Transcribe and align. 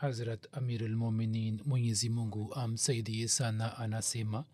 Hazrat 0.00 0.46
amirulmuminin 0.52 1.60
mwenyezi 1.66 2.08
mungu 2.08 2.54
amsaidie 2.54 3.28
sana 3.28 3.78
anasema 3.78 4.44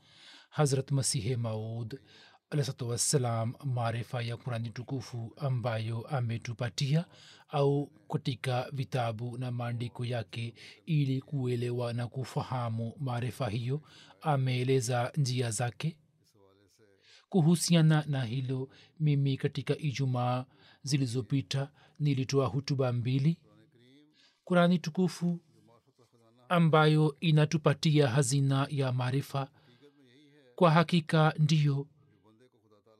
hazrat 0.48 0.90
masihe 0.90 1.36
maud 1.36 2.00
alahsatu 2.50 2.88
wassalam 2.88 3.54
maarifa 3.64 4.22
ya 4.22 4.36
kurani 4.36 4.70
tukufu 4.70 5.32
ambayo 5.36 6.00
ametupatia 6.06 7.04
au 7.48 7.86
katika 8.12 8.70
vitabu 8.72 9.38
na 9.38 9.50
maandiko 9.50 10.04
yake 10.04 10.54
ili 10.86 11.20
kuelewa 11.20 11.92
na 11.92 12.06
kufahamu 12.06 12.92
maarifa 12.98 13.48
hiyo 13.48 13.82
ameeleza 14.20 15.12
njia 15.16 15.50
zake. 15.50 15.96
Kuhusiana 17.28 18.04
na 18.08 18.24
hilo 18.24 18.68
mimi 19.00 19.36
katika 19.36 19.78
ijumaa 19.78 20.44
zilizopita 20.82 21.70
nilitoa 21.98 22.46
hutuba 22.46 22.92
mbili 22.92 23.38
kurani 24.44 24.78
tukufu 24.78 25.40
ambayo 26.48 27.16
inatupatia 27.20 28.08
hazina 28.08 28.66
ya 28.70 28.92
maarifa 28.92 29.48
kwa 30.56 30.70
hakika 30.70 31.34
ndiyo 31.38 31.86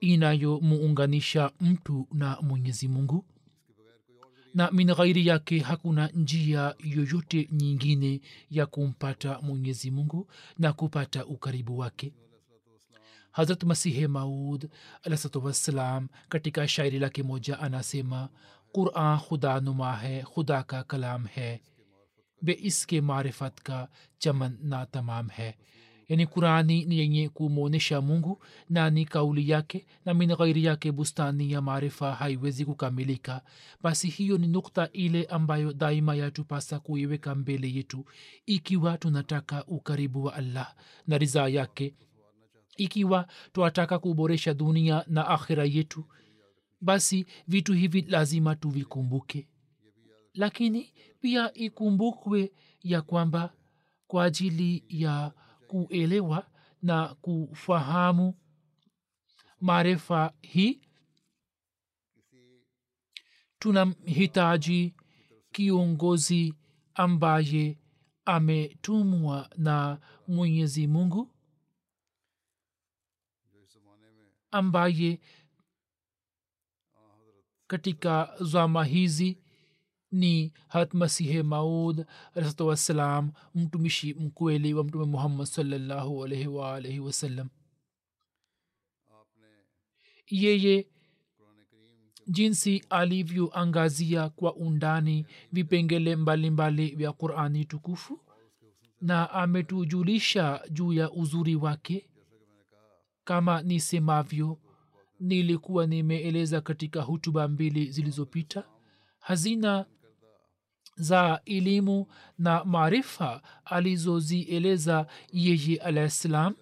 inayomuunganisha 0.00 1.50
mtu 1.60 2.08
na 2.12 2.38
mwenyezi 2.42 2.88
mungu 2.88 3.24
na 4.54 4.70
min 4.70 4.94
ghairi 4.94 5.26
yake 5.26 5.58
hakuna 5.58 6.08
njia 6.08 6.74
yoyote 6.78 7.48
nyingine 7.52 8.20
ya 8.50 8.66
kumpata 8.66 9.40
mwenyezi 9.42 9.90
mungu 9.90 10.28
na 10.58 10.72
kupata 10.72 11.26
ukaribu 11.26 11.78
wake. 11.78 12.12
Hazrat 13.32 13.62
masihe 13.64 14.06
maud 14.08 14.68
alahsatu 15.02 15.44
wassalam 15.44 16.08
katika 16.28 16.68
shairi 16.68 16.98
lake 16.98 17.22
moja 17.22 17.58
anasema 17.58 18.28
قرآن 18.74 19.16
خدا 19.18 19.58
نما 19.58 20.02
ہے، 20.02 20.22
خدا 20.36 20.62
کا 20.62 20.82
کلام 20.82 21.26
ہے، 21.36 21.56
بے 22.42 22.52
اس 22.58 22.86
کے 22.86 23.00
معرفت 23.00 23.62
کا 23.62 23.86
چمن 24.18 24.52
نا 24.62 24.84
تمام 24.84 25.28
ہے۔ 25.38 25.52
یعنی 26.08 26.24
قرآنی 26.24 26.82
یعنی 26.86 27.26
کو 27.26 27.68
نشا 27.68 28.00
مونگو 28.00 28.34
نانی 28.70 29.04
کاولیا 29.04 29.60
کے، 29.60 29.78
نہ 30.06 30.12
من 30.12 30.28
غیریا 30.38 30.74
کے 30.74 30.90
بستانی 30.90 31.50
یا 31.50 31.60
معرفہ 31.60 32.16
ہائی 32.20 32.36
ویزیگو 32.36 32.74
کا 32.74 32.88
ملی 32.88 33.14
کا۔ 33.14 33.38
بس 33.84 34.04
ہی 34.04 34.24
یونی 34.24 34.46
نقطہ 34.46 34.80
ایلے 34.92 35.24
امبایو 35.30 35.72
دائما 35.72 36.14
یا 36.14 36.28
ٹو 36.28 36.42
پاسا 36.42 36.78
کو 36.78 36.98
یوے 36.98 37.18
کا 37.18 37.32
مبیلے 37.34 37.66
یٹو 37.66 38.02
ایکیوا 38.46 38.96
ٹو 38.96 39.08
نٹاکا 39.08 39.60
ukaribu 39.68 40.24
wa 40.24 40.32
Allah 40.36 40.68
na 41.08 41.18
ridhaa 41.18 41.48
yake 41.48 41.94
ikiwa 42.78 43.24
twataka 43.52 43.98
kuboresha 43.98 44.52
dunia 44.54 45.02
na 45.08 45.22
akhira 45.26 45.64
yetu 45.64 46.02
basi 46.88 47.26
vitu 47.48 47.72
hivi 47.72 48.02
lazima 48.02 48.56
tuvikumbuke. 48.56 49.48
Lakini 50.34 50.92
pia 51.20 51.54
ikumbukwe 51.54 52.52
ya 52.82 53.02
kwamba 53.02 53.54
kwa 54.06 54.24
ajili 54.24 54.84
ya 54.88 55.32
kuelewa 55.68 56.50
na 56.82 57.14
kufahamu 57.14 58.34
maarifa 59.60 60.32
hii 60.42 60.80
tunamhitaji 63.58 64.94
kiongozi 65.52 66.54
ambaye 66.94 67.78
ametumwa 68.24 69.50
na 69.56 70.00
mwenyezi 70.28 70.86
mungu 70.86 71.30
ambaye 74.50 75.20
katika 77.78 78.34
zama 78.40 78.84
hizi 78.84 79.38
ni 80.12 80.52
hatmasihe 80.68 81.42
maud 81.42 82.06
alahsatu 82.34 82.66
wassalam 82.66 83.32
mtumishi 83.54 84.14
mkweli 84.14 84.74
wa 84.74 84.84
mtume 84.84 85.04
muhammad 85.04 85.46
salllahu 85.46 86.24
alaihi 86.24 86.46
waalaihi 86.46 87.00
wasallam. 87.00 87.48
Yeye 90.26 90.86
jinsi 92.26 92.84
alivyoangazia 92.90 94.28
kwa 94.28 94.54
undani 94.54 95.26
vipengele 95.52 96.16
mbalimbali 96.16 96.86
vya 96.94 97.12
qurani 97.12 97.64
tukufu 97.64 98.20
na 99.00 99.30
ametujulisha 99.30 100.62
juu 100.70 100.92
ya 100.92 101.10
uzuri 101.10 101.56
wake 101.56 102.08
kama 103.24 103.62
nisemavyo 103.62 104.58
nilikuwa 105.20 105.86
nimeeleza 105.86 106.60
katika 106.60 107.02
hutuba 107.02 107.48
mbili 107.48 107.90
zilizopita 107.92 108.64
hazina 109.18 109.86
za 110.96 111.40
elimu 111.44 112.06
na 112.38 112.64
maarifa 112.64 113.42
alizozieleza 113.64 115.06
yeye 115.32 115.76
alahi 115.76 116.10
ssalam 116.10 116.54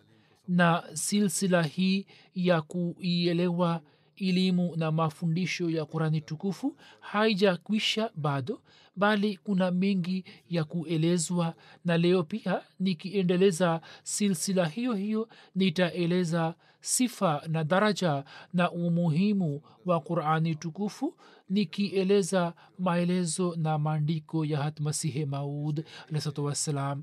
na 0.48 0.84
silsila 0.94 1.62
hii 1.62 2.06
ya 2.34 2.62
kuielewa 2.62 3.82
elimu 4.16 4.76
na 4.76 4.92
mafundisho 4.92 5.70
ya 5.70 5.84
qurani 5.84 6.20
tukufu 6.20 6.76
haijakwisha 7.00 8.10
bado 8.14 8.62
bali 8.96 9.36
kuna 9.36 9.70
mengi 9.70 10.24
ya 10.48 10.64
kuelezwa. 10.64 11.54
Na 11.84 11.98
leo 11.98 12.22
pia 12.22 12.62
nikiendeleza 12.80 13.80
silsila 14.02 14.66
hiyo 14.66 14.92
hiyo 14.94 15.28
nitaeleza 15.54 16.54
sifa 16.80 17.42
na 17.48 17.64
daraja 17.64 18.24
na 18.52 18.70
umuhimu 18.70 19.62
wa 19.86 20.00
qurani 20.00 20.54
tukufu 20.54 21.14
nikieleza 21.50 22.54
maelezo 22.78 23.54
na 23.56 23.78
maandiko 23.78 24.44
ya 24.44 24.58
hatmasihe 24.62 25.26
maud 25.26 25.84
alahsatu 26.08 26.44
wassalam 26.44 27.02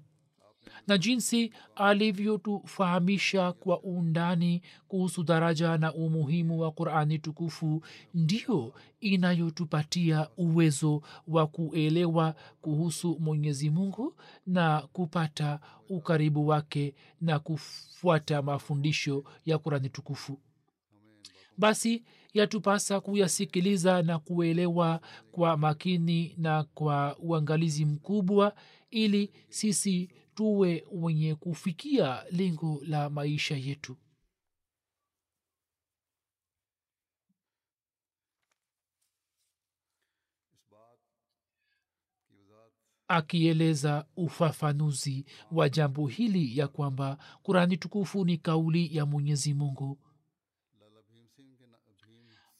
na 0.87 0.97
jinsi 0.97 1.53
alivyotufahamisha 1.75 3.51
kwa 3.53 3.81
undani 3.81 4.61
kuhusu 4.87 5.23
daraja 5.23 5.77
na 5.77 5.93
umuhimu 5.93 6.59
wa 6.59 6.71
qurani 6.71 7.19
tukufu 7.19 7.83
ndio 8.13 8.73
inayotupatia 8.99 10.27
uwezo 10.37 11.01
wa 11.27 11.47
kuelewa 11.47 12.35
kuhusu 12.61 13.17
mwenyezi 13.19 13.69
mungu 13.69 14.15
na 14.47 14.81
kupata 14.93 15.59
ukaribu 15.89 16.47
wake 16.47 16.95
na 17.21 17.39
kufuata 17.39 18.41
mafundisho 18.41 19.23
ya 19.45 19.57
qurani 19.57 19.89
tukufu. 19.89 20.39
Basi 21.57 22.03
yatupasa 22.33 23.01
kuyasikiliza 23.01 24.01
na 24.03 24.19
kuelewa 24.19 25.01
kwa 25.31 25.57
makini 25.57 26.35
na 26.37 26.63
kwa 26.63 27.17
uangalizi 27.19 27.85
mkubwa 27.85 28.55
ili 28.91 29.31
sisi 29.49 30.09
tuwe 30.39 30.83
wenye 30.91 31.35
kufikia 31.35 32.23
lengo 32.31 32.81
la 32.87 33.09
maisha 33.09 33.55
yetu. 33.57 33.97
Akieleza 43.07 44.05
ufafanuzi 44.15 45.25
wa 45.51 45.69
jambo 45.69 46.07
hili 46.07 46.57
ya 46.57 46.67
kwamba 46.67 47.17
kurani 47.43 47.77
tukufu 47.77 48.25
ni 48.25 48.37
kauli 48.37 48.95
ya 48.95 49.05
mwenyezi 49.05 49.53
mungu. 49.53 49.99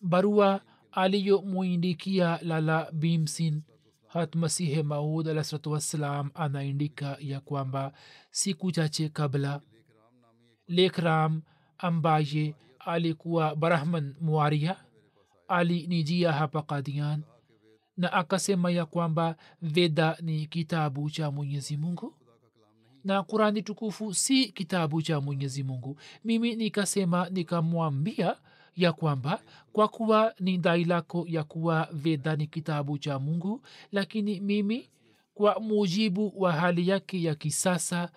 Barua 0.01 0.61
aliyomwindikia 0.91 2.39
lala 2.41 2.91
bimsin 2.91 3.61
hat 4.09 4.35
masihe 4.35 4.83
maud 4.83 5.27
alahsalatu 5.27 5.71
wassalam 5.71 6.29
anaindika 6.33 7.17
ya 7.19 7.39
kwamba 7.39 7.93
siku 8.31 8.71
chache 8.71 9.09
kabla 9.09 9.61
lekram 10.67 11.41
ambaye 11.77 12.55
alikuwa 12.79 13.55
brahman 13.55 14.15
mwaria 14.21 14.75
alinijia 15.47 16.31
hapa 16.31 16.61
kadian 16.61 17.23
na 17.97 18.13
akasema 18.13 18.71
ya 18.71 18.85
kwamba 18.85 19.35
veda 19.61 20.17
ni 20.21 20.45
kitabu 20.45 21.09
cha 21.09 21.31
mwenyezi 21.31 21.77
mungu 21.77 22.13
na 23.03 23.23
kurani 23.23 23.61
tukufu 23.63 24.13
si 24.13 24.51
kitabu 24.51 25.01
cha 25.01 25.21
mwenyezi 25.21 25.63
mungu. 25.63 25.99
Mimi 26.23 26.55
nikasema 26.55 27.29
nikamwambia 27.29 28.35
ya 28.79 28.93
kwamba 28.93 29.41
kwa 29.73 29.87
kuwa 29.87 30.33
ni 30.39 30.57
dai 30.57 30.83
lako 30.83 31.25
ya 31.27 31.43
kuwa 31.43 31.89
veda 31.93 32.35
ni 32.35 32.47
kitabu 32.47 32.97
cha 32.97 33.19
mungu 33.19 33.61
lakini 33.91 34.39
mimi 34.39 34.89
kwa 35.33 35.59
mujibu 35.59 36.33
wa 36.41 36.51
hali 36.53 36.87
yake 36.87 37.23
ya 37.23 37.35
kisasa 37.35 38.11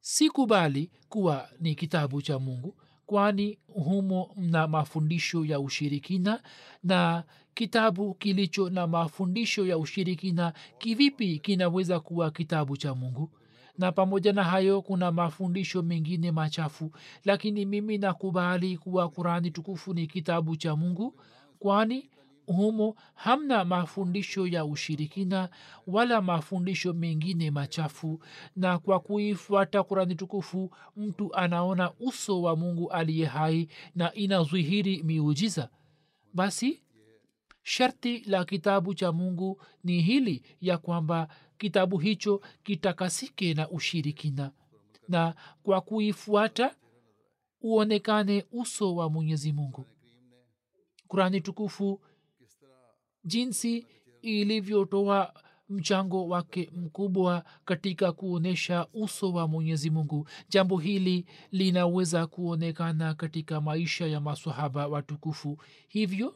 sikubali 0.00 0.90
kuwa 1.08 1.48
ni 1.60 1.74
kitabu 1.74 2.22
cha 2.22 2.38
mungu 2.38 2.76
kwani 3.06 3.58
humo 3.66 4.34
mna 4.36 4.68
mafundisho 4.68 5.44
ya 5.44 5.60
ushirikina 5.60 6.42
na 6.82 7.24
kitabu 7.54 8.14
kilicho 8.14 8.70
na 8.70 8.86
mafundisho 8.86 9.66
ya 9.66 9.78
ushirikina 9.78 10.52
kivipi 10.78 11.38
kinaweza 11.38 12.00
kuwa 12.00 12.30
kitabu 12.30 12.76
cha 12.76 12.94
mungu 12.94 13.30
na 13.78 13.92
pamoja 13.92 14.32
na 14.32 14.44
hayo 14.44 14.82
kuna 14.82 15.12
mafundisho 15.12 15.82
mengine 15.82 16.32
machafu. 16.32 16.90
Lakini 17.24 17.64
mimi 17.66 17.98
nakubali 17.98 18.76
kuwa 18.78 19.08
kurani 19.08 19.50
tukufu 19.50 19.94
ni 19.94 20.06
kitabu 20.06 20.56
cha 20.56 20.76
mungu 20.76 21.20
kwani 21.58 22.10
humo 22.46 22.94
hamna 23.14 23.64
mafundisho 23.64 24.46
ya 24.46 24.64
ushirikina 24.64 25.48
wala 25.86 26.22
mafundisho 26.22 26.92
mengine 26.92 27.50
machafu. 27.50 28.20
Na 28.56 28.78
kwa 28.78 29.00
kuifuata 29.00 29.82
kurani 29.82 30.14
tukufu 30.14 30.70
mtu 30.96 31.34
anaona 31.34 31.92
uso 32.00 32.42
wa 32.42 32.56
mungu 32.56 32.90
aliye 32.90 33.26
hai 33.26 33.68
na 33.94 34.14
inazwihiri 34.14 35.02
miujiza. 35.02 35.68
Basi 36.34 36.80
sharti 37.62 38.18
la 38.26 38.44
kitabu 38.44 38.94
cha 38.94 39.12
mungu 39.12 39.62
ni 39.84 40.00
hili 40.02 40.42
ya 40.60 40.78
kwamba 40.78 41.28
kitabu 41.60 41.98
hicho 41.98 42.40
kitakasike 42.62 43.54
na 43.54 43.70
ushirikina. 43.70 44.50
Na 45.08 45.34
kwa 45.62 45.80
kuifuata 45.80 46.76
uonekane 47.62 48.44
uso 48.52 48.94
wa 48.94 49.10
mwenyezi 49.10 49.52
mungu. 49.52 49.84
Kurani 51.08 51.40
tukufu 51.40 52.00
jinsi 53.24 53.86
ilivyotoa 54.22 55.34
mchango 55.68 56.28
wake 56.28 56.70
mkubwa 56.76 57.44
katika 57.64 58.12
kuonyesha 58.12 58.86
uso 58.94 59.32
wa 59.32 59.48
mwenyezi 59.48 59.90
mungu. 59.90 60.28
Jambo 60.48 60.78
hili 60.78 61.26
linaweza 61.50 62.26
kuonekana 62.26 63.14
katika 63.14 63.60
maisha 63.60 64.06
ya 64.06 64.20
masahaba 64.20 64.86
watukufu. 64.88 65.58
Hivyo 65.88 66.34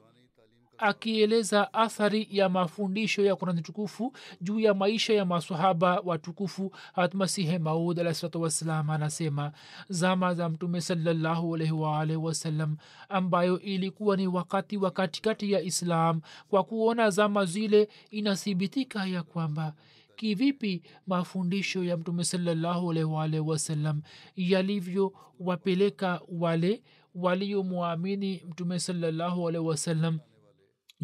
akieleza 0.79 1.75
athari 1.75 2.29
ya 2.31 2.49
mafundisho 2.49 3.25
ya 3.25 3.37
kurani 3.37 3.62
tukufu 3.62 4.12
juu 4.41 4.61
ya 4.61 4.75
maisha 4.75 5.15
ya 5.15 5.25
masahaba 5.25 6.00
watukufu 6.05 6.73
hatmasihe 6.93 7.59
maud 7.59 8.00
alahsalatu 8.00 8.43
wassalam 8.43 8.91
anasema 8.91 9.53
zama 9.88 10.35
za 10.35 10.49
mtume 10.49 10.81
salallahu 10.81 11.55
alaihi 11.55 11.73
waalihi 11.73 12.17
wasallam 12.19 12.76
ambayo 13.09 13.61
ilikuwa 13.61 14.17
ni 14.17 14.26
wakati 14.26 14.76
wa 14.76 14.91
katikati 14.91 15.53
ya 15.53 15.61
islam 15.61 16.21
kwa 16.49 16.65
kuona 16.65 17.11
zama 17.11 17.44
zile 17.44 17.88
inathibitika 18.11 19.06
ya 19.06 19.23
kwamba 19.23 19.75
kivipi 20.17 20.82
mafundisho 21.06 21.85
ya 21.85 21.97
mtume 21.97 22.25
salallahu 22.25 22.91
alaihi 22.91 23.11
waalihi 23.11 23.41
wasallam 23.41 24.03
yalivyowapeleka 24.37 26.20
wale 26.29 26.82
waliomwamini 27.15 28.43
mtume 28.50 28.79
salallahu 28.79 29.49
alaihi 29.49 29.67
wasallam 29.69 30.19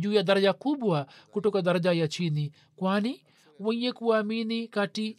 juu 0.01 0.13
ya 0.13 0.23
daraja 0.23 0.53
kubwa 0.53 1.07
kutoka 1.31 1.63
daraja 1.63 1.93
ya 1.93 2.09
chini. 2.09 2.53
Kwani 2.77 3.25
wenye 3.61 3.93
kuamini 3.93 4.69
kati 4.69 5.19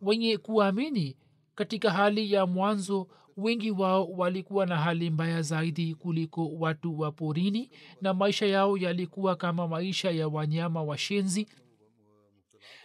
wenye 0.00 0.38
kuamini 0.38 1.16
katika 1.54 1.90
hali 1.90 2.32
ya 2.32 2.46
mwanzo 2.46 3.08
wengi 3.36 3.70
wao 3.70 4.06
walikuwa 4.10 4.66
na 4.66 4.76
hali 4.78 5.10
mbaya 5.10 5.42
zaidi 5.42 5.94
kuliko 5.94 6.48
watu 6.48 7.00
wa 7.00 7.12
porini 7.12 7.70
na 8.00 8.14
maisha 8.14 8.46
yao 8.46 8.76
yalikuwa 8.78 9.36
kama 9.36 9.68
maisha 9.68 10.10
ya 10.10 10.28
wanyama 10.28 10.82
washenzi 10.82 11.46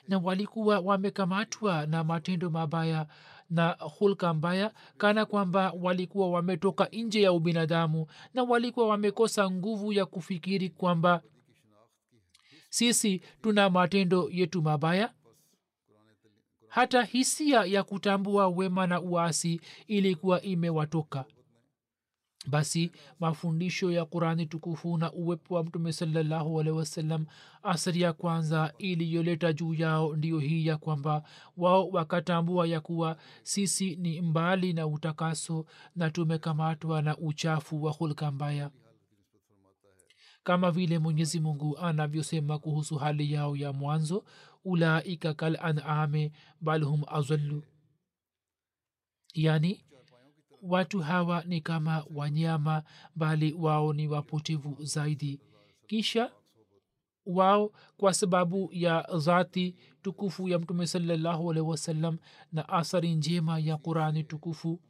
na 0.07 0.17
walikuwa 0.17 0.79
wamekamatwa 0.79 1.85
na 1.85 2.03
matendo 2.03 2.49
mabaya 2.49 3.07
na 3.49 3.71
hulka 3.71 4.33
mbaya 4.33 4.73
kana 4.97 5.25
kwamba 5.25 5.73
walikuwa 5.81 6.29
wametoka 6.29 6.85
nje 6.91 7.21
ya 7.21 7.31
ubinadamu 7.33 8.07
na 8.33 8.43
walikuwa 8.43 8.87
wamekosa 8.87 9.51
nguvu 9.51 9.93
ya 9.93 10.05
kufikiri 10.05 10.69
kwamba 10.69 11.21
sisi 12.69 13.21
tuna 13.41 13.69
matendo 13.69 14.29
yetu 14.31 14.61
mabaya? 14.61 15.13
Hata 16.67 17.03
hisia 17.03 17.65
ya 17.65 17.83
kutambua 17.83 18.47
wema 18.47 18.87
na 18.87 19.01
uasi 19.01 19.61
ilikuwa 19.87 20.41
imewatoka 20.41 21.25
basi 22.47 22.91
mafundisho 23.19 23.91
ya 23.91 24.05
qurani 24.05 24.45
tukufu 24.45 24.97
na 24.97 25.11
uwepo 25.13 25.55
wa 25.55 25.63
mtume 25.63 25.93
salallahu 25.93 26.59
alehi 26.59 26.77
wasallam 26.77 27.25
asari 27.63 28.01
ya 28.01 28.13
kwanza 28.13 28.73
iliyoleta 28.77 29.53
juu 29.53 29.73
yao 29.73 30.15
ndiyo 30.15 30.39
hii 30.39 30.65
ya 30.65 30.77
kwamba 30.77 31.23
wao 31.57 31.89
wakatambua 31.89 32.67
ya 32.67 32.81
kuwa 32.81 33.17
sisi 33.43 33.95
ni 33.95 34.21
mbali 34.21 34.73
na 34.73 34.87
utakaso 34.87 35.65
na 35.95 36.09
tumekamatwa 36.09 37.01
na 37.01 37.17
uchafu 37.17 37.83
wa 37.83 37.91
hulka 37.91 38.31
mbaya. 38.31 38.71
Kama 40.43 40.71
vile 40.71 40.99
mwenyezi 40.99 41.39
mungu 41.39 41.77
anavyosema 41.77 42.59
kuhusu 42.59 42.95
hali 42.95 43.33
yao 43.33 43.55
ya 43.55 43.73
mwanzo 43.73 44.23
ulaika 44.65 45.33
kal 45.33 45.57
aname 45.61 46.31
bal 46.61 46.83
hum 46.83 47.03
azallu. 47.07 47.63
Yani 49.33 49.83
watu 50.61 50.99
hawa 50.99 51.43
ni 51.43 51.61
kama 51.61 52.05
wanyama 52.13 52.83
bali 53.15 53.53
wao 53.53 53.93
ni 53.93 54.07
wapotevu 54.07 54.77
zaidi. 54.83 55.39
Kisha 55.87 56.31
wao 57.25 57.71
kwa 57.97 58.13
sababu 58.13 58.69
ya 58.71 59.07
dhati 59.25 59.75
tukufu 60.01 60.47
ya 60.47 60.59
mtume 60.59 60.87
salallahu 60.87 61.51
alaihi 61.51 61.69
wasallam 61.69 62.17
na 62.51 62.69
athari 62.69 63.15
njema 63.15 63.59
ya 63.59 63.77
qurani 63.77 64.23
tukufu 64.23 64.81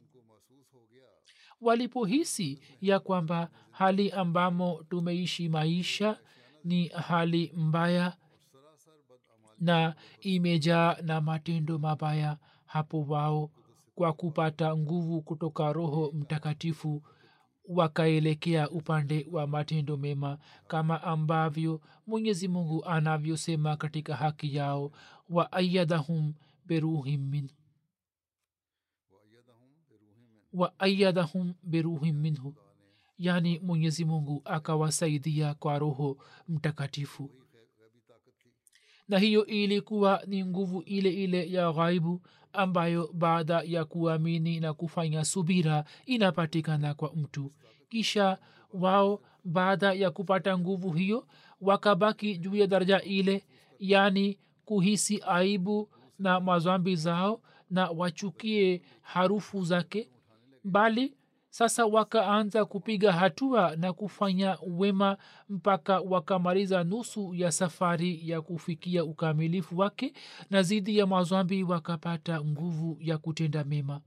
walipohisi 1.60 2.60
ya 2.80 3.00
kwamba 3.00 3.50
hali 3.70 4.10
ambamo 4.10 4.82
tumeishi 4.90 5.48
maisha 5.48 6.18
ni 6.64 6.88
hali 6.88 7.52
mbaya 7.56 8.16
na 9.60 9.94
imejaa 10.20 10.96
na 11.02 11.20
matendo 11.20 11.78
mabaya 11.78 12.38
hapo 12.66 13.02
wao 13.02 13.50
kwa 13.98 14.12
kupata 14.12 14.76
nguvu 14.76 15.22
kutoka 15.22 15.72
roho 15.72 16.12
mtakatifu 16.14 17.02
wakaelekea 17.68 18.70
upande 18.70 19.26
wa 19.30 19.46
matendo 19.46 19.96
mema 19.96 20.38
kama 20.68 21.02
ambavyo 21.02 21.80
mwenyezi 22.06 22.48
mungu 22.48 22.84
anavyosema 22.84 23.76
katika 23.76 24.16
haki 24.16 24.56
yao 24.56 24.92
wa 25.28 25.52
ayadahum 25.52 26.34
beruhim 26.66 27.30
min 27.30 27.50
wa 30.52 30.78
ayadahum 30.80 31.54
beruhim 31.62 32.16
minhu. 32.20 32.54
Yaani 33.18 33.58
mwenyezi 33.58 34.04
mungu 34.04 34.42
akawasaidia 34.44 35.54
kwa 35.54 35.78
roho 35.78 36.18
mtakatifu. 36.48 37.30
Na 39.08 39.18
hiyo 39.18 39.46
ilikuwa 39.46 40.22
ni 40.26 40.44
nguvu 40.44 40.82
ile 40.82 41.10
ile 41.10 41.50
ya 41.52 41.72
ghaibu 41.72 42.22
ambayo 42.52 43.10
baada 43.12 43.62
ya 43.66 43.84
kuamini 43.84 44.60
na 44.60 44.74
kufanya 44.74 45.24
subira 45.24 45.84
inapatikana 46.06 46.94
kwa 46.94 47.12
mtu. 47.16 47.52
Kisha 47.88 48.38
wao 48.72 49.20
baada 49.44 49.92
ya 49.92 50.10
kupata 50.10 50.58
nguvu 50.58 50.90
hiyo 50.92 51.26
wakabaki 51.60 52.38
juu 52.38 52.56
ya 52.56 52.66
daraja 52.66 53.02
ile 53.02 53.44
yaani 53.78 54.38
kuhisi 54.64 55.22
aibu 55.26 55.88
na 56.18 56.40
mazambi 56.40 56.96
zao 56.96 57.40
na 57.70 57.90
wachukie 57.90 58.82
harufu 59.02 59.64
zake 59.64 60.10
bali 60.64 61.14
sasa 61.58 61.86
wakaanza 61.86 62.64
kupiga 62.64 63.12
hatua 63.12 63.76
na 63.76 63.92
kufanya 63.92 64.58
wema 64.66 65.16
mpaka 65.48 66.00
wakamaliza 66.00 66.84
nusu 66.84 67.34
ya 67.34 67.52
safari 67.52 68.28
ya 68.28 68.42
kufikia 68.42 69.04
ukamilifu 69.04 69.78
wake 69.78 70.12
na 70.50 70.62
zidi 70.62 70.98
ya 70.98 71.06
mazwambi 71.06 71.62
wakapata 71.62 72.44
nguvu 72.44 72.96
ya 73.00 73.18
kutenda 73.18 73.64
mema. 73.64 74.00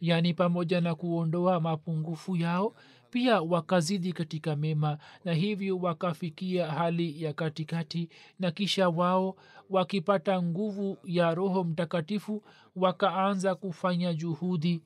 Yaani 0.00 0.34
pamoja 0.34 0.80
na 0.80 0.94
kuondoa 0.94 1.60
mapungufu 1.60 2.36
yao 2.36 2.74
pia 3.10 3.40
wakazidi 3.40 4.12
katika 4.12 4.56
mema 4.56 4.98
na 5.24 5.34
hivyo 5.34 5.78
wakafikia 5.78 6.66
hali 6.66 7.22
ya 7.22 7.32
katikati 7.32 8.08
na 8.38 8.50
kisha 8.50 8.88
wao 8.88 9.36
wakipata 9.70 10.42
nguvu 10.42 10.98
ya 11.04 11.34
roho 11.34 11.64
mtakatifu 11.64 12.42
wakaanza 12.76 13.54
kufanya 13.54 14.14
juhudi 14.14 14.82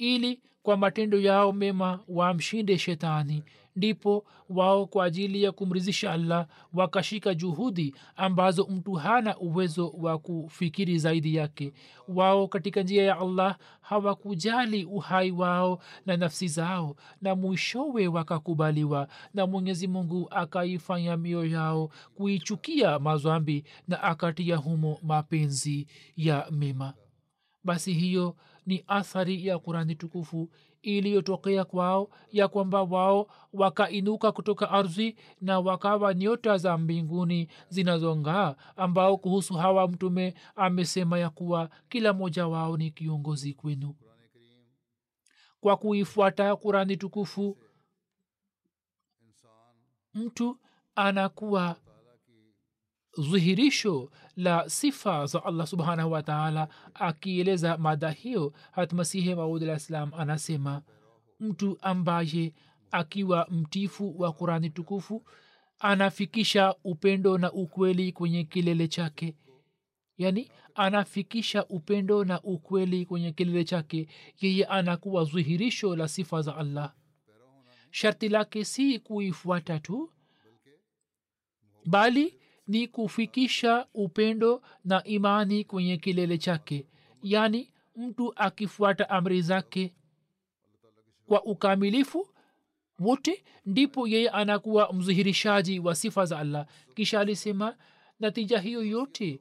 ili 0.00 0.40
kwa 0.62 0.76
matendo 0.76 1.20
yao 1.20 1.52
mema 1.52 2.00
wamshinde 2.08 2.78
shetani. 2.78 3.42
Ndipo 3.76 4.24
wao 4.48 4.86
kwa 4.86 5.04
ajili 5.04 5.42
ya 5.42 5.52
kumrizisha 5.52 6.12
allah 6.12 6.46
wakashika 6.74 7.34
juhudi 7.34 7.94
ambazo 8.16 8.66
mtu 8.70 8.92
hana 8.92 9.38
uwezo 9.38 9.88
wa 9.88 10.18
kufikiri 10.18 10.98
zaidi 10.98 11.34
yake. 11.34 11.72
Wao 12.08 12.48
katika 12.48 12.82
njia 12.82 13.04
ya 13.04 13.18
allah 13.18 13.56
hawakujali 13.80 14.84
uhai 14.84 15.30
wao 15.30 15.82
na 16.06 16.16
nafsi 16.16 16.48
zao 16.48 16.96
na 17.22 17.34
mwishowe 17.34 18.08
wakakubaliwa 18.08 19.08
na 19.34 19.46
mwenyezi 19.46 19.88
mungu 19.88 20.28
akaifanya 20.30 21.16
mioyo 21.16 21.50
yao 21.50 21.90
kuichukia 22.14 22.98
mazambi 22.98 23.64
na 23.88 24.02
akatia 24.02 24.56
humo 24.56 24.98
mapenzi 25.02 25.86
ya 26.16 26.46
mema. 26.50 26.94
Basi 27.64 27.92
hiyo 27.92 28.36
ni 28.70 28.84
athari 28.86 29.46
ya 29.46 29.58
kurani 29.58 29.94
tukufu 29.94 30.50
iliyotokea 30.82 31.64
kwao 31.64 32.10
ya 32.32 32.48
kwamba 32.48 32.82
wao 32.82 33.26
wakainuka 33.52 34.32
kutoka 34.32 34.70
ardhi 34.70 35.16
na 35.40 35.60
wakawa 35.60 36.14
nyota 36.14 36.56
za 36.58 36.78
mbinguni 36.78 37.48
zinazongaa 37.68 38.54
ambao 38.76 39.16
kuhusu 39.18 39.54
hawa 39.54 39.88
mtume 39.88 40.34
amesema 40.56 41.18
ya 41.18 41.30
kuwa 41.30 41.70
kila 41.88 42.12
mmoja 42.12 42.46
wao 42.46 42.76
ni 42.76 42.90
kiongozi 42.90 43.54
kwenu. 43.54 43.94
Kwa 45.60 45.76
kuifuata 45.76 46.56
kurani 46.56 46.96
tukufu 46.96 47.58
mtu 50.14 50.58
anakuwa 50.94 51.76
dhihirisho 53.18 54.10
la 54.36 54.68
sifa 54.68 55.26
za 55.26 55.44
allah 55.44 55.66
subhanahu 55.66 56.12
wataala 56.12 56.68
akieleza 56.94 57.76
mada 57.78 58.10
hiyo 58.10 58.52
hatmasihi 58.72 59.34
maud 59.34 59.62
alah 59.62 59.78
ssalam 59.78 60.14
anasema 60.14 60.82
mtu 61.40 61.78
ambaye 61.80 62.52
akiwa 62.90 63.46
mtifu 63.50 64.20
wa 64.20 64.32
qurani 64.32 64.70
tukufu 64.70 65.24
anafikisha 65.78 66.74
upendo 66.84 67.38
na 67.38 67.52
ukweli 67.52 68.12
kwenye 68.12 68.44
kilele 68.44 68.88
chake. 68.88 69.36
Yaani 70.18 70.50
anafikisha 70.74 71.66
upendo 71.66 72.24
na 72.24 72.42
ukweli 72.42 73.06
kwenye 73.06 73.32
kilele 73.32 73.64
chake 73.64 74.08
yeye 74.40 74.64
anakuwa 74.64 75.24
dhihirisho 75.24 75.96
la 75.96 76.08
sifa 76.08 76.42
za 76.42 76.56
allah. 76.56 76.94
Sharti 77.90 78.28
lake 78.28 78.64
si 78.64 78.98
kuifuata 78.98 79.78
tu 79.80 80.12
bali 81.86 82.39
ni 82.70 82.88
kufikisha 82.88 83.86
upendo 83.94 84.62
na 84.84 85.04
imani 85.04 85.64
kwenye 85.64 85.96
kilele 85.96 86.38
chake 86.38 86.86
yaani 87.22 87.72
mtu 87.96 88.32
akifuata 88.36 89.10
amri 89.10 89.42
zake. 89.42 89.94
Kwa 91.26 91.44
ukamilifu 91.44 92.28
wote 92.98 93.44
ndipo 93.66 94.08
yeye 94.08 94.28
anakuwa 94.30 94.92
mdhihirishaji 94.92 95.78
wa 95.80 95.94
sifa 95.94 96.24
za 96.24 96.38
allah. 96.38 96.66
Kisha 96.94 97.20
alisema 97.20 97.76
natija 98.20 98.58
hiyo 98.58 98.84
yote 98.84 99.40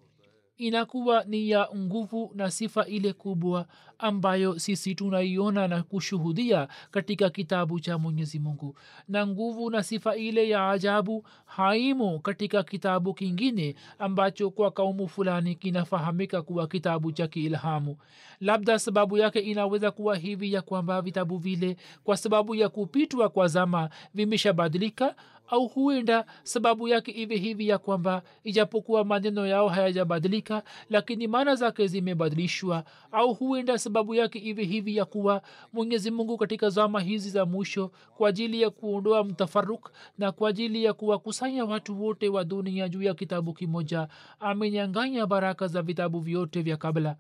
inakuwa 0.60 1.24
ni 1.24 1.50
ya 1.50 1.70
nguvu 1.76 2.32
na 2.36 2.52
sifa 2.52 2.86
ile 2.86 3.14
kubwa 3.14 3.66
ambayo 4.00 4.60
sisi 4.60 4.96
tunaiona 4.96 5.68
na 5.68 5.84
kushuhudia 5.84 6.68
katika 6.92 7.30
kitabu 7.30 7.80
cha 7.80 7.98
mwenyezi 7.98 8.40
mungu. 8.40 8.76
Na 9.08 9.28
nguvu 9.28 9.70
na 9.70 9.84
sifa 9.84 10.16
ile 10.16 10.50
ya 10.50 10.70
ajabu 10.70 11.26
haimo 11.46 12.20
katika 12.20 12.64
kitabu 12.64 13.14
kingine 13.14 13.76
ambacho 14.00 14.50
kwa 14.50 14.72
kaumu 14.72 15.08
fulani 15.08 15.56
kinafahamika 15.56 16.42
kuwa 16.42 16.68
kitabu 16.68 17.12
cha 17.12 17.28
kiilhamu. 17.28 17.98
Labda 18.42 18.80
sababu 18.80 19.18
yake 19.18 19.40
inaweza 19.40 19.92
kuwa 19.92 20.16
hivi 20.18 20.54
ya 20.54 20.62
kwamba 20.62 21.02
vitabu 21.02 21.38
vile 21.38 21.78
kwa 22.04 22.18
sababu 22.18 22.56
ya 22.56 22.70
kupitwa 22.70 23.30
kwa 23.30 23.48
zama 23.48 23.90
vimeshabadilika 24.14 25.16
au 25.52 25.68
huenda 25.68 26.26
sababu 26.44 26.88
yake 26.88 27.12
iwe 27.12 27.36
hivi 27.38 27.68
ya 27.68 27.78
kwamba 27.78 28.22
ijapokuwa 28.44 29.06
maneno 29.06 29.48
yao 29.48 29.68
hayajabadilika 29.70 30.64
lakini 30.90 31.28
maana 31.28 31.56
zake 31.56 31.88
zimebadilishwa 31.88 32.84
au 33.12 33.34
huenda 33.34 33.78
sababu 33.78 34.16
yake 34.16 34.40
iwe 34.40 34.64
hivi 34.64 34.96
ya 34.96 35.06
kuwa 35.06 35.42
mwenyezi 35.74 36.12
mungu 36.12 36.38
katika 36.38 36.70
zama 36.70 37.02
hizi 37.02 37.30
za 37.30 37.46
mwisho 37.46 37.92
kwa 38.18 38.30
ajili 38.30 38.62
ya 38.62 38.70
kuondoa 38.70 39.24
mtafaruk 39.24 39.92
na 40.18 40.32
kwa 40.32 40.50
ajili 40.50 40.84
ya 40.84 40.94
kuwakusanya 40.94 41.66
watu 41.66 42.04
wote 42.04 42.30
wa 42.30 42.44
dunia 42.44 42.90
juu 42.90 43.02
ya 43.02 43.14
kitabu 43.14 43.54
kimoja 43.54 44.08
amenyanganya 44.40 45.26
baraka 45.26 45.68
za 45.68 45.82
vitabu 45.82 46.20
vyote 46.20 46.62
vya 46.62 46.78
kabla. 46.78 47.16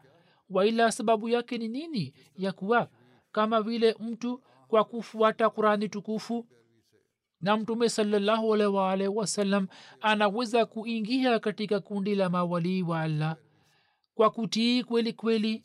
Waila 0.50 0.92
sababu 0.92 1.30
yake 1.30 1.58
ni 1.58 1.68
nini 1.68 2.14
ya 2.38 2.52
kuwa? 2.52 2.88
Kama 3.32 3.62
vile 3.62 3.96
mtu 4.00 4.42
kwa 4.68 4.84
kufuata 4.84 5.50
kurani 5.50 5.90
tukufu 5.90 6.46
na 7.42 7.58
mtume 7.58 7.90
salallahu 7.90 8.54
alaihi 8.56 9.08
wasallam 9.16 9.68
anaweza 10.02 10.66
kuingia 10.66 11.40
katika 11.40 11.80
kundi 11.80 12.16
la 12.16 12.30
mawalii 12.30 12.82
wa 12.82 13.02
allah. 13.02 13.36
Kwa 14.16 14.30
kutii 14.30 14.84
kweli 14.84 15.14
kweli 15.14 15.64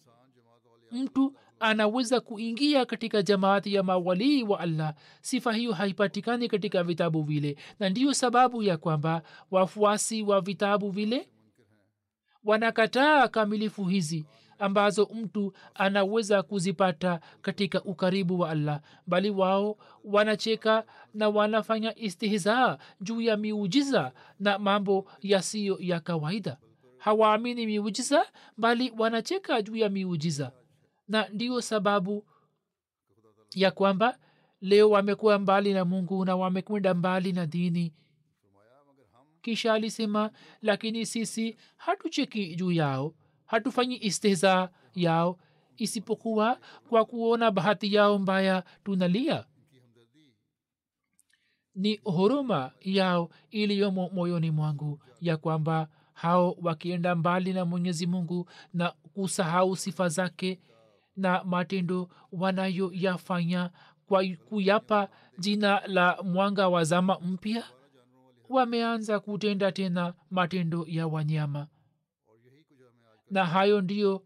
mtu 0.93 1.35
anaweza 1.61 2.21
kuingia 2.21 2.87
katika 2.87 3.23
jamaati 3.23 3.75
ya 3.75 3.83
mawalii 3.83 4.43
wa 4.43 4.61
allah. 4.61 4.95
Sifa 5.21 5.53
hiyo 5.53 5.73
haipatikani 5.73 6.49
katika 6.49 6.83
vitabu 6.83 7.23
vile. 7.23 7.57
Na 7.79 7.89
ndiyo 7.89 8.15
sababu 8.15 8.63
ya 8.63 8.77
kwamba 8.77 9.23
wafuasi 9.51 10.23
wa 10.23 10.41
vitabu 10.41 10.91
vile 10.91 11.29
wanakataa 12.45 13.29
kamilifu 13.29 13.85
hizi 13.85 14.27
ambazo 14.65 15.11
mtu 15.15 15.53
anaweza 15.75 16.43
kuzipata 16.43 17.21
katika 17.43 17.83
ukaribu 17.85 18.41
wa 18.41 18.51
allah. 18.51 18.81
Bali 19.07 19.31
wao 19.31 19.77
wanacheka 20.05 20.85
na 21.15 21.29
wanafanya 21.29 21.99
istihzaa 21.99 22.79
juu 23.01 23.21
ya 23.21 23.37
miujiza 23.37 24.13
na 24.41 24.59
mambo 24.59 25.11
yasiyo 25.21 25.77
ya 25.81 26.01
kawaida. 26.01 26.57
Hawaamini 26.99 27.67
miujiza 27.67 28.27
bali 28.57 28.93
wanacheka 28.99 29.63
juu 29.63 29.77
ya 29.77 29.89
miujiza. 29.89 30.53
Na 31.09 31.29
ndiyo 31.29 31.61
sababu 31.61 32.25
ya 33.55 33.71
kwamba 33.71 34.19
leo 34.61 34.91
wamekuwa 34.91 35.39
mbali 35.39 35.73
na 35.75 35.85
mungu 35.85 36.25
na 36.25 36.37
wamekwenda 36.37 36.95
mbali 36.95 37.33
na 37.33 37.47
dini. 37.47 37.93
Kisha 39.43 39.73
alisema 39.73 40.31
lakini 40.63 41.07
sisi 41.07 41.57
hatucheki 41.77 42.57
juu 42.57 42.73
yao 42.73 43.15
hatufanyi 43.47 43.99
istihza 44.05 44.71
yao 44.95 45.39
isipokuwa 45.77 46.59
kwa 46.89 47.05
kuona 47.05 47.51
bahati 47.51 47.95
yao 47.95 48.19
mbaya 48.19 48.65
tunalia. 48.85 49.45
Ni 51.75 51.97
huruma 52.05 52.73
yao 52.81 53.31
iliyomo 53.51 54.09
moyoni 54.15 54.51
mwangu 54.51 55.01
ya 55.21 55.37
kwamba 55.37 55.89
hao 56.13 56.57
wakienda 56.63 57.15
mbali 57.15 57.53
na 57.53 57.65
mwenyezi 57.65 58.07
mungu 58.07 58.49
na 58.75 58.91
kusahau 58.91 59.77
sifa 59.77 60.09
zake 60.09 60.61
na 61.17 61.45
matendo 61.45 62.09
wanayoyafanya 62.33 63.71
kwa 64.07 64.25
kuyapa 64.49 65.09
jina 65.39 65.87
la 65.87 66.23
mwanga 66.23 66.69
wa 66.69 66.85
zama 66.85 67.19
mpya 67.21 67.65
wameanza 68.49 69.21
kutenda 69.21 69.73
tena 69.73 70.15
matendo 70.31 70.85
ya 70.89 71.07
wanyama 71.07 71.67
na 73.31 73.47
hayo 73.47 73.81
ndiyo 73.81 74.25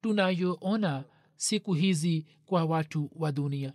tunayoona 0.00 1.04
siku 1.36 1.72
hizi 1.74 2.26
kwa 2.46 2.64
watu 2.64 3.10
wa 3.16 3.32
dunia. 3.32 3.72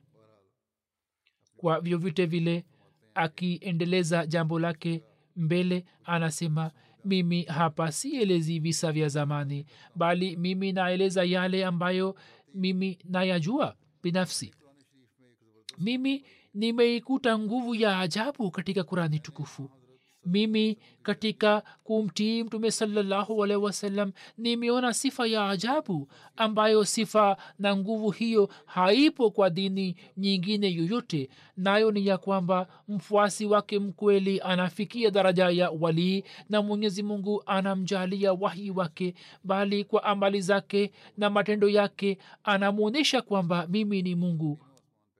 Kwa 1.57 1.81
vyovyote 1.81 2.25
vile 2.25 2.65
akiendeleza 3.13 4.25
jambo 4.25 4.59
lake 4.59 5.03
mbele 5.36 5.86
anasema 6.03 6.71
mimi 7.05 7.43
hapa 7.43 7.91
sielezi 7.91 8.59
visa 8.59 8.91
vya 8.91 9.07
zamani 9.09 9.65
bali 9.95 10.36
mimi 10.38 10.71
naeleza 10.71 11.24
yale 11.24 11.65
ambayo 11.65 12.15
mimi 12.53 13.00
nayajua 13.03 13.75
binafsi. 14.03 14.53
Mimi 15.77 16.25
nimeikuta 16.53 17.39
nguvu 17.39 17.75
ya 17.75 18.00
ajabu 18.00 18.51
katika 18.51 18.83
kurani 18.83 19.19
tukufu 19.19 19.71
mimi 20.27 20.77
katika 21.03 21.63
kumtii 21.84 22.43
mtume 22.43 22.72
salallahu 22.72 23.43
alaihi 23.43 23.63
wasallam 23.63 24.12
nimeona 24.38 24.93
sifa 24.93 25.27
ya 25.27 25.50
ajabu 25.50 26.07
ambayo 26.38 26.86
sifa 26.86 27.38
na 27.60 27.75
nguvu 27.75 28.10
hiyo 28.12 28.50
haipo 28.65 29.31
kwa 29.31 29.50
dini 29.50 29.96
nyingine 30.17 30.72
yoyote. 30.74 31.29
Nayo 31.57 31.91
ni 31.91 32.07
ya 32.07 32.17
kwamba 32.17 32.67
mfuasi 32.88 33.46
wake 33.46 33.79
mkweli 33.79 34.41
anafikia 34.41 35.12
daraja 35.12 35.50
ya 35.50 35.69
walii 35.72 36.24
na 36.50 36.62
mwenyezi 36.62 37.03
mungu 37.03 37.43
anamjalia 37.46 38.34
wahi 38.34 38.72
wake 38.72 39.13
bali 39.43 39.84
kwa 39.84 40.03
amali 40.03 40.41
zake 40.41 40.91
na 41.17 41.29
matendo 41.29 41.69
yake 41.69 42.17
anamwonyesha 42.43 43.22
kwamba 43.22 43.67
mimi 43.69 44.01
ni 44.01 44.15
mungu 44.15 44.60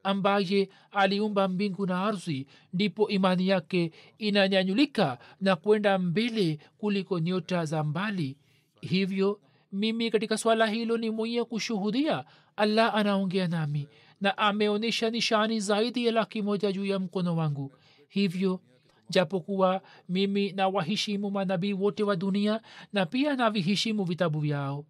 ambaye 0.08 0.70
aliumba 0.92 1.48
mbingu 1.48 1.86
na 1.86 2.02
ardhi 2.04 2.48
ndipo 2.74 3.10
imani 3.10 3.48
yake 3.48 3.92
inanyanyulika 4.18 5.18
na 5.42 5.56
kwenda 5.56 5.98
mbele 6.00 6.60
kuliko 6.78 7.20
nyota 7.20 7.66
za 7.66 7.84
mbali. 7.84 8.38
Hivyo 8.82 9.40
mimi 9.72 10.12
katika 10.12 10.38
swala 10.38 10.68
hilo 10.68 10.98
ni 10.98 11.10
mwenye 11.10 11.44
kushuhudia 11.44 12.26
allah 12.56 12.96
anaongea 12.96 13.48
nami 13.48 13.88
na 14.22 14.38
ameonyesha 14.38 15.10
nishani 15.10 15.60
zaidi 15.60 16.06
ya 16.06 16.12
laki 16.12 16.42
moja 16.42 16.72
juu 16.72 16.86
ya 16.86 17.00
mkono 17.00 17.36
wangu. 17.36 17.72
Hivyo 18.10 18.60
japokuwa 19.10 19.82
mimi 20.10 20.52
na 20.52 20.68
waheshimu 20.68 21.32
manabii 21.32 21.74
wote 21.74 22.04
wa 22.04 22.16
dunia 22.16 22.62
na 22.94 23.06
pia 23.06 23.36
naviheshimu 23.36 24.04
vitabu 24.04 24.40
vyao 24.40 24.86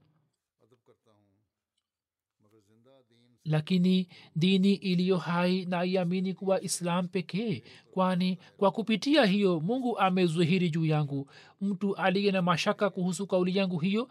lakini 3.47 4.07
dini 4.35 4.73
iliyo 4.73 5.17
hai 5.17 5.65
naiamini 5.65 6.33
kuwa 6.33 6.61
islam 6.61 7.07
pekee 7.07 7.63
kwani 7.91 8.37
kwa 8.57 8.71
kupitia 8.71 9.25
hiyo 9.25 9.59
mungu 9.59 9.99
amezuhiri 9.99 10.69
juu 10.69 10.85
yangu. 10.85 11.29
Mtu 11.61 11.95
aliye 11.95 12.31
na 12.31 12.41
mashaka 12.41 12.89
kuhusu 12.89 13.27
kauli 13.27 13.57
yangu 13.57 13.77
hiyo 13.79 14.09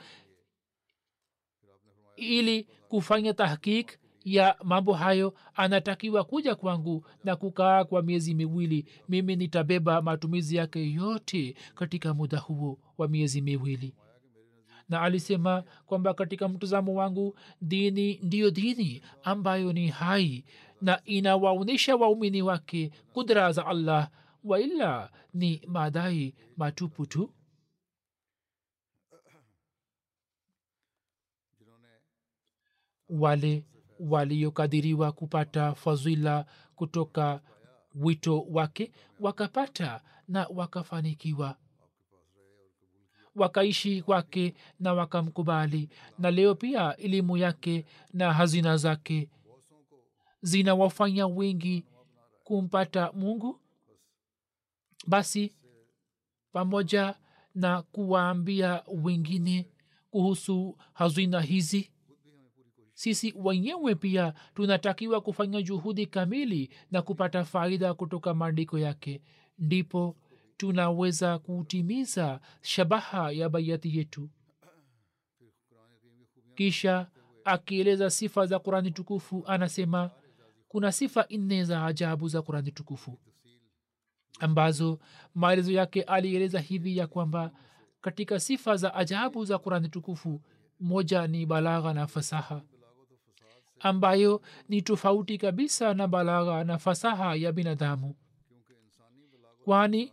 ili 2.17 2.67
kufanya 2.89 3.35
tahkik 3.35 3.99
ya 4.25 4.57
mambo 4.65 4.93
hayo 4.93 5.35
anatakiwa 5.55 6.25
kuja 6.25 6.55
kwangu 6.55 7.07
na 7.25 7.37
kukaa 7.37 7.85
kwa 7.85 8.03
miezi 8.03 8.35
miwili. 8.35 8.87
Mimi 9.09 9.37
nitabeba 9.37 10.03
matumizi 10.03 10.57
yake 10.57 10.93
yote 10.93 11.55
katika 11.75 12.15
muda 12.15 12.39
huo 12.39 12.79
wa 12.99 13.09
miezi 13.09 13.41
miwili 13.43 13.95
na 14.89 15.01
alisema 15.03 15.63
kwamba 15.87 16.15
katika 16.15 16.49
mtazamo 16.49 16.95
wangu 16.95 17.39
dini 17.61 18.21
ndiyo 18.23 18.51
dini 18.51 19.03
ambayo 19.23 19.73
ni 19.73 19.89
hai 19.89 20.45
na 20.81 21.05
inawaonyesha 21.05 21.97
waumini 21.97 22.43
wake 22.43 22.91
kudra 23.13 23.53
za 23.53 23.67
allah 23.67 24.11
waila 24.45 25.11
ni 25.35 25.63
madai 25.67 26.35
matupu 26.57 27.07
tu. 27.07 27.33
Wale 33.09 33.65
waliokadiriwa 34.01 35.13
kupata 35.13 35.75
fadhila 35.75 36.47
kutoka 36.77 37.41
wito 37.95 38.41
wake 38.41 38.93
wakapata 39.21 40.01
na 40.29 40.47
wakafanikiwa 40.55 41.57
wakaishi 43.37 44.03
kwake 44.03 44.55
na 44.81 44.93
wakamkubali. 44.95 45.89
Na 46.19 46.31
leo 46.31 46.55
pia 46.55 46.97
elimu 46.97 47.37
yake 47.37 47.85
na 48.13 48.33
hazina 48.33 48.77
zake 48.77 49.29
zinawafanya 50.43 51.27
wengi 51.27 51.85
kumpata 52.45 53.13
mungu. 53.13 53.61
Basi 55.07 55.53
pamoja 56.53 57.15
na 57.55 57.83
kuwaambia 57.83 58.83
wengine 59.03 59.69
kuhusu 60.11 60.77
hazina 60.93 61.41
hizi 61.41 61.91
sisi 62.95 63.35
wenyewe 63.37 63.95
pia 63.95 64.35
tunatakiwa 64.55 65.21
kufanya 65.21 65.63
juhudi 65.63 66.07
kamili 66.07 66.71
na 66.91 67.03
kupata 67.03 67.45
faida 67.45 67.95
kutoka 67.95 68.35
maandiko 68.35 68.79
yake. 68.79 69.21
Ndipo 69.59 70.17
tunaweza 70.57 71.39
kutimiza 71.39 72.41
shabaha 72.63 73.31
ya 73.31 73.49
bayati 73.49 73.99
yetu. 73.99 74.31
Kisha 76.55 77.07
akieleza 77.45 78.11
sifa 78.11 78.47
za 78.47 78.59
qurani 78.59 78.91
tukufu 78.91 79.45
anasema 79.47 80.11
kuna 80.69 80.93
sifa 80.93 81.27
nne 81.31 81.65
za 81.65 81.87
ajabu 81.87 82.29
za 82.29 82.43
qurani 82.43 82.73
tukufu. 82.73 83.19
Ambazo 84.41 84.99
maelezo 85.35 85.73
yake 85.73 86.03
alieleza 86.03 86.61
hivi 86.61 86.97
ya 86.97 87.07
kwamba 87.07 87.53
katika 88.01 88.41
sifa 88.41 88.77
za 88.77 88.95
ajabu 88.95 89.45
za 89.45 89.59
qurani 89.59 89.89
tukufu 89.89 90.41
moja 90.81 91.27
ni 91.27 91.47
balagha 91.47 91.95
na 91.95 92.07
fasaha 92.07 92.63
ambayo 93.81 94.43
ni 94.69 94.83
tofauti 94.83 95.39
kabisa 95.39 95.95
na 95.95 96.09
balagha 96.09 96.65
na 96.65 96.79
fasaha 96.79 97.35
ya 97.35 97.53
binadamu. 97.53 98.15
Kwani 99.65 100.13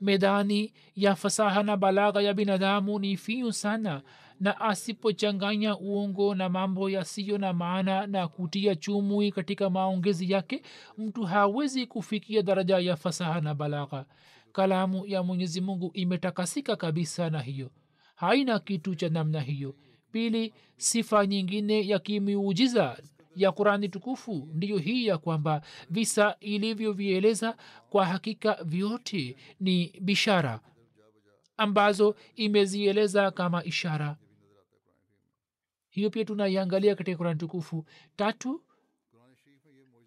medani 0.00 0.72
ya 0.96 1.14
fasaha 1.14 1.62
na 1.62 1.76
balagha 1.76 2.22
ya 2.22 2.34
binadamu 2.34 2.98
ni 2.98 3.16
finyu 3.16 3.52
sana 3.52 4.02
na 4.40 4.60
asipochanganya 4.60 5.78
uongo 5.78 6.34
na 6.34 6.48
mambo 6.48 6.90
yasiyo 6.90 7.38
na 7.38 7.52
maana 7.52 8.06
na 8.06 8.28
kutia 8.28 8.74
chumui 8.76 9.32
katika 9.32 9.70
maongezi 9.70 10.32
yake 10.32 10.62
mtu 10.98 11.22
hawezi 11.24 11.86
kufikia 11.86 12.42
daraja 12.42 12.78
ya 12.78 12.96
fasaha 12.96 13.40
na 13.40 13.54
balagha. 13.54 14.04
Kalamu 14.52 15.06
ya 15.06 15.22
mwenyezi 15.22 15.60
mungu 15.60 15.90
imetakasika 15.94 16.76
kabisa 16.76 17.30
na 17.30 17.40
hiyo. 17.40 17.70
Haina 18.16 18.58
kitu 18.58 18.94
cha 18.94 19.08
namna 19.08 19.40
hiyo. 19.40 19.74
Pili 20.12 20.54
sifa 20.76 21.26
nyingine 21.26 21.86
ya 21.88 21.98
kimiujiza 21.98 22.96
ya 23.42 23.52
qurani 23.52 23.88
tukufu. 23.88 24.48
Ndiyo 24.54 24.78
hii 24.78 25.06
ya 25.06 25.18
kwamba 25.18 25.62
visa 25.90 26.36
ilivyovieleza 26.40 27.56
kwa 27.90 28.06
hakika 28.06 28.58
vyote 28.64 29.36
ni 29.60 29.92
bishara 30.00 30.60
ambazo 31.56 32.16
imezieleza 32.36 33.30
kama 33.30 33.64
ishara. 33.64 34.16
Hiyo 35.90 36.10
pia 36.10 36.24
tunaiangalia 36.24 36.94
katika 36.94 37.16
kurani 37.16 37.38
tukufu. 37.38 37.84
Tatu 38.16 38.62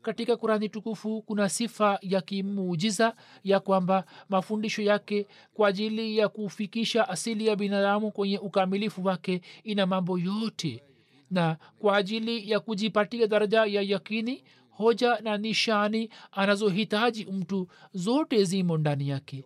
katika 0.02 0.38
kurani 0.38 0.70
tukufu 0.70 1.22
kuna 1.22 1.50
sifa 1.50 2.00
ya 2.02 2.22
kimuujiza 2.22 3.15
ya 3.44 3.60
kwamba 3.60 4.06
mafundisho 4.30 4.82
yake 4.82 5.28
kwa 5.54 5.67
ajili 5.67 6.17
ya 6.17 6.30
kufikisha 6.30 7.10
asili 7.10 7.48
ya 7.48 7.56
binadamu 7.56 8.12
kwenye 8.12 8.38
ukamilifu 8.39 9.06
wake 9.06 9.41
ina 9.63 9.86
mambo 9.86 10.20
yote 10.20 10.84
na 11.32 11.58
kwa 11.80 11.98
ajili 11.98 12.52
ya 12.52 12.60
kujipatia 12.60 13.28
daraja 13.28 13.65
ya 13.65 13.82
yakini 13.82 14.44
hoja 14.70 15.20
na 15.22 15.38
nishani 15.38 16.10
anazohitaji 16.32 17.26
mtu 17.26 17.67
zote 17.94 18.44
zimo 18.44 18.78
ndani 18.78 19.10
yake. 19.10 19.44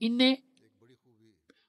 Nne 0.00 0.42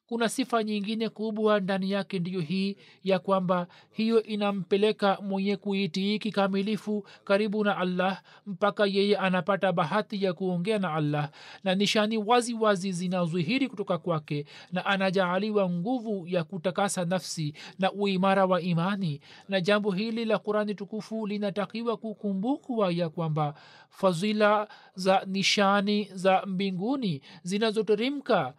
kuna 0.08 0.30
sifa 0.30 0.64
nyingine 0.64 1.10
kubwa 1.10 1.60
ndani 1.60 1.92
yake 1.92 2.20
ndiyo 2.20 2.42
hii 2.42 2.78
ya 3.04 3.20
kwamba 3.20 3.68
hiyo 3.92 4.24
inampeleka 4.24 5.18
mwenye 5.22 5.58
kuitii 5.58 6.20
kikamilifu 6.20 7.06
karibu 7.24 7.64
na 7.64 7.78
allah 7.78 8.22
mpaka 8.46 8.86
yeye 8.86 9.18
anapata 9.18 9.72
bahati 9.72 10.24
ya 10.24 10.34
kuongea 10.34 10.80
na 10.80 10.94
allah. 10.94 11.30
Na 11.64 11.76
nishani 11.76 12.18
wazi 12.18 12.54
wazi 12.54 12.92
zinazihiri 12.92 13.68
kutoka 13.70 13.98
kwake 13.98 14.46
na 14.72 14.86
anajaaliwa 14.86 15.70
nguvu 15.70 16.28
ya 16.28 16.44
kutakasa 16.44 17.06
nafsi 17.06 17.54
na 17.80 17.92
uimara 17.92 18.46
wa 18.46 18.62
imani. 18.62 19.22
Na 19.50 19.62
jambo 19.62 19.92
hili 19.92 20.26
la 20.26 20.38
qurani 20.40 20.76
tukufu 20.76 21.28
linatakiwa 21.28 21.98
kukumbukwa 21.98 22.92
ya 22.92 23.10
kwamba 23.10 23.54
fadhila 23.90 24.68
za 24.96 25.24
nishani 25.26 26.10
za 26.14 26.44
mbinguni 26.46 27.22
zinazoteremka 27.44 28.54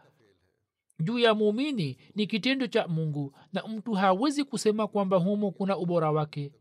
juu 1.00 1.18
ya 1.18 1.34
muumini 1.34 1.98
ni 2.14 2.26
kitendo 2.26 2.66
cha 2.66 2.88
mungu 2.88 3.34
na 3.52 3.62
mtu 3.66 3.92
hawezi 3.92 4.44
kusema 4.44 4.88
kwamba 4.88 5.16
humo 5.16 5.50
kuna 5.50 5.76
ubora 5.78 6.10
wake. 6.10 6.52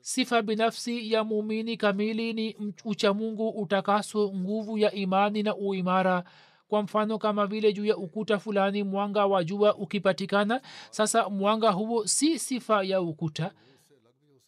Sifa 0.00 0.42
binafsi 0.42 1.12
ya 1.12 1.24
muumini 1.24 1.76
kamili 1.76 2.32
ni 2.32 2.56
uchamungu 2.84 3.48
utakaso 3.48 4.32
nguvu 4.34 4.78
ya 4.78 4.92
imani 4.92 5.42
na 5.42 5.56
uimara. 5.56 6.24
Kwa 6.68 6.82
mfano 6.82 7.18
kama 7.18 7.46
vile 7.46 7.72
juu 7.72 7.84
ya 7.84 7.96
ukuta 7.96 8.38
fulani 8.38 8.82
mwanga 8.82 9.26
wa 9.26 9.44
jua 9.44 9.76
ukipatikana 9.76 10.60
sasa 10.90 11.28
mwanga 11.28 11.70
huo 11.70 12.06
si 12.06 12.38
sifa 12.38 12.82
ya 12.84 13.00
ukuta 13.00 13.54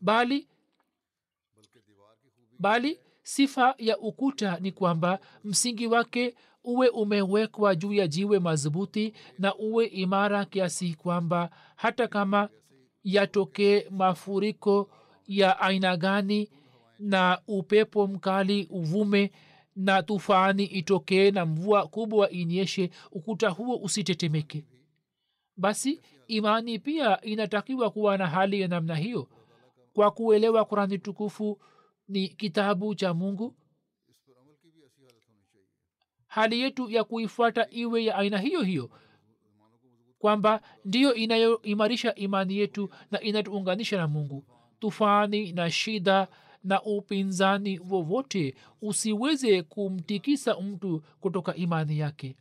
bali 0.01 0.49
bali 2.59 3.01
sifa 3.23 3.75
ya 3.79 3.99
ukuta 3.99 4.59
ni 4.61 4.73
kwamba 4.73 5.19
msingi 5.45 5.87
wake 5.87 6.35
uwe 6.64 6.88
umewekwa 6.88 7.74
juu 7.74 7.92
ya 7.92 8.07
jiwe 8.09 8.38
madhubuti 8.38 9.12
na 9.38 9.55
uwe 9.55 9.87
imara 9.87 10.44
kiasi 10.44 10.94
kwamba 10.94 11.50
hata 11.77 12.09
kama 12.09 12.48
yatokee 13.05 13.87
mafuriko 13.90 14.90
ya 15.27 15.61
aina 15.61 15.96
gani 15.96 16.50
na 16.98 17.40
upepo 17.48 18.07
mkali 18.07 18.66
uvume 18.70 19.33
na 19.77 20.03
tufani 20.03 20.64
itokee 20.64 21.31
na 21.31 21.46
mvua 21.46 21.87
kubwa 21.87 22.31
inyeshe 22.31 22.90
ukuta 23.12 23.48
huo 23.48 23.77
usitetemeke. 23.77 24.64
Basi 25.57 26.00
imani 26.29 26.79
pia 26.79 27.20
inatakiwa 27.20 27.90
kuwa 27.90 28.18
na 28.18 28.27
hali 28.27 28.61
ya 28.61 28.68
namna 28.68 28.94
hiyo. 28.96 29.29
Kwa 29.92 30.11
kuelewa 30.11 30.64
kurani 30.64 30.98
tukufu 30.98 31.59
ni 32.09 32.29
kitabu 32.29 32.94
cha 32.94 33.14
mungu 33.14 33.55
hali 36.35 36.61
yetu 36.61 36.90
ya 36.90 37.05
kuifuata 37.05 37.66
iwe 37.70 38.05
ya 38.05 38.14
aina 38.16 38.38
hiyo 38.38 38.62
hiyo 38.62 38.90
kwamba 40.18 40.61
ndiyo 40.85 41.14
inayoimarisha 41.14 42.14
imani 42.14 42.57
yetu 42.57 42.90
na 43.11 43.20
inatuunganisha 43.20 43.97
na 43.97 44.09
mungu. 44.09 44.44
Tufani 44.79 45.53
na 45.53 45.70
shida 45.70 46.29
na 46.64 46.83
upinzani 46.83 47.79
wowote 47.90 48.55
usiweze 48.83 49.62
kumtikisa 49.62 50.61
mtu 50.61 51.03
kutoka 51.20 51.55
imani 51.55 51.99
yake. 51.99 52.37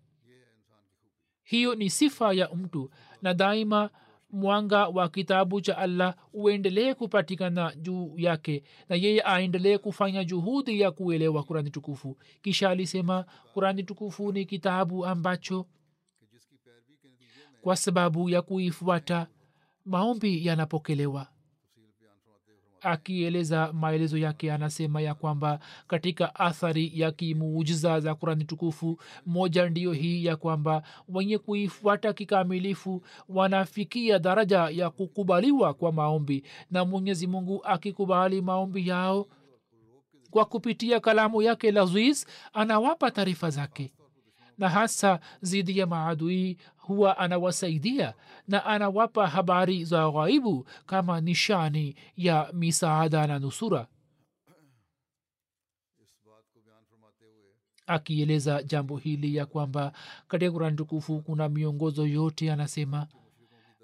Hiyo 1.43 1.75
ni 1.75 1.89
sifa 1.89 2.33
ya 2.33 2.49
mtu 2.49 2.89
na 3.21 3.33
daima 3.33 3.89
mwanga 4.33 4.87
wa 4.87 5.09
kitabu 5.09 5.61
cha 5.61 5.77
allah 5.77 6.15
uendelee 6.33 6.93
kupatikana 6.93 7.75
juu 7.75 8.13
yake 8.17 8.63
na 8.89 8.95
yeye 8.95 9.21
aendelee 9.25 9.77
kufanya 9.77 10.23
juhudi 10.23 10.81
ya 10.81 10.91
kuelewa 10.91 11.43
kurani 11.43 11.69
tukufu. 11.69 12.17
Kisha 12.41 12.69
alisema 12.69 13.25
kurani 13.53 13.83
tukufu 13.83 14.31
ni 14.31 14.45
kitabu 14.45 15.05
ambacho 15.05 15.65
kwa 17.61 17.75
sababu 17.75 18.29
ya 18.29 18.41
kuifuata 18.41 19.27
maombi 19.85 20.45
yanapokelewa 20.45 21.27
akieleza 22.83 23.73
maelezo 23.73 24.17
yake 24.17 24.51
anasema 24.53 25.01
ya 25.01 25.13
kwamba 25.15 25.59
katika 25.87 26.35
athari 26.35 26.91
ya 26.93 27.11
kimuujiza 27.11 27.99
za 27.99 28.15
kurani 28.15 28.43
tukufu 28.45 28.99
moja 29.25 29.69
ndiyo 29.69 29.91
hii 29.93 30.25
ya 30.25 30.35
kwamba 30.35 30.83
wenye 31.09 31.37
kuifuata 31.37 32.13
kikamilifu 32.13 33.03
wanafikia 33.29 34.19
daraja 34.19 34.59
ya 34.69 34.89
kukubaliwa 34.89 35.73
kwa 35.73 35.91
maombi 35.91 36.43
na 36.71 36.85
mwenyezi 36.85 37.27
mungu 37.27 37.61
akikubali 37.65 38.41
maombi 38.41 38.87
yao 38.87 39.27
kwa 40.31 40.45
kupitia 40.45 40.99
kalamu 40.99 41.41
yake 41.41 41.71
laziz 41.71 42.25
anawapa 42.53 43.11
taarifa 43.11 43.49
zake 43.49 43.91
na 44.57 44.69
hasa 44.69 45.19
zidi 45.41 45.77
ya 45.79 45.87
maadui 45.87 46.57
huwa 46.77 47.17
anawasaidia 47.17 48.13
na 48.47 48.65
anawapa 48.65 49.27
habari 49.27 49.85
za 49.85 50.11
ghaibu 50.11 50.67
kama 50.85 51.21
nishani 51.21 51.95
ya 52.17 52.49
misaada 52.53 53.27
na 53.27 53.39
nusura. 53.39 53.87
Akieleza 57.87 58.63
jambo 58.63 58.97
hili 58.97 59.35
ya 59.35 59.45
kwamba 59.45 59.93
katika 60.27 60.51
kurani 60.51 60.77
tukufu 60.77 61.21
kuna 61.21 61.49
miongozo 61.49 62.07
yote 62.07 62.51
anasema 62.51 63.07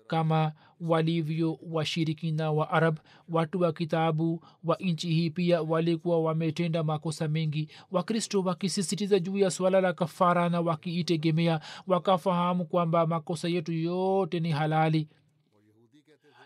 kama 0.09 0.51
walivyo 0.81 1.59
washirikina 1.71 2.51
wa 2.51 2.69
arab 2.71 2.97
watu 3.29 3.59
wa 3.61 3.73
kitabu 3.73 4.43
wa 4.63 4.75
nchi 4.79 5.09
hii 5.13 5.29
pia 5.29 5.61
walikuwa 5.61 6.21
wametenda 6.21 6.83
makosa 6.83 7.27
mengi. 7.27 7.67
Wakristo 7.91 8.41
wakisisitiza 8.41 9.19
juu 9.19 9.37
ya 9.37 9.51
swala 9.51 9.81
la 9.81 9.93
kafara 9.93 10.49
na 10.49 10.61
wakiitegemea 10.61 11.59
wakafahamu 11.87 12.65
kwamba 12.65 13.07
makosa 13.07 13.47
yetu 13.49 13.71
yote 13.73 14.39
ni 14.39 14.51
halali. 14.51 15.07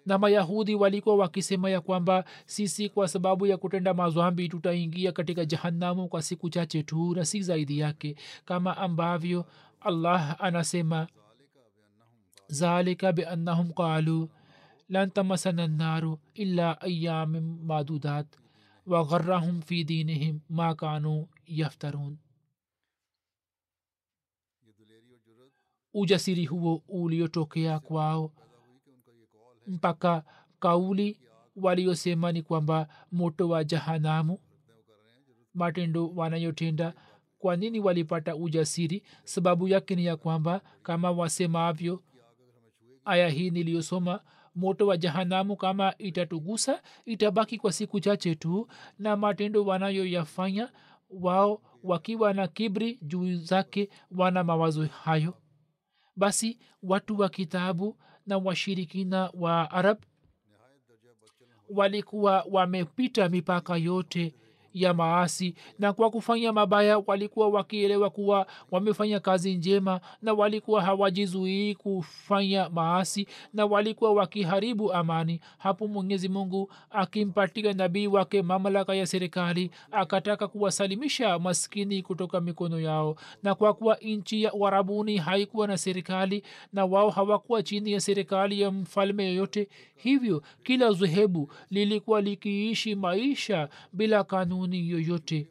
Na 0.06 0.18
mayahudi 0.18 0.76
walikuwa 0.76 1.16
wakisema 1.16 1.70
ya 1.70 1.82
kwamba 1.82 2.26
sisi 2.46 2.90
kwa 2.90 3.08
sababu 3.08 3.46
ya 3.46 3.58
kutenda 3.58 3.94
mazwambi 3.94 4.50
tutaingia 4.50 5.12
katika 5.12 5.46
jahanamu 5.46 6.08
kwa 6.08 6.22
siku 6.22 6.50
chache 6.50 6.84
tu 6.84 7.16
na 7.16 7.26
si 7.26 7.42
zaidi 7.42 7.80
yake. 7.80 8.16
Kama 8.46 8.78
ambavyo 8.78 9.46
allah 9.82 10.36
anasema 10.40 11.08
zalika 12.54 13.12
biannahum 13.14 13.74
qalu 13.74 14.30
لن 14.90 15.10
tamasana 15.12 15.66
النار 15.66 16.18
illa 16.36 16.82
ayamin 16.82 17.66
معدودات 17.68 18.28
وغرهم 18.86 19.62
fi 19.62 19.84
dinihim 19.84 20.40
ma 20.50 20.74
كانوا 20.74 21.26
yaftarun 21.48 22.18
ujasiri 25.94 26.46
huo 26.46 26.84
uliotokea 26.88 27.80
kwao 27.80 28.32
mpaka 29.68 30.24
kauli 30.60 31.20
waliosema 31.56 32.32
ni 32.32 32.42
kwamba 32.42 32.88
moto 33.12 33.50
wa 33.50 33.64
jahanamu? 33.64 34.40
Matendo 35.54 36.08
wanayotenda 36.16 36.94
kwa 37.40 37.56
nini 37.56 37.80
walipata 37.80 38.36
ujasiri? 38.36 39.04
Sababu 39.24 39.68
yake 39.68 39.96
ni 39.96 40.06
ya 40.06 40.18
kwamba 40.18 40.62
kama 40.84 41.12
wasemavyo 41.12 42.04
aya 43.06 43.30
hii 43.30 43.50
niliyosoma 43.50 44.20
moto 44.56 44.88
wa 44.88 44.98
jahanamu 44.98 45.56
kama 45.58 45.94
itatugusa 45.98 46.82
itabaki 47.06 47.58
kwa 47.58 47.72
siku 47.72 48.00
chache 48.00 48.36
tu 48.36 48.68
na 49.00 49.16
matendo 49.16 49.66
wanayoyafanya 49.66 50.72
wao 51.10 51.62
wakiwa 51.84 52.34
na 52.34 52.48
kibri 52.48 53.00
juu 53.02 53.36
zake 53.36 53.90
wana 54.12 54.44
mawazo 54.44 54.86
hayo. 54.86 55.34
Basi 56.16 56.60
watu 56.84 57.20
wa 57.20 57.30
kitabu 57.30 57.98
na 58.26 58.38
washirikina 58.38 59.30
wa 59.34 59.72
arab 59.72 59.98
walikuwa 61.70 62.46
wamepita 62.52 63.30
mipaka 63.30 63.78
yote 63.78 64.36
ya 64.74 64.94
maasi 64.94 65.56
na 65.80 65.94
kwa 65.94 66.10
kufanya 66.10 66.54
mabaya 66.54 66.98
walikuwa 67.08 67.48
wakielewa 67.50 68.10
kuwa 68.10 68.48
wamefanya 68.72 69.20
kazi 69.20 69.56
njema 69.56 70.00
na 70.22 70.34
walikuwa 70.34 70.82
hawajizuii 70.82 71.76
kufanya 71.76 72.70
maasi 72.70 73.28
na 73.54 73.66
walikuwa 73.66 74.14
wakiharibu 74.14 74.94
amani. 74.94 75.40
Hapo 75.58 75.88
mwenyezi 75.88 76.30
mungu 76.30 76.72
akimpatia 76.92 77.74
nabii 77.74 78.08
wake 78.08 78.42
mamlaka 78.42 78.96
ya 78.96 79.06
serikali 79.06 79.72
akataka 79.92 80.48
kuwasalimisha 80.48 81.40
maskini 81.40 82.02
kutoka 82.02 82.42
mikono 82.42 82.80
yao. 82.80 83.16
Na 83.44 83.56
kwa 83.56 83.74
kuwa 83.74 83.96
nchi 84.02 84.44
ya 84.44 84.54
uarabuni 84.54 85.18
haikuwa 85.18 85.68
na 85.68 85.78
serikali 85.78 86.44
na 86.74 86.86
wao 86.86 87.10
hawakuwa 87.10 87.64
chini 87.64 87.92
ya 87.92 88.00
serikali 88.00 88.62
ya 88.62 88.72
mfalme 88.72 89.26
yoyote 89.26 89.68
hivyo 89.96 90.44
kila 90.64 90.92
zehebu 90.92 91.52
lilikuwa 91.72 92.22
likiishi 92.22 92.96
maisha 92.96 93.70
bila 93.94 94.24
kanuni 94.24 94.63
kanuni 94.64 94.90
yoyote. 94.90 95.48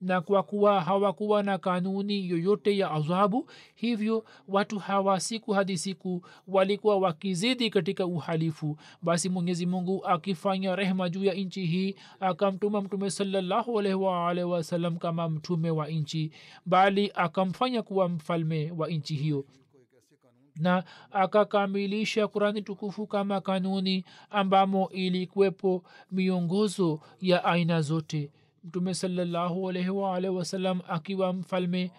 Na 0.00 0.20
kwa 0.20 0.42
kuwa 0.42 0.80
hawakuwa 0.80 1.42
na 1.42 1.58
kanuni 1.58 2.28
yoyote 2.28 2.78
ya 2.78 2.90
adhabu 2.90 3.50
hivyo 3.74 4.24
watu 4.48 4.78
hawa 4.78 5.20
siku 5.20 5.52
hadi 5.52 5.78
siku 5.78 6.26
walikuwa 6.48 6.96
wakizidi 6.98 7.70
katika 7.70 8.06
uhalifu. 8.06 8.76
Basi 9.02 9.28
mwenyezi 9.28 9.66
mungu 9.66 10.04
akifanya 10.06 10.76
rehma 10.76 11.08
juu 11.08 11.24
ya 11.24 11.34
nchi 11.34 11.66
hii 11.66 11.94
akamtuma 12.20 12.80
mtume 12.80 13.10
salallahu 13.10 13.78
alaihi 13.78 14.98
kama 14.98 15.28
mtume 15.28 15.70
wa 15.70 15.88
nchi 15.88 16.32
bali 16.66 17.12
akamfanya 17.14 17.82
kuwa 17.82 18.08
mfalme 18.08 18.72
wa 18.76 18.88
nchi 18.88 19.14
hiyo. 19.14 19.44
Na 20.56 20.84
akakamilisha 21.10 22.28
kurani 22.28 22.62
tukufu 22.62 23.06
kama 23.06 23.40
kanuni 23.40 24.04
ambamo 24.30 24.88
ilikuwepo 24.88 25.82
miongozo 26.10 27.00
ya 27.20 27.44
aina 27.44 27.80
zote 27.82 28.30
mtume 28.66 28.94
salallahu 28.94 29.68
alaihi 29.68 29.90
waalihi 29.90 30.34
wasallam 30.34 30.80
akiwa 30.88 31.32
mfalme 31.32 31.90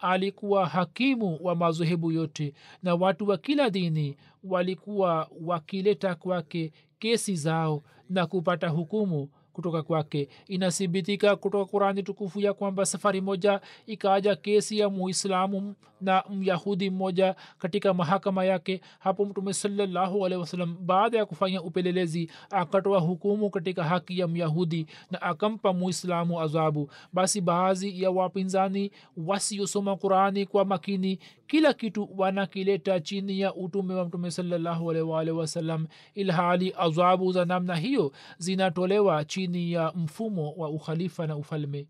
alikuwa 0.00 0.66
hakimu 0.66 1.38
wa 1.42 1.54
madhehebu 1.54 2.12
yote 2.12 2.54
na 2.82 2.94
watu 2.94 3.28
wa 3.28 3.38
kila 3.38 3.70
dini 3.70 4.16
walikuwa 4.44 5.28
wakileta 5.44 6.14
kwake 6.14 6.72
kesi 6.98 7.36
zao 7.36 7.82
na 8.10 8.26
kupata 8.26 8.68
hukumu 8.68 9.28
kutoka 9.58 9.82
kwake. 9.82 10.28
Inathibitika 10.48 11.36
kutoka 11.36 11.64
kurani 11.64 12.02
tukufu 12.02 12.40
ya 12.40 12.52
kwamba 12.54 12.86
safari 12.86 13.20
moja 13.20 13.60
ikaaja 13.86 14.36
kesi 14.36 14.78
ya 14.78 14.90
muislamu 14.90 15.74
na 16.00 16.24
myahudi 16.30 16.90
mmoja 16.90 17.34
katika 17.58 17.94
mahakama 17.94 18.44
yake. 18.44 18.80
Hapo 18.98 19.24
mtume 19.24 19.52
salallahu 19.54 20.26
alehi 20.26 20.40
wasalam 20.40 20.76
baada 20.80 21.18
ya 21.18 21.26
kufanya 21.26 21.62
upelelezi 21.62 22.30
akatoa 22.50 23.00
hukumu 23.00 23.50
katika 23.50 23.84
haki 23.84 24.18
ya 24.18 24.28
myahudi 24.28 24.86
na 25.10 25.22
akampa 25.22 25.72
muislamu 25.72 26.40
adhabu. 26.40 26.90
Basi 27.12 27.40
baadhi 27.40 28.02
ya 28.02 28.10
wapinzani 28.10 28.90
wasiosoma 29.16 29.96
kurani 29.96 30.46
kwa 30.46 30.64
makini 30.64 31.18
kila 31.48 31.72
kitu 31.74 32.08
wanakileta 32.16 33.00
chini 33.00 33.40
ya 33.40 33.54
utume 33.54 33.94
wa 33.94 34.04
mtume 34.04 34.30
salallahu 34.30 34.86
wasalam 34.86 35.86
ilhali 36.14 36.74
adhabu 36.78 37.32
za 37.32 37.44
namna 37.44 37.76
hiyo 37.76 38.12
zinatolewa 38.38 39.24
chini 39.24 39.72
ya 39.72 39.92
mfumo 39.96 40.52
wa 40.52 40.68
ukhalifa 40.70 41.26
na 41.26 41.36
ufalme. 41.36 41.88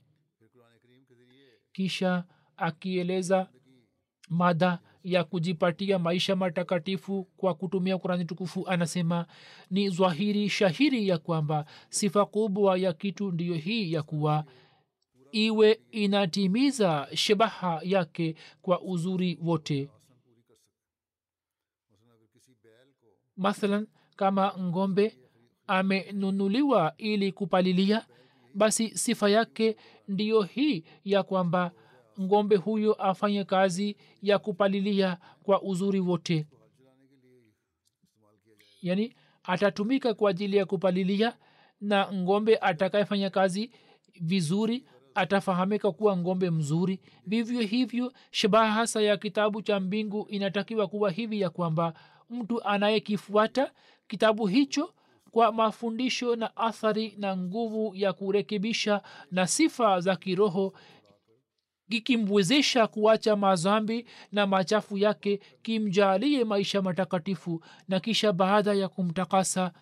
Kisha 1.72 2.24
akieleza 2.56 3.48
mada 4.28 4.78
ya 5.04 5.24
kujipatia 5.24 5.98
maisha 5.98 6.36
matakatifu 6.36 7.24
kwa 7.36 7.54
kutumia 7.54 7.98
kurani 7.98 8.24
tukufu 8.24 8.68
anasema 8.68 9.26
ni 9.70 9.88
zwahiri 9.88 10.48
shahiri 10.48 11.08
ya 11.08 11.18
kwamba 11.18 11.64
sifa 11.88 12.26
kubwa 12.26 12.78
ya 12.78 12.92
kitu 12.92 13.32
ndiyo 13.32 13.54
hii 13.54 13.92
ya 13.92 14.02
kuwa 14.02 14.44
iwe 15.32 15.80
inatimiza 15.90 17.08
shabaha 17.14 17.80
yake 17.82 18.34
kwa 18.62 18.80
uzuri 18.82 19.38
wote. 19.42 19.90
Mathalan 23.36 23.86
kama 24.16 24.54
ngombe 24.58 25.18
amenunuliwa 25.66 26.94
ili 26.98 27.32
kupalilia 27.32 28.06
basi 28.54 28.98
sifa 28.98 29.30
yake 29.30 29.76
ndiyo 30.08 30.42
hii 30.42 30.84
ya 31.04 31.22
kwamba 31.22 31.72
ngombe 32.20 32.56
huyo 32.56 32.92
afanye 32.94 33.44
kazi 33.44 33.96
ya 34.22 34.38
kupalilia 34.38 35.18
kwa 35.42 35.62
uzuri 35.62 36.00
wote. 36.00 36.46
Yani 38.82 39.14
atatumika 39.42 40.14
kwa 40.14 40.30
ajili 40.30 40.56
ya 40.56 40.66
kupalilia 40.66 41.36
na 41.80 42.12
ngombe 42.12 42.56
atakayefanya 42.56 43.30
kazi 43.30 43.70
vizuri 44.20 44.84
atafahamika 45.18 45.92
kuwa 45.92 46.16
ngombe 46.16 46.50
mzuri. 46.50 47.00
Vivyo 47.26 47.60
hivyo 47.60 48.12
shabaha 48.30 48.72
hasa 48.72 49.02
ya 49.02 49.16
kitabu 49.16 49.62
cha 49.62 49.80
mbingu 49.80 50.26
inatakiwa 50.30 50.86
kuwa 50.86 51.10
hivi 51.10 51.40
ya 51.40 51.50
kwamba 51.50 51.94
mtu 52.30 52.64
anayekifuata 52.64 53.72
kitabu 54.08 54.46
hicho 54.46 54.94
kwa 55.30 55.52
mafundisho 55.52 56.36
na 56.36 56.56
athari 56.56 57.14
na 57.18 57.36
nguvu 57.36 57.92
ya 57.94 58.12
kurekebisha 58.12 59.02
na 59.30 59.46
sifa 59.46 60.00
za 60.00 60.16
kiroho 60.16 60.72
kikimwezesha 61.90 62.86
kuacha 62.86 63.36
mazambi 63.36 64.06
na 64.32 64.46
machafu 64.46 64.98
yake 64.98 65.40
kimjalie 65.62 66.44
maisha 66.44 66.82
matakatifu 66.82 67.62
na 67.88 68.00
kisha 68.00 68.32
baada 68.32 68.74
ya 68.74 68.88
kumtakasa 68.88 69.72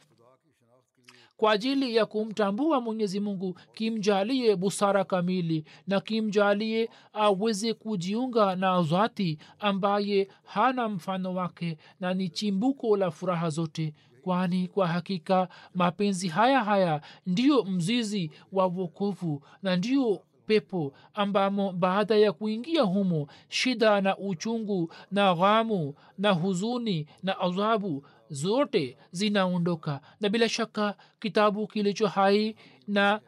kwa 1.36 1.52
ajili 1.52 1.96
ya 1.96 2.06
kumtambua 2.06 2.80
mwenyezi 2.80 3.20
mungu 3.20 3.58
kimjalie 3.74 4.56
busara 4.56 5.04
kamili 5.04 5.64
na 5.86 6.00
kimjalie 6.00 6.90
aweze 7.12 7.74
kujiunga 7.74 8.56
na 8.56 8.82
zati 8.82 9.38
ambaye 9.58 10.28
hana 10.44 10.88
mfano 10.88 11.34
wake 11.34 11.78
na 12.00 12.14
ni 12.14 12.28
chimbuko 12.28 12.96
la 12.96 13.10
furaha 13.10 13.50
zote. 13.50 13.94
Kwani 14.22 14.68
kwa 14.68 14.86
hakika 14.88 15.48
mapenzi 15.74 16.28
haya 16.28 16.64
haya 16.64 17.00
ndiyo 17.26 17.64
mzizi 17.64 18.30
wa 18.52 18.66
wokovu 18.66 19.42
na 19.62 19.76
ndiyo 19.76 20.22
pepo 20.46 20.92
ambamo 21.14 21.72
baada 21.72 22.16
ya 22.16 22.32
kuingia 22.32 22.82
humo 22.82 23.26
shida 23.48 24.00
na 24.00 24.18
uchungu 24.18 24.92
na 25.10 25.34
ghamu 25.34 25.94
na 26.18 26.30
huzuni 26.30 27.06
na 27.22 27.40
adhabu 27.40 28.06
zote 28.28 28.96
zinaondoka. 29.10 30.00
Na 30.20 30.28
bila 30.28 30.48
shaka 30.48 30.96
kitabu 31.20 31.66
kilicho 31.66 32.06
hai 32.06 32.56
na 32.88 33.20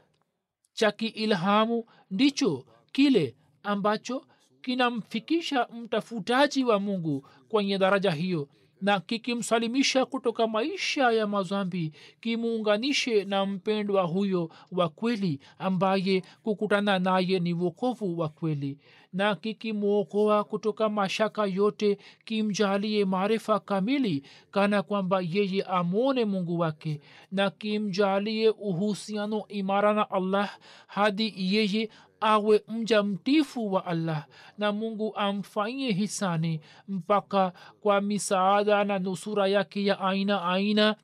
cha 0.72 0.92
kiilhamu 0.92 1.84
ndicho 2.10 2.64
kile 2.92 3.36
ambacho 3.62 4.26
kinamfikisha 4.62 5.68
mtafutaji 5.72 6.64
wa 6.64 6.80
mungu 6.80 7.26
kwenye 7.48 7.78
daraja 7.78 8.10
hiyo 8.10 8.48
na 8.80 9.00
kikimsalimisha 9.00 10.06
kutoka 10.06 10.46
maisha 10.46 11.10
ya 11.12 11.26
mazambi 11.26 11.92
kimuunganishe 12.20 13.24
na 13.24 13.46
mpendwa 13.46 14.02
huyo 14.02 14.50
wa 14.72 14.88
kweli 14.88 15.40
ambaye 15.58 16.22
kukutana 16.42 16.98
naye 16.98 17.38
ni 17.38 17.52
wokovu 17.52 18.18
wa 18.18 18.28
kweli 18.28 18.78
na 19.18 19.34
kikimwokoa 19.34 20.44
kutoka 20.44 20.88
mashaka 20.88 21.46
yote 21.46 21.98
kimjalie 22.24 23.04
maarifa 23.04 23.60
kamili 23.60 24.22
kana 24.50 24.82
kwamba 24.82 25.20
yeye 25.20 25.62
amwone 25.62 26.24
mungu 26.24 26.58
wake 26.58 27.00
na 27.32 27.50
kimjalie 27.50 28.48
uhusiano 28.50 29.44
imara 29.48 29.94
na 29.94 30.10
allah 30.10 30.50
hadi 30.86 31.34
yeye 31.36 31.90
awe 32.20 32.62
mja 32.68 33.02
mtifu 33.02 33.72
wa 33.72 33.86
allah 33.86 34.26
na 34.58 34.72
mungu 34.72 35.16
amfanyie 35.16 35.92
hisani 35.92 36.60
mpaka 36.88 37.52
kwa 37.80 38.00
misaada 38.00 38.84
na 38.84 38.98
nusura 38.98 39.46
yake 39.48 39.84
ya 39.84 40.00
aina 40.00 40.44
aina 40.44 40.96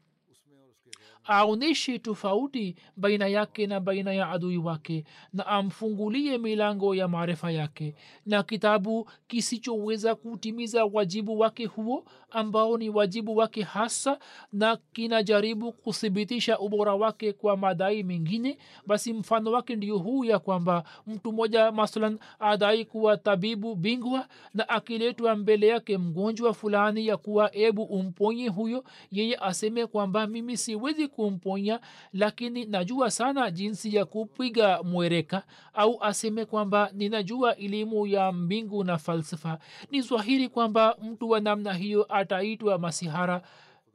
aonyeshe 1.25 1.99
tofauti 1.99 2.77
baina 2.97 3.27
yake 3.27 3.67
na 3.67 3.81
baina 3.81 4.13
ya 4.13 4.31
adui 4.31 4.59
wake 4.59 5.05
na 5.33 5.47
amfungulie 5.47 6.39
milango 6.39 6.95
ya 6.95 7.09
maarifa 7.09 7.51
yake 7.51 7.95
na 8.27 8.43
kitabu 8.43 9.09
kisichoweza 9.27 10.15
kutimiza 10.15 10.85
wajibu 10.85 11.39
wake 11.39 11.67
huo 11.67 12.05
ambao 12.31 12.79
ni 12.79 12.89
wajibu 12.91 13.37
wake 13.37 13.63
hasa 13.63 14.19
na 14.53 14.77
kinajaribu 14.93 15.73
kuthibitisha 15.73 16.59
ubora 16.59 16.95
wake 16.95 17.33
kwa 17.33 17.57
madai 17.57 18.03
mengine 18.03 18.59
basi 18.87 19.13
mfano 19.13 19.51
wake 19.53 19.77
ndio 19.77 19.99
huu 19.99 20.25
ya 20.25 20.39
kwamba 20.39 20.85
mtu 21.07 21.33
mmoja 21.33 21.73
masalan 21.73 22.19
adai 22.39 22.85
kuwa 22.85 23.17
tabibu 23.17 23.75
bingwa 23.75 24.29
na 24.55 24.69
akiletwa 24.69 25.37
mbele 25.37 25.67
yake 25.67 25.99
mgonjwa 25.99 26.55
fulani 26.55 27.07
ya 27.07 27.17
kuwa 27.17 27.57
ebu 27.57 27.83
umponye 27.83 28.49
huyo 28.49 28.85
yeye 29.11 29.37
aseme 29.37 29.87
kwamba 29.87 30.27
mimi 30.27 30.57
siwezi 30.57 31.09
kumponya 31.17 31.81
lakini 32.13 32.65
najua 32.65 33.11
sana 33.11 33.51
jinsi 33.51 33.97
ya 33.97 34.05
kupiga 34.05 34.83
mwereka 34.83 35.43
au 35.75 35.99
aseme 36.03 36.45
kwamba 36.45 36.91
ninajua 36.93 37.57
elimu 37.57 38.07
ya 38.07 38.33
mbingu 38.33 38.85
na 38.85 38.99
falsafa. 38.99 39.59
Ni 39.91 40.01
zwahiri 40.01 40.49
kwamba 40.49 40.97
mtu 41.03 41.31
wa 41.31 41.41
namna 41.41 41.73
hiyo 41.75 42.07
ataitwa 42.15 42.79
masihara. 42.79 43.43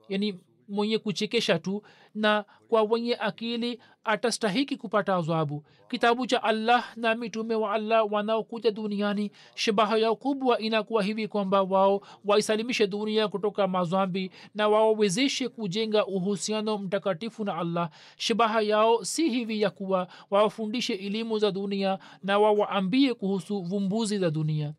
Yani 0.10 0.39
mwenye 0.69 0.97
kuchekesha 0.97 1.60
tu 1.60 1.82
na 2.15 2.45
kwa 2.67 2.84
wenye 2.84 3.15
akili 3.15 3.79
atastahiki 4.03 4.77
kupata 4.77 5.15
adhabu. 5.15 5.63
Kitabu 5.89 6.27
cha 6.27 6.43
allah 6.43 6.86
na 6.97 7.15
mitume 7.15 7.55
wa 7.55 7.73
allah 7.73 8.12
wanaokuja 8.13 8.71
duniani 8.71 9.32
shabaha 9.55 9.97
yao 9.97 10.15
kubwa 10.15 10.60
inakuwa 10.60 11.03
hivi 11.03 11.27
kwamba 11.27 11.62
wao 11.63 12.01
waisalimishe 12.25 12.88
dunia 12.88 13.27
kutoka 13.27 13.67
mazambi 13.67 14.32
na 14.55 14.67
wawawezeshe 14.67 15.49
kujenga 15.49 16.05
uhusiano 16.05 16.77
mtakatifu 16.77 17.43
na 17.45 17.55
allah. 17.55 17.89
Shabaha 18.17 18.62
yao 18.62 19.03
si 19.05 19.29
hivi 19.29 19.62
ya 19.62 19.69
kuwa 19.69 20.08
wawafundishe 20.29 20.93
elimu 20.93 21.39
za 21.39 21.51
dunia 21.51 21.99
na 22.23 22.39
wawaambie 22.39 23.13
kuhusu 23.13 23.62
vumbuzi 23.62 24.17
za 24.17 24.29
dunia. 24.32 24.73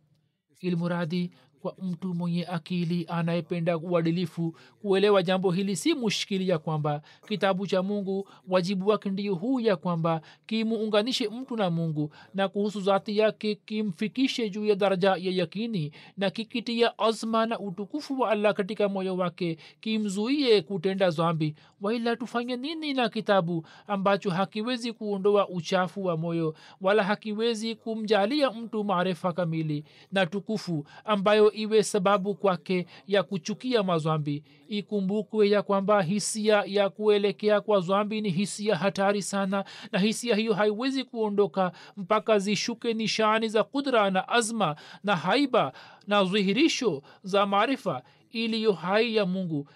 Ilmuradi 0.61 1.31
kwa 1.63 1.75
mtu 1.83 2.15
mwenye 2.15 2.47
akili 2.47 3.07
anayependa 3.09 3.79
uadilifu. 3.79 4.55
Kuelewa 4.83 5.23
jambo 5.23 5.51
hili 5.51 5.77
si 5.77 5.95
mushkili 5.95 6.49
ya 6.49 6.59
kwamba 6.59 7.03
kitabu 7.29 7.67
cha 7.67 7.83
mungu 7.83 8.29
wajibu 8.49 8.89
wake 8.89 9.11
ndio 9.11 9.35
huu 9.35 9.61
ya 9.61 9.77
kwamba 9.77 10.21
kimuunganishe 10.47 11.29
mtu 11.29 11.57
na 11.57 11.71
mungu 11.71 12.11
na 12.35 12.49
kuhusu 12.49 12.81
zati 12.81 13.19
yake 13.19 13.55
kimfikishe 13.55 14.51
juu 14.51 14.65
ya 14.65 14.75
daraja 14.75 15.09
ya 15.11 15.17
yakini 15.33 15.93
na 16.17 16.31
kikitia 16.31 16.99
azma 16.99 17.47
na 17.47 17.59
utukufu 17.59 18.21
wa 18.21 18.31
allah 18.31 18.55
katika 18.55 18.89
moyo 18.89 19.17
wake 19.17 19.59
kimzuie 19.81 20.63
kutenda 20.63 21.11
zambi 21.11 21.55
waila 21.81 22.17
tufanye 22.17 22.57
nini 22.57 22.95
na 22.95 23.09
kitabu 23.09 23.67
ambacho 23.87 24.31
hakiwezi 24.31 24.93
kuondoa 24.93 25.49
uchafu 25.49 26.05
wa 26.05 26.17
moyo 26.17 26.55
wala 26.81 27.03
hakiwezi 27.05 27.75
kumjalia 27.75 28.51
mtu 28.51 28.85
maarifa 28.85 29.33
kamili 29.33 29.85
na 30.13 30.27
tukufu 30.27 30.87
ambayo 31.05 31.50
iwe 31.53 31.83
sababu 31.83 32.35
kwake 32.35 32.87
ya 33.07 33.23
kuchukia 33.23 33.83
mazwambi. 33.83 34.45
Ikumbukwe 34.69 35.49
ya 35.51 35.63
kwamba 35.63 36.03
hisia 36.03 36.63
ya 36.67 36.89
kuelekea 36.91 37.61
kwa 37.61 37.81
zwambi 37.81 38.21
ni 38.21 38.31
hisia 38.31 38.77
hatari 38.77 39.23
sana 39.23 39.65
na 39.93 39.99
hisia 39.99 40.37
hiyo 40.37 40.55
haiwezi 40.55 41.05
kuondoka 41.05 41.73
mpaka 41.97 42.39
zishuke 42.39 42.95
nishani 42.95 43.49
za 43.49 43.65
kudra 43.65 44.11
na 44.11 44.29
azma 44.29 44.77
na 45.05 45.17
haiba 45.17 45.73
na 46.07 46.25
dhihirisho 46.25 47.03
za 47.23 47.47
maarifa 47.47 48.03
iliyo 48.31 48.73
hai 48.73 49.17
ya 49.17 49.27
mungu. 49.27 49.69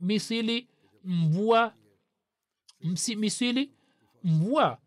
Misili 0.00 0.68
mvua 1.04 1.72
misili 3.16 3.70
mvua 4.24 4.78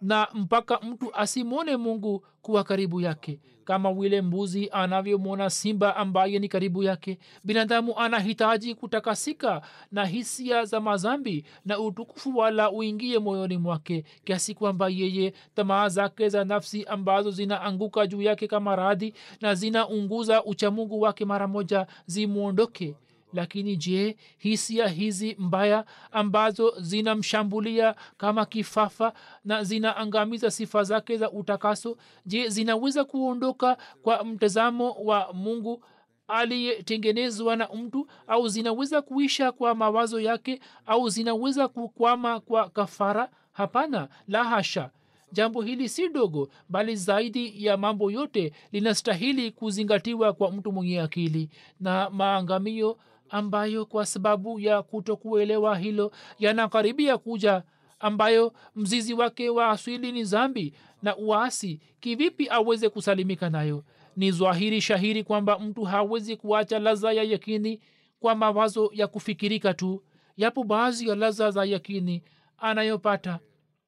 na 0.00 0.28
mpaka 0.34 0.78
mtu 0.80 1.14
asimwone 1.14 1.76
mungu 1.76 2.24
kuwa 2.42 2.64
karibu 2.64 3.00
yake. 3.00 3.40
Kama 3.64 3.92
vile 3.92 4.22
mbuzi 4.22 4.68
anavyomwona 4.72 5.50
simba 5.50 5.96
ambaye 5.96 6.38
ni 6.38 6.48
karibu 6.48 6.82
yake 6.82 7.18
binadamu 7.44 7.98
anahitaji 7.98 8.74
kutakasika 8.74 9.62
na 9.92 10.04
hisia 10.06 10.64
za 10.64 10.80
mazambi 10.80 11.44
na 11.64 11.78
utukufu 11.78 12.36
wala 12.36 12.70
uingie 12.70 13.18
moyoni 13.18 13.56
mwake 13.58 14.04
kiasi 14.24 14.54
kwamba 14.54 14.88
yeye 14.88 15.32
tamaa 15.54 15.88
zake 15.88 16.28
za 16.28 16.44
nafsi 16.44 16.84
ambazo 16.84 17.30
zinaanguka 17.30 18.06
juu 18.06 18.22
yake 18.22 18.46
kama 18.46 18.76
radhi 18.76 19.14
na 19.40 19.54
zinaunguza 19.54 20.44
uchamungu 20.44 21.00
wake 21.00 21.24
mara 21.24 21.48
moja 21.48 21.86
zimwondoke 22.06 22.94
lakini 23.32 23.76
je 23.76 24.16
hisia 24.38 24.88
hizi 24.88 25.36
mbaya 25.38 25.84
ambazo 26.12 26.74
zinamshambulia 26.80 27.94
kama 28.16 28.46
kifafa 28.46 29.12
na 29.44 29.64
zinaangamiza 29.64 30.50
sifa 30.50 30.82
zake 30.84 31.16
za 31.16 31.30
utakaso 31.30 31.96
je 32.26 32.48
zinaweza 32.48 33.04
kuondoka 33.04 33.76
kwa 34.02 34.24
mtazamo 34.24 34.90
wa 34.92 35.32
mungu 35.32 35.84
aliyetengenezwa 36.28 37.56
na 37.56 37.68
mtu 37.74 38.06
au 38.26 38.48
zinaweza 38.48 39.02
kuisha 39.02 39.52
kwa 39.52 39.74
mawazo 39.74 40.20
yake 40.20 40.60
au 40.86 41.08
zinaweza 41.08 41.68
kukwama 41.68 42.40
kwa 42.40 42.68
kafara? 42.68 43.30
Hapana 43.52 44.08
la 44.28 44.44
hasha. 44.44 44.90
Jambo 45.32 45.62
hili 45.62 45.88
si 45.88 46.08
dogo 46.08 46.48
bali 46.68 46.96
zaidi 46.96 47.64
ya 47.64 47.76
mambo 47.76 48.10
yote 48.10 48.52
linastahili 48.72 49.50
kuzingatiwa 49.50 50.32
kwa 50.32 50.50
mtu 50.52 50.72
mwenye 50.72 51.00
akili 51.00 51.48
na 51.80 52.10
maangamio 52.10 52.98
ambayo 53.30 53.86
kwa 53.86 54.06
sababu 54.06 54.60
ya 54.60 54.82
kutokuelewa 54.82 55.78
hilo 55.78 56.12
yanakaribia 56.38 57.18
kuja 57.18 57.62
ambayo 58.00 58.52
mzizi 58.76 59.14
wake 59.14 59.50
wa 59.50 59.68
aswili 59.70 60.12
ni 60.12 60.24
zambi 60.24 60.74
na 61.02 61.16
uasi 61.16 61.80
kivipi 62.00 62.48
aweze 62.50 62.88
kusalimika 62.88 63.50
nayo? 63.50 63.84
Ni 64.16 64.30
zwahiri 64.32 64.80
shahiri 64.80 65.24
kwamba 65.24 65.58
mtu 65.58 65.84
hawezi 65.84 66.36
kuacha 66.36 66.78
laza 66.78 67.12
ya 67.12 67.22
yakini 67.22 67.80
kwa 68.20 68.34
mawazo 68.34 68.90
ya 68.94 69.06
kufikirika 69.06 69.74
tu. 69.74 70.02
Yapo 70.36 70.64
baadhi 70.64 71.08
ya 71.08 71.14
laza 71.14 71.50
za 71.50 71.64
yakini 71.64 72.22
anayopata. 72.58 73.38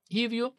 Hivyo 0.08 0.54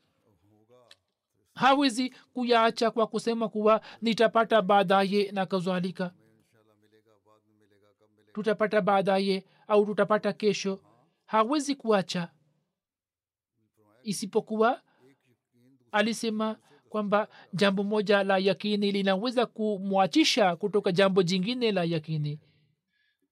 hawezi 1.55 2.13
kuyaacha 2.33 2.91
kwa 2.91 3.07
kusema 3.07 3.49
kuwa 3.49 3.81
nitapata 4.01 4.61
baadaye 4.61 5.31
na 5.31 5.45
kadhalika 5.45 6.11
tutapata 8.33 8.81
baadaye 8.81 9.45
au 9.67 9.85
tutapata 9.85 10.33
kesho. 10.33 10.79
Hawezi 11.25 11.75
kuacha. 11.75 12.29
Isipokuwa 14.03 14.81
alisema 15.91 16.57
kwamba 16.89 17.27
jambo 17.53 17.83
moja 17.83 18.23
la 18.23 18.37
yakini 18.37 18.91
linaweza 18.91 19.45
kumwachisha 19.45 20.55
kutoka 20.55 20.91
jambo 20.91 21.23
jingine 21.23 21.71
la 21.71 21.83
yakini 21.83 22.39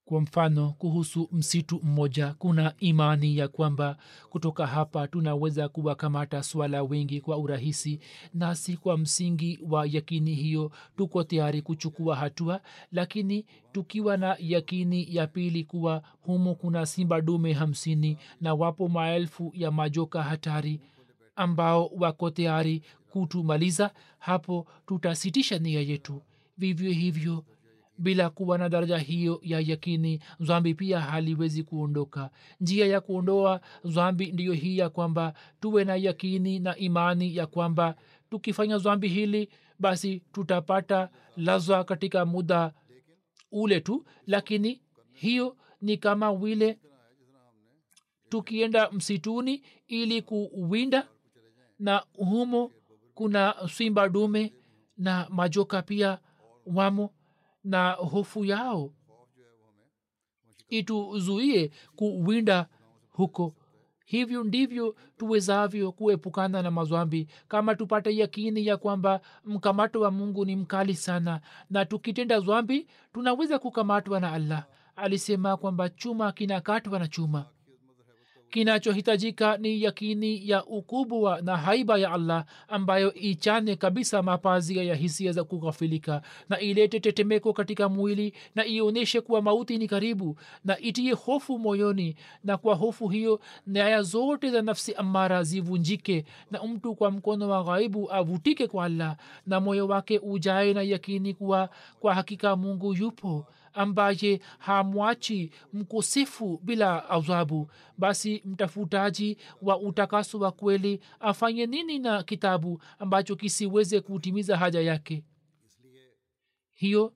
kwa 0.06 0.22
mfano 0.22 0.70
kuhusu 0.78 1.30
msitu 1.32 1.80
mmoja 1.84 2.34
kuna 2.34 2.74
imani 2.80 3.38
ya 3.38 3.48
kwamba 3.48 3.98
kutoka 4.30 4.68
hapa 4.68 5.08
tunaweza 5.08 5.70
kuwakamata 5.70 6.44
swala 6.44 6.84
wengi 6.84 7.22
kwa 7.22 7.38
urahisi 7.38 8.00
nasi 8.34 8.78
kwa 8.78 8.98
msingi 8.98 9.60
wa 9.70 9.86
yakini 9.88 10.34
hiyo 10.36 10.72
tuko 10.98 11.24
tayari 11.24 11.62
kuchukua 11.62 12.16
hatua 12.16 12.62
lakini 12.92 13.46
tukiwa 13.72 14.18
na 14.18 14.36
yakini 14.40 15.16
ya 15.16 15.28
pili 15.28 15.64
kuwa 15.64 16.02
humo 16.22 16.56
kuna 16.56 16.86
simba 16.86 17.22
dume 17.22 17.54
hamsini 17.54 18.18
na 18.42 18.54
wapo 18.54 18.88
maelfu 18.90 19.52
ya 19.56 19.72
majoka 19.72 20.24
hatari 20.24 20.80
ambao 21.36 21.88
wako 21.88 22.30
tayari 22.30 22.82
kutumaliza 23.10 23.92
hapo 24.20 24.68
tutasitisha 24.88 25.60
nia 25.60 25.82
yetu. 25.82 26.22
Vivyo 26.58 26.92
hivyo 26.92 27.44
bila 28.02 28.30
kuwa 28.30 28.58
na 28.58 28.70
daraja 28.70 28.98
hiyo 28.98 29.40
ya 29.44 29.60
yakini 29.60 30.20
zambi 30.40 30.74
pia 30.74 31.00
haliwezi 31.00 31.64
kuondoka. 31.64 32.30
Njia 32.62 32.86
ya 32.88 33.02
kuondoa 33.02 33.62
zambi 33.84 34.32
ndiyo 34.32 34.54
hii 34.54 34.78
ya 34.78 34.90
kwamba 34.90 35.34
tuwe 35.60 35.84
na 35.84 35.96
yakini 35.96 36.60
na 36.60 36.78
imani 36.78 37.36
ya 37.36 37.48
kwamba 37.48 37.96
tukifanya 38.30 38.78
zambi 38.78 39.08
hili 39.08 39.50
basi 39.80 40.20
tutapata 40.32 41.10
lazwa 41.38 41.84
katika 41.84 42.26
muda 42.26 42.74
ule 43.52 43.80
tu. 43.82 44.06
Lakini 44.28 44.82
hiyo 45.14 45.58
ni 45.82 45.98
kama 45.98 46.36
vile 46.36 46.80
tukienda 48.30 48.92
msituni 48.92 49.64
ili 49.88 50.22
kuwinda 50.22 51.08
na 51.80 52.04
humo 52.18 52.72
kuna 53.14 53.56
simba 53.74 54.10
dume 54.10 54.54
na 54.98 55.28
majoka 55.30 55.82
pia 55.82 56.20
wamo 56.66 57.14
na 57.64 57.92
hofu 57.92 58.46
yao. 58.46 58.94
Ituzuie 60.70 61.72
kuwinda 61.96 62.68
huko. 63.10 63.56
Hivyo 64.06 64.44
ndivyo 64.44 64.96
tuwezavyo 65.18 65.92
kuepukana 65.92 66.62
na 66.62 66.72
mazwambi 66.72 67.28
kama 67.48 67.76
tupate 67.76 68.16
yakini 68.18 68.66
ya 68.66 68.78
kwamba 68.78 69.22
mkamato 69.46 70.02
wa 70.02 70.12
mungu 70.12 70.46
ni 70.46 70.56
mkali 70.56 70.96
sana 70.96 71.42
na 71.70 71.86
tukitenda 71.86 72.40
zwambi 72.40 72.88
tunaweza 73.14 73.60
kukamatwa 73.60 74.20
na 74.20 74.32
allah. 74.32 74.66
Alisema 74.96 75.58
kwamba 75.58 75.90
chuma 75.90 76.32
kinakatwa 76.32 77.00
na 77.00 77.08
chuma 77.08 77.46
kinachohitajika 78.52 79.58
ni 79.58 79.84
yakini 79.84 80.50
ya 80.50 80.66
ukubwa 80.66 81.42
na 81.42 81.58
haiba 81.58 81.98
ya 81.98 82.12
allah 82.12 82.46
ambayo 82.68 83.14
ichane 83.14 83.76
kabisa 83.76 84.24
mapazia 84.24 84.84
ya 84.84 84.96
hisia 84.96 85.32
za 85.32 85.44
kughafilika 85.44 86.22
na 86.50 86.60
ilete 86.60 87.00
tetemeko 87.00 87.54
katika 87.54 87.90
mwili 87.90 88.34
na 88.56 88.66
ionyeshe 88.66 89.22
kuwa 89.22 89.42
mauti 89.42 89.78
ni 89.78 89.88
karibu 89.88 90.38
na 90.66 90.80
itie 90.80 91.14
hofu 91.14 91.60
moyoni 91.60 92.16
na 92.44 92.58
kwa 92.58 92.76
hofu 92.76 93.08
hiyo 93.08 93.40
nyaya 93.68 94.02
zote 94.02 94.50
za 94.50 94.62
nafsi 94.62 94.94
amara 94.94 95.44
zivunjike 95.44 96.26
na 96.52 96.64
mtu 96.64 96.96
kwa 96.96 97.12
mkono 97.12 97.50
wa 97.50 97.64
ghaibu 97.64 98.12
avutike 98.12 98.68
kwa 98.68 98.86
allah 98.86 99.18
na 99.48 99.60
moyo 99.60 99.88
wake 99.88 100.20
ujae 100.20 100.74
na 100.74 100.82
yakini 100.82 101.34
kuwa 101.34 101.70
kwa 102.00 102.14
hakika 102.16 102.56
mungu 102.56 102.94
yupo 102.94 103.46
ambaye 103.74 104.42
hamwachi 104.60 105.52
mkosefu 105.74 106.60
bila 106.64 107.10
adhabu. 107.10 107.70
Basi 107.98 108.42
mtafutaji 108.46 109.38
wa 109.62 109.80
utakaso 109.80 110.40
wa 110.40 110.52
kweli 110.52 111.00
afanye 111.20 111.66
nini 111.66 112.00
na 112.00 112.24
kitabu 112.24 112.82
ambacho 113.00 113.36
kisiweze 113.36 114.02
kutimiza 114.02 114.58
haja 114.58 114.82
yake? 114.82 115.24
Hiyo 116.74 117.14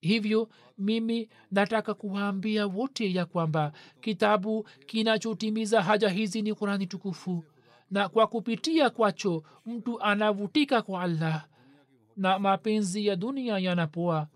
hivyo 0.00 0.48
mimi 0.78 1.28
nataka 1.50 1.94
kuwaambia 1.94 2.66
wote 2.66 3.12
ya 3.14 3.26
kwamba 3.26 3.72
kitabu 4.00 4.62
kinachotimiza 4.86 5.82
haja 5.82 6.08
hizi 6.08 6.42
ni 6.42 6.54
kurani 6.54 6.86
tukufu. 6.86 7.44
Na 7.90 8.08
kwa 8.08 8.26
kupitia 8.26 8.90
kwacho 8.90 9.42
mtu 9.66 10.00
anavutika 10.00 10.82
kwa 10.82 11.02
allah 11.02 11.46
na 12.16 12.38
mapenzi 12.38 13.06
ya 13.06 13.16
dunia 13.16 13.58
yanapoa 13.58 14.28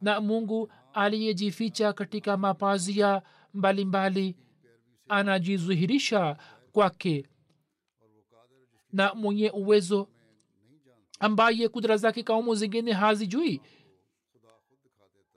na 0.00 0.20
mungu 0.20 0.72
aliyejificha 0.94 1.92
katika 1.92 2.36
mapazia 2.36 3.22
mbalimbali 3.54 4.36
anajizuhirisha 5.08 6.36
kwake. 6.72 7.26
Na 8.92 9.14
mwenye 9.14 9.50
uwezo 9.50 10.08
ambaye 11.20 11.68
kudra 11.68 11.96
zake 11.96 12.22
kaumu 12.22 12.54
zingine 12.54 12.92
hazijui 12.92 13.60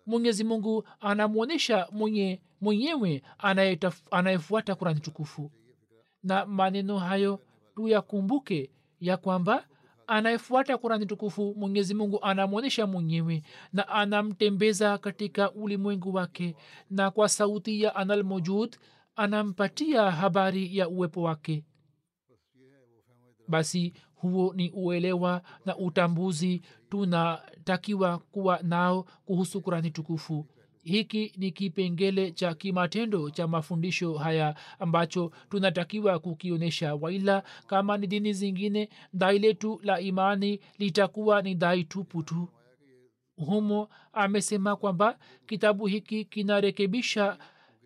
mwenyezi 0.05 0.43
mungu 0.43 0.87
anamwonyesha 0.99 1.87
mwenye 1.91 2.41
mwenyewe 2.61 3.23
anayefuata 4.11 4.75
kurani 4.75 4.99
tukufu. 4.99 5.51
Na 6.23 6.45
maneno 6.45 6.97
hayo 6.99 7.39
tuyakumbuke 7.75 8.71
ya 8.99 9.17
kwamba 9.17 9.67
anayefuata 10.07 10.77
kurani 10.77 11.05
tukufu 11.05 11.55
mwenyezi 11.57 11.93
mungu 11.93 12.19
anamwonyesha 12.23 12.87
mwenyewe 12.87 13.41
na 13.73 13.87
anamtembeza 13.87 14.97
katika 14.97 15.51
ulimwengu 15.51 16.13
wake 16.13 16.55
na 16.89 17.11
kwa 17.11 17.29
sauti 17.29 17.81
ya 17.81 17.95
anal 17.95 18.23
mujud 18.23 18.75
anampatia 19.15 20.11
habari 20.11 20.77
ya 20.77 20.89
uwepo 20.89 21.21
wake. 21.21 21.63
Basi 23.47 23.93
huo 24.15 24.53
ni 24.55 24.69
uelewa 24.71 25.41
na 25.65 25.77
utambuzi 25.77 26.61
tunatakiwa 26.89 28.17
kuwa 28.19 28.59
nao 28.63 29.05
kuhusu 29.25 29.61
kurani 29.61 29.91
tukufu 29.91 30.45
hiki 30.89 31.33
ni 31.37 31.51
kipengele 31.51 32.31
cha 32.31 32.53
kimatendo 32.53 33.29
cha 33.29 33.47
mafundisho 33.47 34.13
haya 34.13 34.55
ambacho 34.79 35.31
tunatakiwa 35.49 36.19
kukionyesha. 36.19 36.95
Waila 36.95 37.43
kama 37.67 37.97
ni 37.97 38.07
dini 38.07 38.33
zingine 38.33 38.89
dai 39.13 39.39
letu 39.39 39.79
la 39.83 39.99
imani 40.01 40.59
litakuwa 40.77 41.41
ni 41.41 41.55
dai 41.55 41.83
tupu 41.83 42.23
tu. 42.23 42.49
Humo 43.35 43.89
amesema 44.13 44.75
kwamba 44.75 45.17
kitabu 45.47 45.85
hiki 45.85 46.25
kinarekebisha 46.25 47.37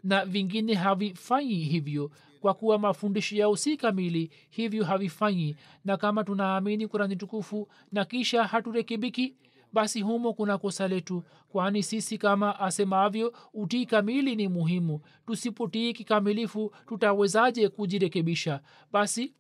na 0.04 0.26
vingine 0.26 0.74
havifanyi 0.74 1.56
hivyo. 1.56 2.12
Kwa 2.42 2.54
kuwa 2.54 2.80
mafundisho 2.80 3.36
yao 3.36 3.56
si 3.56 3.78
kamili 3.78 4.32
hivyo 4.50 4.86
havifanyi. 4.86 5.56
Na 5.86 5.98
kama 5.98 6.24
tunaamini 6.24 6.88
kurani 6.88 7.16
tukufu 7.16 7.68
na 7.92 8.06
kisha 8.06 8.44
haturekebiki 8.44 9.34
basi 9.74 10.02
humo 10.02 10.34
kuna 10.34 10.58
kosa 10.58 10.88
letu 10.88 11.24
kwani 11.50 11.84
sisi 11.84 12.18
kama 12.18 12.60
asemavyo 12.60 13.34
utii 13.54 13.86
kamili 13.86 14.36
ni 14.36 14.48
muhimu. 14.48 15.02
Tusipotii 15.26 15.94
kikamilifu 15.94 16.74
tutawezaje 16.88 17.70
kujirekebisha? 17.70 18.62
Basi 18.92 19.34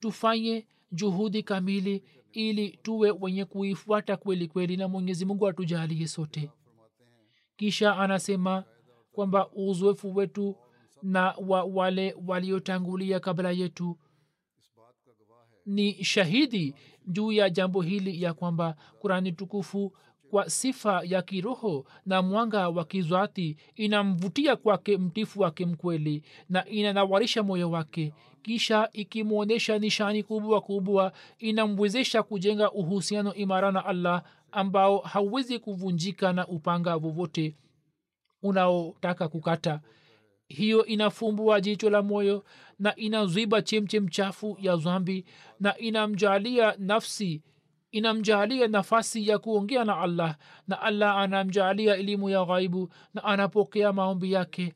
tufanye 0.00 0.66
juhudi 0.92 1.42
kamili 1.42 2.04
ili 2.32 2.70
tuwe 2.82 3.10
wenye 3.10 3.44
kuifuata 3.44 4.16
kweli 4.16 4.48
kweli 4.48 4.76
na 4.76 4.88
mwenyezi 4.88 5.24
mungu 5.24 5.48
atujalie 5.48 6.06
sote. 6.08 6.50
Kisha 7.56 7.96
anasema 7.96 8.64
kwamba 9.12 9.50
uzoefu 9.52 10.14
wetu 10.16 10.56
na 11.02 11.34
wa 11.38 11.64
wale 11.64 12.16
waliotangulia 12.26 13.20
kabla 13.20 13.50
yetu 13.50 13.98
ni 15.66 16.04
shahidi 16.04 16.74
juu 17.06 17.32
ya 17.32 17.50
jambo 17.50 17.82
hili 17.82 18.22
ya 18.22 18.34
kwamba 18.34 18.76
kurani 19.00 19.32
tukufu 19.32 19.92
kwa 20.30 20.50
sifa 20.50 21.02
ya 21.04 21.22
kiroho 21.22 21.84
na 22.06 22.22
mwanga 22.22 22.68
wa 22.68 22.84
kizwati 22.84 23.56
inamvutia 23.76 24.56
kwake 24.56 24.96
mtifu 24.98 25.40
wake 25.40 25.66
mkweli 25.66 26.22
na 26.48 26.66
inanawarisha 26.66 27.42
moyo 27.42 27.70
wake. 27.70 28.12
Kisha 28.42 28.88
ikimwonyesha 28.92 29.78
nishani 29.78 30.22
kubwa 30.22 30.60
kubwa 30.60 31.12
inamwezesha 31.38 32.22
kujenga 32.22 32.70
uhusiano 32.72 33.34
imara 33.34 33.72
na 33.72 33.84
allah 33.86 34.22
ambao 34.52 34.98
hauwezi 34.98 35.58
kuvunjika 35.58 36.32
na 36.32 36.46
upanga 36.46 36.96
vovote 36.96 37.54
unaotaka 38.42 39.28
kukata 39.28 39.80
hiyo 40.52 40.86
inafumbua 40.86 41.60
jicho 41.60 41.90
la 41.90 42.02
moyo 42.02 42.44
na 42.78 42.96
inaziba 42.96 43.62
chemchem 43.62 44.08
chafu 44.08 44.56
ya 44.60 44.76
zambi 44.76 45.24
na 45.60 45.78
inamjalia 45.78 46.74
nafsi 46.78 47.42
inamjalia 47.90 48.68
nafasi 48.68 49.28
ya 49.28 49.38
kuongea 49.38 49.84
na 49.84 49.98
allah 49.98 50.36
na 50.68 50.80
allah 50.82 51.16
anamjalia 51.18 51.96
elimu 51.96 52.28
ya 52.30 52.44
ghaibu 52.44 52.92
na 53.14 53.24
anapokea 53.24 53.92
maombi 53.92 54.32
yake. 54.32 54.74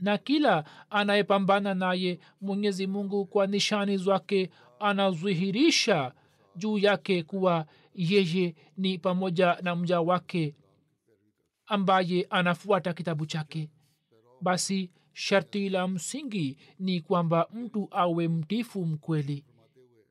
Na 0.00 0.18
kila 0.18 0.64
anayepambana 0.90 1.74
naye 1.74 2.18
mwenyezi 2.40 2.86
mungu 2.86 3.26
kwa 3.26 3.46
nishani 3.46 3.96
zake 3.96 4.50
anadhihirisha 4.80 6.12
juu 6.56 6.78
yake 6.78 7.22
kuwa 7.22 7.66
yeye 7.94 8.54
ni 8.76 8.98
pamoja 8.98 9.58
na 9.62 9.76
mja 9.76 10.00
wake 10.00 10.54
ambaye 11.66 12.26
anafuata 12.30 12.92
kitabu 12.92 13.26
chake 13.26 13.70
basi 14.40 14.90
sharti 15.12 15.68
la 15.68 15.88
msingi 15.88 16.58
ni 16.78 17.00
kwamba 17.00 17.48
mtu 17.54 17.88
awe 17.90 18.28
mtifu 18.28 18.86
mkweli. 18.86 19.44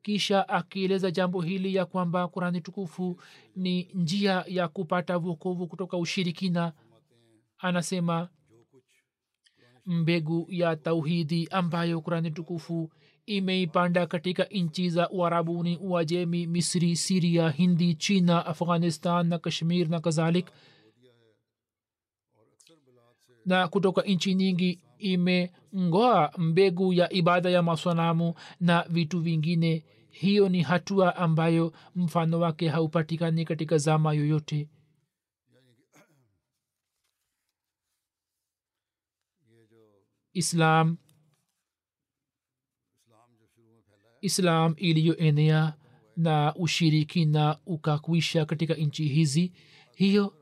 Kisha 0.02 0.48
akieleza 0.48 1.10
jambo 1.10 1.40
hili 1.40 1.74
ya 1.74 1.84
kwamba 1.86 2.28
kurani 2.28 2.60
tukufu 2.60 3.20
ni 3.56 3.88
njia 3.94 4.44
ya 4.48 4.68
kupata 4.68 5.18
vokovu 5.18 5.66
kutoka 5.66 5.96
ushirikina 5.96 6.72
anasema 7.58 8.28
mbegu 9.86 10.46
ya 10.50 10.76
tauhidi 10.76 11.48
ambayo 11.50 12.00
kurani 12.00 12.30
tukufu 12.30 12.90
imeipanda 13.26 14.06
katika 14.06 14.44
nchi 14.44 14.90
za 14.90 15.10
uarabuni 15.10 15.76
uajemi 15.78 16.46
misri 16.46 16.96
siria 16.96 17.50
hindi 17.50 17.94
china 17.94 18.46
afghanistan 18.46 19.26
na 19.26 19.38
kashmir 19.38 19.88
na 19.88 20.00
kadhalik 20.00 20.46
na 23.46 23.68
kutoka 23.68 24.02
nchi 24.02 24.34
nyingi 24.34 24.80
imengoa 24.98 26.32
mbegu 26.38 26.92
ya 26.92 27.12
ibada 27.12 27.50
ya 27.50 27.62
maswanamu 27.62 28.34
na 28.60 28.82
vitu 28.90 29.20
vingine. 29.20 29.84
Hiyo 30.10 30.48
ni 30.48 30.62
hatua 30.62 31.16
ambayo 31.16 31.72
mfano 31.94 32.40
wake 32.40 32.68
haupatikani 32.68 33.44
katika 33.44 33.78
zama 33.78 34.12
yoyote. 34.12 34.68
Islam. 40.32 40.98
Islam 44.20 44.74
iliyoenea 44.76 45.74
na 46.16 46.54
ushirikina 46.54 47.58
ukakwisha 47.66 48.44
katika 48.46 48.74
nchi 48.74 49.04
hizi. 49.08 49.52
Hiyo 49.94 50.34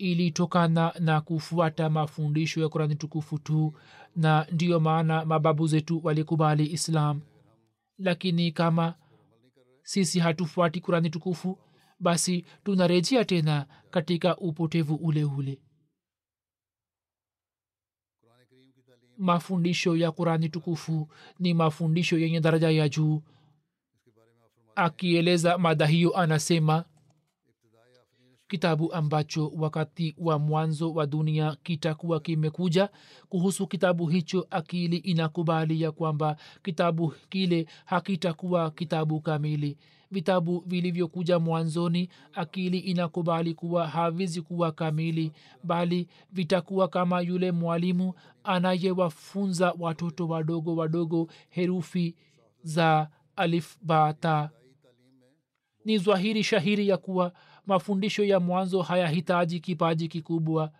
ilitokana 0.00 0.92
na 1.00 1.20
kufuata 1.20 1.90
mafundisho 1.90 2.60
ya 2.60 2.68
kurani 2.68 2.96
tukufu 2.96 3.38
tu 3.38 3.74
na 4.16 4.46
ndiyo 4.52 4.80
maana 4.80 5.24
mababu 5.24 5.66
zetu 5.66 6.00
walikubali 6.04 6.66
islam. 6.72 7.20
Lakini 7.98 8.52
kama 8.52 8.94
sisi 9.82 10.18
hatufuati 10.20 10.80
kurani 10.80 11.10
tukufu 11.10 11.58
basi 12.00 12.44
tunarejea 12.64 13.24
tena 13.24 13.66
katika 13.90 14.36
upotevu 14.36 14.94
ule 14.94 15.24
ule. 15.24 15.58
Mafundisho 19.18 19.96
ya 19.96 20.12
kurani 20.12 20.48
tukufu 20.48 21.08
ni 21.38 21.54
mafundisho 21.54 22.18
yenye 22.18 22.40
daraja 22.40 22.70
ya 22.70 22.88
juu. 22.88 23.22
Akieleza 24.74 25.58
mada 25.58 25.86
hiyo 25.86 26.16
anasema 26.16 26.84
kitabu 28.54 28.92
ambacho 28.92 29.52
wakati 29.56 30.14
wa 30.18 30.38
mwanzo 30.38 30.92
wa 30.92 31.06
dunia 31.06 31.56
kitakuwa 31.62 32.20
kimekuja. 32.20 32.88
Kuhusu 33.28 33.66
kitabu 33.66 34.06
hicho 34.06 34.46
akili 34.50 34.96
inakubali 34.96 35.82
ya 35.82 35.92
kwamba 35.92 36.36
kitabu 36.62 37.14
kile 37.28 37.66
hakitakuwa 37.84 38.70
kitabu 38.70 39.20
kamili. 39.20 39.76
Vitabu 40.10 40.64
vilivyokuja 40.66 41.38
mwanzoni 41.38 42.08
akili 42.34 42.78
inakubali 42.78 43.54
kuwa 43.54 43.86
havizi 43.88 44.42
kuwa 44.42 44.72
kamili 44.72 45.32
bali 45.64 46.08
vitakuwa 46.32 46.88
kama 46.88 47.20
yule 47.20 47.52
mwalimu 47.52 48.14
anayewafunza 48.44 49.74
watoto 49.78 50.28
wadogo 50.28 50.76
wadogo 50.76 51.28
herufi 51.48 52.14
za 52.62 53.08
alif 53.36 53.78
bata 53.82 54.50
ni 55.84 55.98
zwahiri 55.98 56.42
shahiri 56.44 56.88
ya 56.88 56.96
kuwa 56.96 57.32
mafundisho 57.66 58.24
ya 58.24 58.40
mwanzo 58.40 58.82
hayahitaji 58.82 59.60
kipaji 59.60 60.08
kikubwa. 60.08 60.70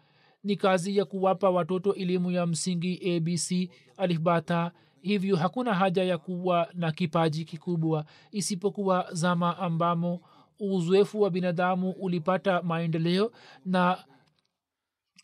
Ni 0.44 0.56
kazi 0.56 0.96
ya 0.96 1.04
kuwapa 1.04 1.50
watoto 1.50 1.94
elimu 1.94 2.30
ya 2.30 2.46
msingi 2.46 3.16
abc 3.16 3.70
alifbata. 3.96 4.72
Hivyo 5.02 5.36
hakuna 5.36 5.74
haja 5.74 6.04
ya 6.04 6.18
kuwa 6.18 6.68
na 6.74 6.92
kipaji 6.92 7.44
kikubwa. 7.44 8.04
Isipokuwa 8.30 9.06
zama 9.12 9.58
ambamo 9.58 10.20
uzoefu 10.60 11.20
wa 11.20 11.30
binadamu 11.30 11.90
ulipata 11.90 12.62
maendeleo 12.62 13.32
na 13.64 14.04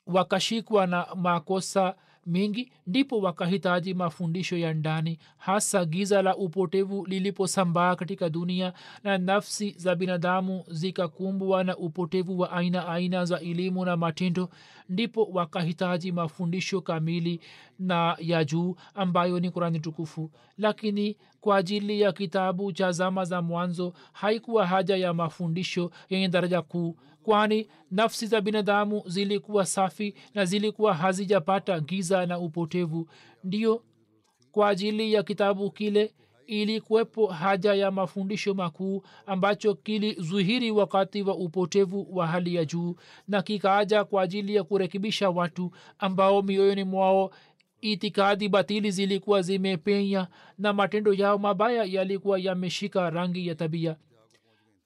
wakashikwa 0.06 0.86
na 0.86 1.06
makosa 1.14 1.94
mengi 2.26 2.72
ndipo 2.86 3.18
wakahitaji 3.18 3.94
mafundisho 3.94 4.56
ya 4.56 4.74
ndani 4.74 5.18
hasa 5.38 5.84
giza 5.84 6.22
la 6.22 6.36
upotevu 6.36 7.06
liliposambaa 7.06 7.96
katika 7.96 8.28
dunia 8.28 8.72
na 9.04 9.18
nafsi 9.18 9.70
za 9.76 9.94
binadamu 9.94 10.64
zikakumbwa 10.68 11.64
na 11.64 11.76
upotevu 11.76 12.38
wa 12.38 12.50
aina 12.52 12.88
aina 12.88 13.24
za 13.24 13.40
elimu 13.40 13.84
na 13.84 13.96
matendo 13.96 14.48
ndipo 14.88 15.24
wakahitaji 15.24 16.12
mafundisho 16.12 16.80
kamili 16.80 17.40
na 17.78 18.16
ya 18.20 18.44
juu 18.44 18.76
ambayo 18.94 19.40
ni 19.40 19.50
kurani 19.50 19.80
tukufu. 19.80 20.30
Lakini 20.58 21.16
kwa 21.40 21.56
ajili 21.56 22.00
ya 22.00 22.12
kitabu 22.12 22.72
cha 22.72 22.92
zama 22.92 23.24
za 23.24 23.42
mwanzo 23.42 23.92
haikuwa 24.12 24.66
haja 24.66 24.96
ya 24.96 25.14
mafundisho 25.14 25.90
yenye 26.08 26.28
daraja 26.28 26.62
kuu 26.62 26.96
kwani 27.22 27.68
nafsi 27.90 28.26
za 28.26 28.40
binadamu 28.40 29.02
zilikuwa 29.06 29.66
safi 29.66 30.14
na 30.34 30.44
zilikuwa 30.44 30.94
hazijapata 30.94 31.80
giza 31.80 32.26
na 32.26 32.38
upotevu. 32.38 33.08
Ndio 33.44 33.82
kwa 34.52 34.68
ajili 34.68 35.12
ya 35.12 35.22
kitabu 35.22 35.70
kile 35.70 36.14
ilikuwepo 36.46 37.26
haja 37.26 37.74
ya 37.74 37.90
mafundisho 37.90 38.54
makuu 38.54 39.02
ambacho 39.26 39.74
kilizuhiri 39.74 40.70
wakati 40.70 41.22
wa 41.22 41.34
upotevu 41.36 42.06
wa 42.16 42.26
hali 42.26 42.54
ya 42.54 42.64
juu 42.64 42.96
na 43.28 43.42
kikaaja 43.42 44.04
kwa 44.04 44.22
ajili 44.22 44.54
ya 44.54 44.64
kurekebisha 44.64 45.30
watu 45.30 45.70
ambao 45.98 46.42
mioyoni 46.42 46.84
mwao 46.84 47.30
itikadi 47.80 48.48
batili 48.48 48.90
zilikuwa 48.90 49.42
zimepenya 49.42 50.28
na 50.58 50.72
matendo 50.72 51.12
yao 51.14 51.38
mabaya 51.38 51.84
yalikuwa 51.84 52.38
yameshika 52.38 53.10
rangi 53.10 53.46
ya 53.48 53.54
tabia. 53.54 53.96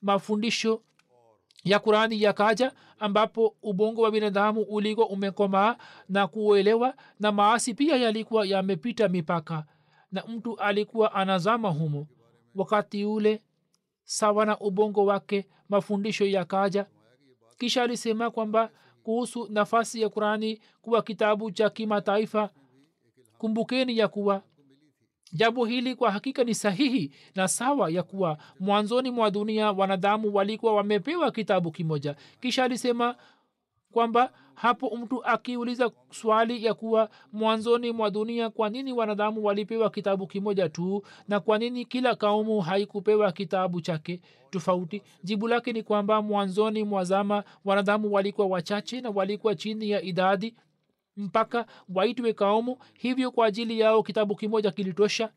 Mafundisho 0.03 0.83
ya 1.65 1.79
kurani 1.79 2.23
yakaja 2.23 2.73
ambapo 2.99 3.55
ubongo 3.63 4.03
wa 4.03 4.11
binadamu 4.11 4.61
ulikuwa 4.63 5.09
umekomaa 5.09 5.77
na 6.09 6.27
kuelewa 6.27 6.95
na 7.21 7.33
maasi 7.33 7.75
pia 7.75 7.97
yalikuwa 7.97 8.47
yamepita 8.47 9.09
mipaka 9.09 9.65
na 10.13 10.25
mtu 10.29 10.57
alikuwa 10.57 11.13
anazama 11.15 11.69
humo. 11.71 12.07
Wakati 12.55 13.05
ule 13.05 13.43
sawa 14.05 14.47
na 14.47 14.59
ubongo 14.59 15.05
wake 15.05 15.49
mafundisho 15.69 16.27
yakaja. 16.27 16.87
Kisha 17.59 17.83
alisema 17.83 18.31
kwamba 18.31 18.71
kuhusu 19.03 19.47
nafasi 19.51 20.01
ya 20.03 20.09
kurani 20.09 20.61
kuwa 20.83 21.03
kitabu 21.03 21.51
cha 21.51 21.71
kimataifa 21.71 22.51
kumbukeni 23.39 23.99
ya 23.99 24.09
kuwa 24.09 24.43
jambo 25.33 25.65
hili 25.65 25.95
kwa 25.95 26.11
hakika 26.11 26.45
ni 26.45 26.55
sahihi 26.55 27.13
na 27.35 27.49
sawa 27.49 27.91
ya 27.91 28.03
kuwa 28.03 28.39
mwanzoni 28.61 29.11
mwa 29.11 29.31
dunia 29.31 29.73
wanadamu 29.73 30.35
walikuwa 30.35 30.75
wamepewa 30.75 31.31
kitabu 31.31 31.71
kimoja. 31.71 32.17
Kisha 32.41 32.65
alisema 32.65 33.17
kwamba 33.93 34.33
hapo 34.61 34.97
mtu 34.97 35.25
akiuliza 35.25 35.91
swali 36.11 36.65
ya 36.65 36.75
kuwa 36.75 37.09
mwanzoni 37.33 37.93
mwa 37.93 38.11
dunia 38.11 38.51
kwa 38.51 38.71
nini 38.71 38.93
wanadamu 38.93 39.45
walipewa 39.45 39.91
kitabu 39.91 40.27
kimoja 40.27 40.69
tu 40.69 41.03
na 41.29 41.41
kwa 41.41 41.59
nini 41.59 41.85
kila 41.85 42.15
kaumu 42.15 42.61
haikupewa 42.61 43.33
kitabu 43.33 43.81
chake 43.81 44.21
tofauti? 44.51 45.03
Jibu 45.25 45.49
lake 45.49 45.73
ni 45.73 45.83
kwamba 45.83 46.23
mwanzoni 46.23 46.85
mwa 46.85 47.05
zama 47.05 47.45
wanadamu 47.65 48.13
walikuwa 48.13 48.47
wachache 48.47 49.01
na 49.01 49.11
walikuwa 49.11 49.55
chini 49.55 49.91
ya 49.91 50.03
idadi 50.03 50.55
mpaka 51.17 51.67
waitwe 51.95 52.33
kaumu. 52.33 52.77
Hivyo 52.95 53.31
kwa 53.31 53.47
ajili 53.47 53.81
yao 53.81 54.03
kitabu 54.03 54.37
kimoja 54.37 54.71
kilitosha 54.71 55.31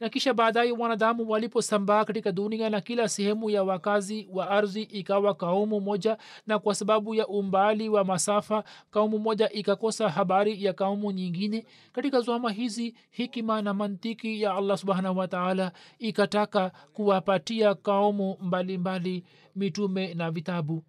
na 0.00 0.08
kisha 0.08 0.34
baadaye 0.34 0.72
wanadamu 0.72 1.30
waliposambaa 1.30 2.04
katika 2.04 2.32
dunia 2.32 2.70
na 2.70 2.80
kila 2.80 3.08
sehemu 3.08 3.50
ya 3.50 3.62
wakazi 3.62 4.28
wa 4.32 4.50
ardhi 4.50 4.82
ikawa 4.82 5.34
kaumu 5.34 5.80
moja 5.80 6.18
na 6.46 6.58
kwa 6.58 6.74
sababu 6.74 7.14
ya 7.14 7.26
umbali 7.26 7.88
wa 7.88 8.04
masafa 8.04 8.64
kaumu 8.90 9.18
moja 9.18 9.50
ikakosa 9.50 10.08
habari 10.08 10.64
ya 10.64 10.72
kaumu 10.72 11.10
nyingine. 11.12 11.66
Katika 11.92 12.20
zama 12.20 12.52
hizi 12.52 12.94
hikima 13.10 13.62
na 13.62 13.74
mantiki 13.74 14.42
ya 14.42 14.54
allah 14.54 14.78
subhanahu 14.78 15.18
wataala 15.18 15.72
ikataka 15.98 16.70
kuwapatia 16.92 17.74
kaumu 17.74 18.36
mbalimbali 18.40 19.24
mitume 19.56 20.14
na 20.14 20.30
vitabu. 20.30 20.84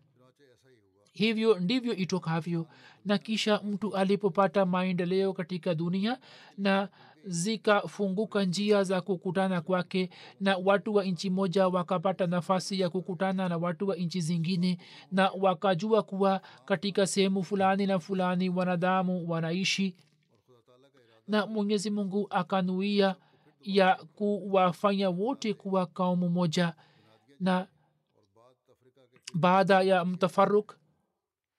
Hivyo 1.14 1.60
ndivyo 1.60 1.96
itokavyo. 1.96 2.68
Na 3.06 3.18
kisha 3.18 3.62
mtu 3.66 3.96
alipopata 3.96 4.66
maendeleo 4.66 5.34
katika 5.34 5.76
dunia 5.76 6.20
na 6.58 6.90
zikafunguka 7.28 8.44
njia 8.44 8.84
za 8.84 9.02
kukutana 9.02 9.62
kwake 9.62 10.10
na 10.40 10.58
watu 10.58 10.96
wa 10.96 11.04
nchi 11.04 11.30
moja 11.30 11.68
wakapata 11.68 12.28
nafasi 12.28 12.80
ya 12.80 12.90
kukutana 12.90 13.50
na 13.50 13.58
watu 13.58 13.88
wa 13.88 13.96
nchi 13.96 14.22
zingine 14.22 14.78
na 15.12 15.32
wakajua 15.32 16.04
kuwa 16.04 16.42
katika 16.66 17.08
sehemu 17.08 17.44
fulani 17.44 17.86
na 17.88 18.00
fulani 18.00 18.50
wanadamu 18.50 19.30
wanaishi. 19.30 19.96
Na 21.28 21.46
mwenyezi 21.46 21.90
mungu 21.90 22.28
akanuia 22.30 23.16
ya 23.62 23.96
kuwafanya 23.96 25.10
wote 25.10 25.54
kuwa 25.54 25.86
kaumu 25.86 26.30
moja. 26.30 26.74
Na 27.40 27.68
baada 29.34 29.82
ya 29.82 30.06
mtafaruk 30.06 30.76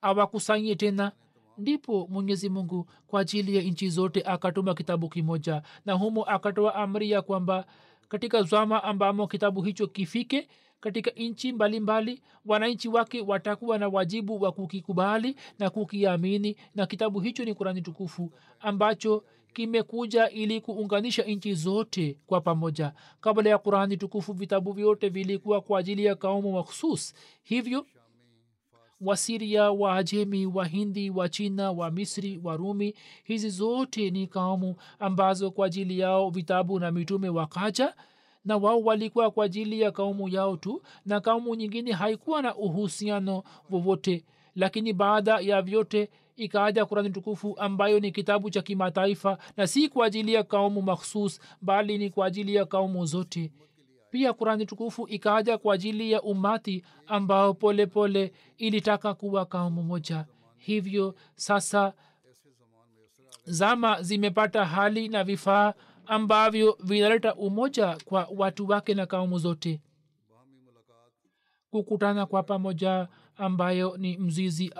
awakusanye 0.02 0.74
tena 0.76 1.12
ndipo 1.58 2.06
mwenyezi 2.10 2.48
mungu 2.48 2.86
kwa 3.06 3.20
ajili 3.20 3.56
ya 3.56 3.62
nchi 3.62 3.88
zote 3.88 4.22
akatuma 4.22 4.74
kitabu 4.74 5.08
kimoja. 5.08 5.62
Na 5.86 5.92
humo 5.92 6.22
akatoa 6.24 6.74
amri 6.74 7.10
ya 7.10 7.22
kwamba 7.22 7.66
katika 8.08 8.42
zama 8.42 8.84
ambamo 8.84 9.26
kitabu 9.26 9.62
hicho 9.62 9.86
kifike 9.86 10.48
katika 10.80 11.10
nchi 11.10 11.52
mbalimbali 11.52 12.22
wananchi 12.46 12.88
wake 12.88 13.20
watakuwa 13.20 13.78
na 13.78 13.88
wajibu 13.88 14.42
wa 14.42 14.52
kukikubali 14.52 15.36
na 15.58 15.70
kukiamini. 15.70 16.56
Na 16.74 16.86
kitabu 16.86 17.20
hicho 17.20 17.44
ni 17.44 17.54
kurani 17.54 17.82
tukufu 17.82 18.32
ambacho 18.60 19.24
kimekuja 19.52 20.30
ili 20.30 20.60
kuunganisha 20.60 21.22
nchi 21.22 21.54
zote 21.54 22.16
kwa 22.26 22.40
pamoja. 22.40 22.92
Kabla 23.20 23.50
ya 23.50 23.58
kurani 23.58 23.96
tukufu 23.96 24.32
vitabu 24.32 24.72
vyote 24.72 25.08
vilikuwa 25.08 25.60
kwa 25.60 25.78
ajili 25.80 26.04
ya 26.04 26.14
kaumu 26.14 26.52
makhsus 26.52 27.14
hivyo 27.42 27.86
wasiria 29.00 29.70
waajemi 29.70 30.46
wahindi 30.46 31.10
wa 31.10 31.28
china 31.28 31.72
wa 31.72 31.90
misri 31.90 32.40
warumi 32.44 32.94
hizi 33.24 33.50
zote 33.50 34.10
ni 34.10 34.26
kaumu 34.26 34.76
ambazo 34.98 35.50
kwa 35.50 35.66
ajili 35.66 35.98
yao 35.98 36.30
vitabu 36.30 36.78
na 36.80 36.90
mitume 36.92 37.28
wakaja 37.28 37.94
na 38.44 38.56
wao 38.56 38.80
walikuwa 38.80 39.30
kwa 39.30 39.44
ajili 39.44 39.80
ya 39.80 39.92
kaumu 39.92 40.28
yao 40.28 40.56
tu 40.56 40.82
na 41.06 41.20
kaumu 41.20 41.54
nyingine 41.54 41.92
haikuwa 41.92 42.42
na 42.42 42.54
uhusiano 42.56 43.42
wowote. 43.70 44.24
Lakini 44.56 44.92
baada 44.92 45.40
ya 45.40 45.62
vyote 45.62 46.10
ikaaja 46.36 46.86
kurani 46.86 47.10
tukufu 47.10 47.54
ambayo 47.58 48.00
ni 48.00 48.10
kitabu 48.12 48.50
cha 48.50 48.62
kimataifa 48.62 49.38
na 49.56 49.66
si 49.66 49.88
kwa 49.88 50.06
ajili 50.06 50.34
ya 50.34 50.42
kaumu 50.42 50.82
makhsus 50.82 51.40
bali 51.62 51.98
ni 51.98 52.10
kwa 52.10 52.26
ajili 52.26 52.54
ya 52.54 52.64
kaumu 52.66 53.06
zote 53.06 53.52
pia 54.10 54.32
kurani 54.32 54.66
tukufu 54.66 55.08
ikaja 55.08 55.58
kwa 55.58 55.74
ajili 55.74 56.12
ya 56.12 56.22
umati 56.22 56.84
ambao 57.06 57.54
polepole 57.54 57.86
pole 58.26 58.32
ilitaka 58.56 59.14
kuwa 59.14 59.46
kaumu 59.46 59.82
moja. 59.82 60.26
Hivyo 60.56 61.14
sasa 61.34 61.92
zama 63.44 64.02
zimepata 64.02 64.64
hali 64.64 65.08
na 65.08 65.24
vifaa 65.24 65.74
ambavyo 66.06 66.78
vinaleta 66.84 67.34
umoja 67.34 67.96
kwa 68.04 68.28
watu 68.36 68.68
wake 68.68 68.94
na 68.94 69.06
kaumu 69.06 69.38
zote. 69.38 69.80
Kukutana 71.70 72.26
kwa 72.26 72.42
pamoja 72.42 73.08
ambayo 73.36 73.96
ni 73.96 74.18
mzizi 74.18 74.74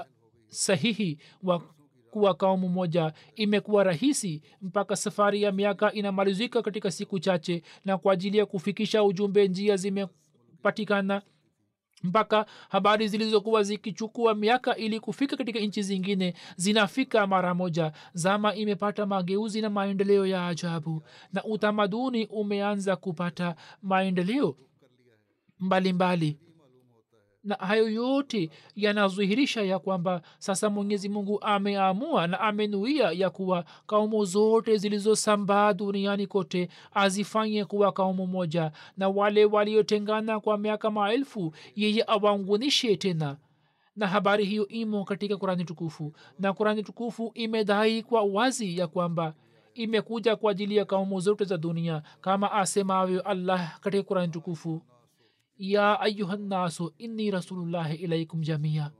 sahihi 0.48 1.18
wa 1.42 1.62
kuwa 2.10 2.34
kaumu 2.34 2.68
moja. 2.68 3.12
Imekuwa 3.36 3.84
rahisi 3.84 4.42
mpaka 4.62 4.96
safari 4.96 5.42
ya 5.42 5.52
miaka 5.52 5.92
inamalizika 5.92 6.62
katika 6.62 6.90
siku 6.90 7.18
chache 7.18 7.62
na 7.84 7.98
kwa 7.98 8.12
ajili 8.12 8.38
ya 8.38 8.46
kufikisha 8.46 9.02
ujumbe 9.04 9.48
njia 9.48 9.76
zimepatikana. 9.76 11.22
Mpaka 12.02 12.46
habari 12.68 13.08
zilizokuwa 13.08 13.62
zikichukua 13.62 14.34
miaka 14.34 14.76
ili 14.76 15.00
kufika 15.00 15.36
katika 15.36 15.58
nchi 15.58 15.82
zingine 15.82 16.34
zinafika 16.56 17.26
mara 17.26 17.54
moja. 17.54 17.92
Zama 18.12 18.54
imepata 18.54 19.06
mageuzi 19.06 19.60
na 19.60 19.70
maendeleo 19.70 20.26
ya 20.26 20.46
ajabu 20.48 21.02
na 21.32 21.44
utamaduni 21.44 22.26
umeanza 22.26 22.96
kupata 22.96 23.56
maendeleo 23.82 24.56
mbalimbali. 25.60 26.26
mbali 26.32 26.47
na 27.44 27.54
hayo 27.54 27.88
yote 27.88 28.50
yanadhihirisha 28.76 29.62
ya 29.62 29.78
kwamba 29.78 30.22
sasa 30.38 30.70
mwenyezi 30.70 31.08
mungu 31.08 31.40
ameamua 31.42 32.26
na 32.26 32.40
amenuia 32.40 33.10
ya 33.12 33.30
kuwa 33.30 33.64
kaumu 33.86 34.24
zote 34.24 34.76
zilizosambaa 34.76 35.72
duniani 35.72 36.26
kote 36.26 36.68
azifanye 36.94 37.64
kuwa 37.64 37.92
kaumu 37.92 38.26
moja. 38.26 38.72
Na 38.96 39.08
wale 39.08 39.44
waliotengana 39.44 40.40
kwa 40.40 40.58
miaka 40.58 40.90
maelfu 40.90 41.52
yeye 41.76 42.04
awaunganishe 42.06 42.96
tena. 42.96 43.36
Na 43.96 44.06
habari 44.06 44.44
hiyo 44.44 44.68
imo 44.68 45.04
katika 45.04 45.36
kurani 45.36 45.64
tukufu. 45.64 46.12
Na 46.38 46.52
kurani 46.52 46.82
tukufu 46.82 47.30
imedai 47.34 48.02
kwa 48.02 48.22
wazi 48.22 48.78
ya 48.78 48.86
kwamba 48.86 49.34
imekuja 49.74 50.36
kwa 50.36 50.50
ajili 50.50 50.76
ya 50.76 50.84
kaumu 50.84 51.20
zote 51.20 51.44
za 51.44 51.56
dunia 51.56 52.02
kama 52.20 52.52
asemavyo 52.52 53.20
allah 53.22 53.80
katika 53.80 54.02
kurani 54.02 54.32
tukufu 54.32 54.82
ya 55.58 56.00
ayuhannasu 56.00 56.94
inni 56.98 57.30
rasulullahi 57.30 57.94
ilaikum 57.96 58.40
jamia. 58.40 58.90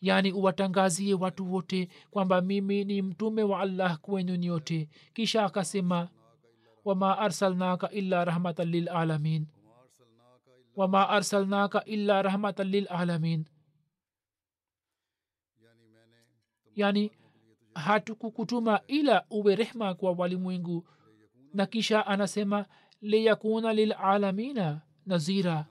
Yaani 0.00 0.32
uwatangazie 0.32 1.14
watu 1.14 1.52
wote 1.52 1.88
kwamba 2.10 2.40
mimi 2.40 2.84
ni 2.84 3.02
mtume 3.02 3.42
wa 3.42 3.60
allah 3.60 3.98
kwenu 3.98 4.36
nyote. 4.36 4.88
Kisha 5.14 5.44
akasema 5.44 6.08
wama 6.84 7.18
arsalnaka 7.18 7.90
illa 7.90 8.24
rahmatan 8.24 8.68
lilalamin 8.70 9.46
wama 10.76 11.08
arsalnaka 11.08 11.84
illa 11.84 12.22
rahmatan 12.22 12.68
lilalamin 12.68 13.44
yani 16.76 17.10
hatukukutuma 17.74 18.80
ila 18.86 19.24
uwe 19.30 19.56
rehma 19.56 19.94
kwa 19.94 20.12
walimwengu. 20.12 20.88
Na 21.54 21.66
kisha 21.66 22.06
anasema 22.06 22.66
liyakuna 23.00 23.72
lilalamina 23.72 24.80
nazira 25.06 25.66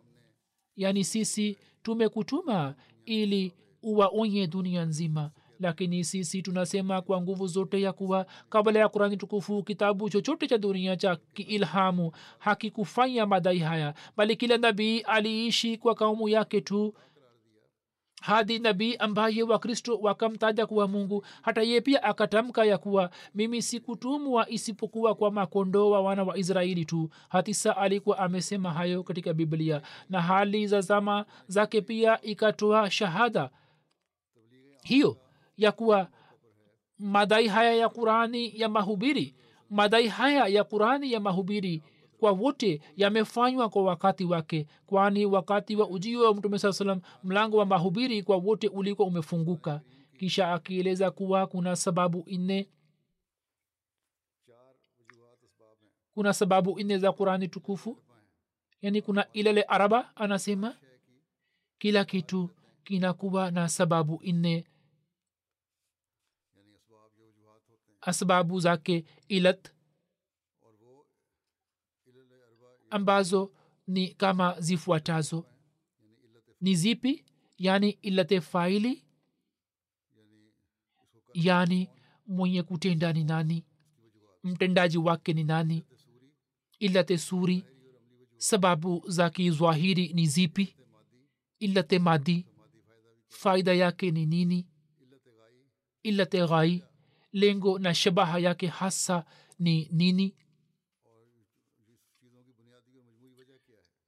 yaani 0.77 1.03
sisi 1.03 1.57
tumekutuma 1.83 2.75
ili 3.05 3.53
uwaonye 3.83 4.47
dunia 4.47 4.85
nzima. 4.85 5.31
Lakini 5.59 6.03
sisi 6.03 6.41
tunasema 6.41 7.01
kwa 7.01 7.21
nguvu 7.21 7.47
zote 7.47 7.81
ya 7.81 7.93
kuwa 7.93 8.25
kabla 8.49 8.79
ya 8.79 8.89
kurani 8.89 9.17
tukufu 9.17 9.63
kitabu 9.63 10.09
chochote 10.09 10.47
cha 10.47 10.57
dunia 10.57 10.95
cha 10.95 11.15
kiilhamu 11.33 12.11
hakikufanya 12.39 13.25
madai 13.25 13.59
haya. 13.59 13.93
Bali 14.17 14.35
kila 14.35 14.57
nabii 14.57 14.99
aliishi 14.99 15.77
kwa 15.77 15.95
kaumu 15.95 16.29
yake 16.29 16.61
tu 16.61 16.93
hadi 18.21 18.59
nabii 18.59 18.95
ambaye 18.95 19.43
wakristo 19.43 19.97
wakamtaja 20.01 20.65
kuwa 20.65 20.87
mungu 20.87 21.25
hata 21.41 21.61
ye 21.61 21.81
pia 21.81 22.03
akatamka 22.03 22.65
ya 22.65 22.77
kuwa 22.77 23.09
mimi 23.35 23.61
sikutumwa 23.61 24.49
isipokuwa 24.49 25.15
kwa 25.15 25.31
makondoo 25.31 25.89
wa 25.89 26.01
wana 26.01 26.23
wa 26.23 26.37
israeli 26.37 26.85
tu. 26.85 27.09
Hatisa 27.29 27.77
alikuwa 27.77 28.19
amesema 28.19 28.73
hayo 28.73 29.03
katika 29.03 29.33
biblia 29.33 29.81
na 30.09 30.21
hali 30.21 30.67
za 30.67 30.81
zama 30.81 31.25
zake 31.47 31.81
pia 31.81 32.21
ikatoa 32.21 32.91
shahada 32.91 33.49
hiyo 34.83 35.17
ya 35.57 35.71
kuwa 35.71 36.07
madai 36.99 37.47
haya 37.47 37.73
ya 37.73 37.89
qurani 37.89 38.59
ya 38.59 38.69
mahubiri 38.69 39.35
madai 39.69 40.07
haya 40.07 40.47
ya 40.47 40.63
qurani 40.63 41.11
ya 41.11 41.19
mahubiri 41.19 41.83
kwa 42.19 42.31
wote 42.31 42.81
yamefanywa 42.95 43.69
kwa 43.69 43.83
wakati 43.83 44.25
wake. 44.25 44.67
Kwani 44.85 45.25
wakati 45.25 45.75
wa 45.75 45.89
ujio 45.89 46.23
wa 46.25 46.35
mtume 46.35 46.59
saa 46.59 46.73
salam 46.73 47.01
mlango 47.23 47.57
wa 47.57 47.65
mahubiri 47.65 48.23
kwa 48.23 48.37
wote 48.37 48.67
ulikuwa 48.67 49.07
umefunguka. 49.07 49.81
Kisha 50.19 50.53
akieleza 50.53 51.11
kuwa 51.11 51.47
kuna 51.47 51.75
sababu 51.75 52.25
nne 52.27 52.69
kuna 56.13 56.33
sababu 56.33 56.79
nne 56.79 56.97
za 56.97 57.11
qurani 57.11 57.47
tukufu. 57.47 57.97
Yani 58.81 59.01
kuna 59.01 59.31
ilale 59.33 59.61
araba 59.63 60.15
anasema 60.15 60.77
kila 61.77 62.05
kitu 62.05 62.49
kinakuwa 62.83 63.51
na 63.51 63.69
sababu 63.69 64.21
nne. 64.23 64.65
Asbabu 68.01 68.59
zake 68.59 69.05
ilat 69.27 69.71
ambazo 72.95 73.51
ni 73.87 74.07
kama 74.07 74.59
zifuatazo. 74.59 75.45
Ni 76.61 76.75
zipi? 76.75 77.25
Yani 77.57 77.89
ilate 77.89 78.41
faili. 78.41 79.03
Yani 81.33 81.89
mwenye 82.27 82.63
kutenda 82.63 83.13
ni 83.13 83.23
nani? 83.23 83.65
Mtendaji 84.43 84.97
wake 84.97 85.33
ni 85.33 85.43
nani? 85.43 85.85
Ilate 86.79 87.17
suri. 87.17 87.65
Sababu 88.37 89.03
za 89.07 89.29
kizwahiri 89.29 90.13
ni 90.13 90.27
zipi? 90.27 90.75
Ilate 91.59 91.99
madi. 91.99 92.45
Faida 93.27 93.73
yake 93.73 94.11
ni 94.11 94.25
nini? 94.25 94.67
Ilate 96.03 96.47
ghai. 96.47 96.83
Lengo 97.31 97.79
na 97.79 97.93
shabaha 97.93 98.39
yake 98.39 98.67
hasa 98.67 99.25
ni 99.59 99.89
nini 99.91 100.35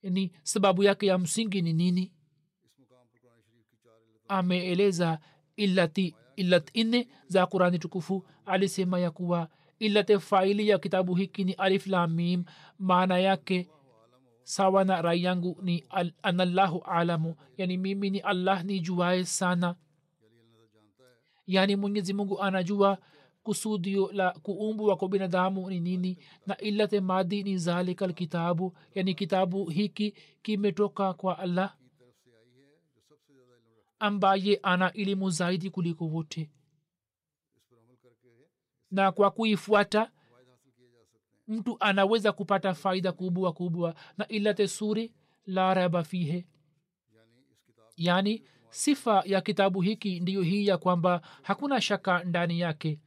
ni 0.02 0.32
sababu 0.42 0.82
yake 0.82 1.06
ya 1.06 1.18
msingi 1.18 1.62
ni 1.62 1.72
nini? 1.72 2.12
Ameeleza 4.28 5.18
illati 5.56 6.14
illat 6.36 6.76
nne 6.76 7.08
za 7.28 7.46
qurani 7.46 7.78
tukufu. 7.78 8.26
Alisema 8.46 8.98
ya 9.00 9.10
kuwa 9.10 9.48
illate 9.78 10.18
faili 10.18 10.68
ya 10.68 10.78
kitabu 10.78 11.14
hiki 11.14 11.44
ni 11.44 11.52
alif 11.52 11.86
lamim 11.86 12.44
maana 12.78 13.18
yake 13.18 13.68
sawa 14.42 14.84
na 14.84 15.02
rai 15.02 15.22
yangu 15.24 15.58
ni 15.62 15.84
al, 15.90 16.12
anallahu 16.22 16.78
alamu. 16.82 17.34
Yani 17.56 17.76
mimi 17.76 18.10
ni 18.10 18.18
allah 18.20 18.64
ni 18.64 18.80
juae 18.80 19.24
sana. 19.24 19.76
Yani 21.46 21.76
mwenyezi 21.76 22.12
mungu 22.14 22.40
anajua 22.42 22.98
kusudio 23.48 24.12
la 24.12 24.30
kuumbwa 24.30 24.96
kwa 24.96 25.08
binadamu 25.08 25.70
ni 25.70 25.80
nini? 25.80 26.18
Na 26.46 26.56
illate 26.58 27.00
madi 27.00 27.42
ni 27.42 27.58
zalika 27.58 28.06
lkitabu 28.06 28.76
yani 28.94 29.14
kitabu 29.14 29.64
hiki 29.70 30.14
kimetoka 30.42 31.14
kwa 31.14 31.38
allah 31.38 31.76
ambaye 33.98 34.60
ana 34.62 34.92
elimu 34.92 35.30
zaidi 35.30 35.70
kuliko 35.70 36.06
wote. 36.06 36.50
Na 38.90 39.12
kwa 39.12 39.30
kuifuata 39.30 40.10
mtu 41.48 41.76
anaweza 41.80 42.32
kupata 42.32 42.74
faida 42.74 43.12
kubwa 43.12 43.52
kubwa. 43.52 43.94
Na 44.18 44.28
ilate 44.28 44.68
suri 44.68 45.12
la 45.46 45.74
raba 45.74 46.04
fihe 46.04 46.46
yani 47.96 48.44
sifa 48.70 49.22
ya 49.26 49.40
kitabu 49.40 49.80
hiki 49.80 50.20
ndiyo 50.20 50.42
hii 50.42 50.66
ya 50.66 50.78
kwamba 50.78 51.20
hakuna 51.42 51.80
shaka 51.80 52.24
ndani 52.24 52.60
yake 52.60 53.00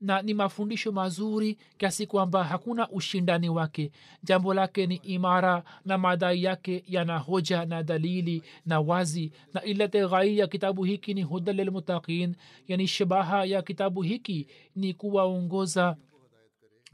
na 0.00 0.22
ni 0.22 0.34
mafundisho 0.34 0.92
mazuri 0.92 1.54
kiasi 1.78 2.06
kwamba 2.06 2.44
hakuna 2.44 2.88
ushindani 2.90 3.48
wake. 3.48 3.92
Jambo 4.22 4.54
lake 4.54 4.86
ni 4.86 4.94
imara 4.96 5.64
na 5.84 5.98
madai 5.98 6.42
yake 6.42 6.84
yana 6.86 7.18
hoja 7.18 7.64
na 7.66 7.82
dalili 7.82 8.42
na 8.66 8.80
wazi. 8.80 9.32
Na 9.54 9.62
ilate 9.62 10.08
ghai 10.08 10.38
ya 10.38 10.46
kitabu 10.46 10.84
hiki 10.84 11.14
ni 11.14 11.22
huda 11.22 11.52
lilmutakin 11.52 12.36
yani 12.68 12.86
shabaha 12.86 13.44
ya 13.44 13.62
kitabu 13.62 14.02
hiki 14.02 14.46
ni 14.76 14.94
kuwaongoza 14.94 15.96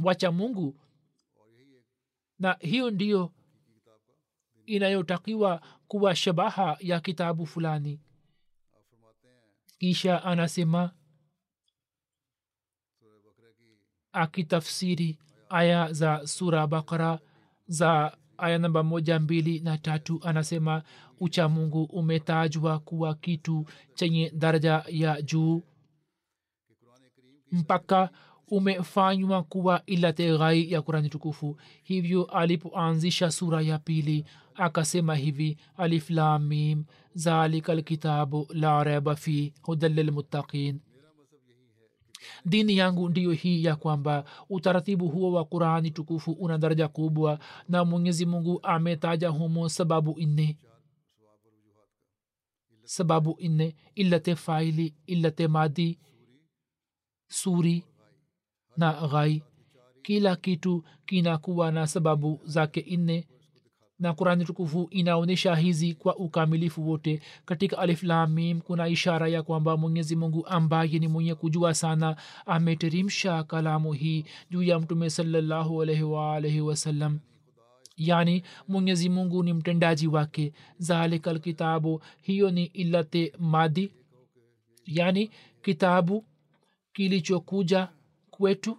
wacha 0.04 0.32
mungu. 0.32 0.76
Na 2.38 2.56
hiyo 2.60 2.90
ndiyo 2.90 3.32
inayotakiwa 4.66 5.60
kuwa 5.88 6.16
shabaha 6.16 6.76
ya 6.80 7.00
kitabu 7.00 7.46
fulani. 7.46 8.00
Kisha 9.78 10.24
anasema 10.24 10.90
akitafsiri 14.16 15.18
aya 15.48 15.92
za 15.92 16.26
sura 16.26 16.66
bakara 16.66 17.18
za 17.68 18.16
aya 18.38 18.58
namba 18.58 18.82
moja 18.82 19.18
mbili 19.20 19.60
na 19.60 19.78
tatu 19.78 20.20
anasema 20.24 20.82
ucha 21.20 21.48
mungu 21.48 21.84
umetajwa 21.84 22.78
kuwa 22.78 23.14
kitu 23.14 23.66
chenye 23.94 24.30
daraja 24.34 24.84
ya 24.88 25.22
juu 25.22 25.62
mpaka 27.52 28.10
umefanywa 28.48 29.42
kuwa 29.42 29.82
ilate 29.86 30.38
ghai 30.38 30.72
ya 30.72 30.82
kurani 30.82 31.08
tukufu. 31.08 31.56
Hivyo 31.82 32.24
alipoanzisha 32.24 33.30
sura 33.30 33.62
ya 33.62 33.78
pili 33.78 34.24
akasema 34.54 35.14
hivi 35.14 35.56
aliflamim 35.76 36.84
zalika 37.14 37.74
lkitabu 37.74 38.46
la 38.50 38.84
reba 38.84 39.16
fi 39.16 39.52
hudan 39.62 39.92
lilmuttaqin 39.94 40.80
dini 42.44 42.76
yangu 42.76 43.08
ndiyo 43.08 43.32
hii 43.32 43.64
ya 43.64 43.76
kwamba 43.76 44.24
utaratibu 44.50 45.08
huo 45.08 45.32
wa 45.32 45.44
qurani 45.44 45.90
tukufu 45.90 46.32
una 46.32 46.58
daraja 46.58 46.88
kubwa 46.88 47.38
na 47.68 47.84
mwenyezi 47.84 48.26
mungu 48.26 48.60
ametaja 48.62 49.28
humo 49.28 49.68
sababu 49.68 50.16
nne. 50.20 50.58
Sababu 52.84 53.38
nne 53.40 53.76
illate 53.94 54.34
faili 54.36 54.94
illate 55.06 55.48
madi 55.48 55.98
suri 57.28 57.84
na 58.76 59.08
ghai. 59.08 59.42
Kila 60.02 60.36
kitu 60.36 60.84
kinakuwa 61.06 61.72
na 61.72 61.86
sababu 61.86 62.40
zake 62.44 62.96
nne 62.96 63.28
na 63.98 64.12
kurani 64.14 64.44
tukufu 64.44 64.88
inaonyesha 64.90 65.54
hizi 65.56 65.94
kwa 65.94 66.16
ukamilifu 66.16 66.88
wote. 66.90 67.20
Katika 67.44 67.78
aliflamim 67.78 68.60
kuna 68.60 68.88
ishara 68.88 69.28
ya 69.28 69.42
kwamba 69.42 69.76
mwenyezi 69.76 70.16
mungu 70.16 70.46
ambaye 70.46 70.98
ni 70.98 71.08
mwenye 71.08 71.34
kujua 71.34 71.74
sana 71.74 72.16
ameterimsha 72.46 73.42
kalamu 73.42 73.92
hii 73.92 74.24
juu 74.50 74.62
ya 74.62 74.78
mtume 74.80 75.10
salallahu 75.10 75.82
alaihi 75.82 76.02
waalaihi 76.02 76.60
wasallam 76.60 77.18
yani 77.96 78.42
mwenyezi 78.68 79.08
mungu 79.08 79.42
ni 79.42 79.52
mtendaji 79.52 80.06
wake. 80.06 80.52
Zalika 80.78 81.32
lkitabu 81.32 82.02
hiyo 82.22 82.50
ni 82.50 82.64
ilate 82.64 83.32
madi 83.38 83.92
yani 84.86 85.30
kitabu 85.62 86.24
kilichokuja 86.92 87.88
kwetu 88.30 88.78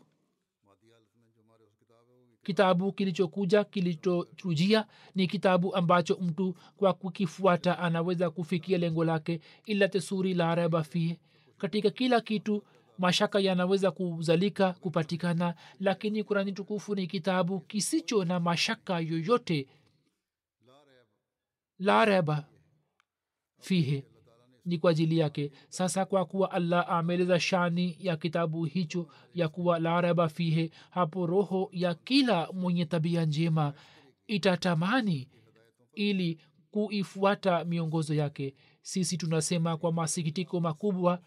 kitabu 2.51 2.91
kilichokuja 2.91 3.63
kilichorujia 3.63 4.85
ni 5.15 5.27
kitabu 5.27 5.75
ambacho 5.75 6.17
mtu 6.21 6.55
kwa 6.77 6.93
kukifuata 6.93 7.79
anaweza 7.79 8.29
kufikia 8.29 8.77
lengo 8.77 9.03
lake 9.05 9.39
ila 9.65 9.87
tesuri 9.87 10.33
la 10.33 10.55
raba 10.55 10.83
fie 10.83 11.19
katika 11.57 11.89
kila 11.89 12.21
kitu 12.21 12.63
mashaka 12.97 13.39
yanaweza 13.39 13.91
kuzalika 13.91 14.73
kupatikana 14.73 15.55
lakini 15.79 16.23
kurani 16.23 16.51
tukufu 16.51 16.95
ni 16.95 17.07
kitabu 17.07 17.59
kisicho 17.59 18.25
na 18.25 18.39
mashaka 18.39 18.99
yoyote. 18.99 19.67
La 21.79 22.05
reba 22.05 22.45
fihe 23.59 24.03
ni 24.67 24.77
kwa 24.77 24.91
ajili 24.91 25.17
yake. 25.17 25.51
Sasa 25.69 26.05
kwa 26.05 26.25
kuwa 26.25 26.51
allah 26.51 26.85
ameeleza 26.89 27.39
shani 27.39 27.95
ya 27.99 28.17
kitabu 28.17 28.63
hicho 28.65 29.07
ya 29.33 29.47
kuwa 29.49 29.79
la 29.79 30.29
fihe 30.29 30.71
hapo 30.89 31.25
roho 31.25 31.69
ya 31.71 31.93
kila 31.95 32.49
mwenye 32.53 32.85
tabia 32.85 33.25
njema 33.25 33.73
itatamani 34.27 35.27
ili 35.93 36.39
kuifuata 36.71 37.65
miongozo 37.65 38.13
yake. 38.13 38.55
Sisi 38.81 39.17
tunasema 39.17 39.77
kwa 39.77 39.91
masikitiko 39.91 40.59
makubwa 40.59 41.19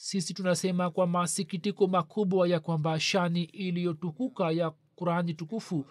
sisi 0.00 0.34
tunasema 0.34 0.90
kwa 0.90 1.06
masikitiko 1.06 1.86
makubwa 1.86 2.48
ya 2.48 2.60
kwamba 2.60 3.00
shani 3.00 3.42
iliyotukuka 3.44 4.50
ya 4.50 4.70
qurani 4.96 5.34
tukufu 5.34 5.86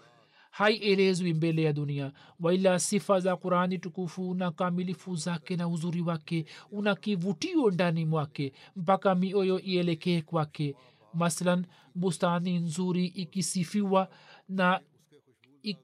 haielezwi 0.57 1.33
mbele 1.33 1.61
ya 1.63 1.73
dunia. 1.73 2.11
Waila 2.39 2.79
sifa 2.79 3.19
za 3.19 3.35
qurani 3.35 3.77
tukufu 3.79 4.33
na 4.33 4.51
kamilifu 4.51 5.15
zake 5.15 5.55
na 5.55 5.67
uzuri 5.67 6.01
wake 6.01 6.45
una 6.71 6.95
kivutio 6.95 7.71
ndani 7.71 8.05
mwake 8.05 8.53
mpaka 8.75 9.15
mioyo 9.15 9.59
ielekee 9.59 10.21
kwake. 10.21 10.75
Masalan 11.13 11.65
bustani 11.95 12.59
nzuri 12.59 13.05
ikisifiwa 13.05 14.09
na 14.49 14.81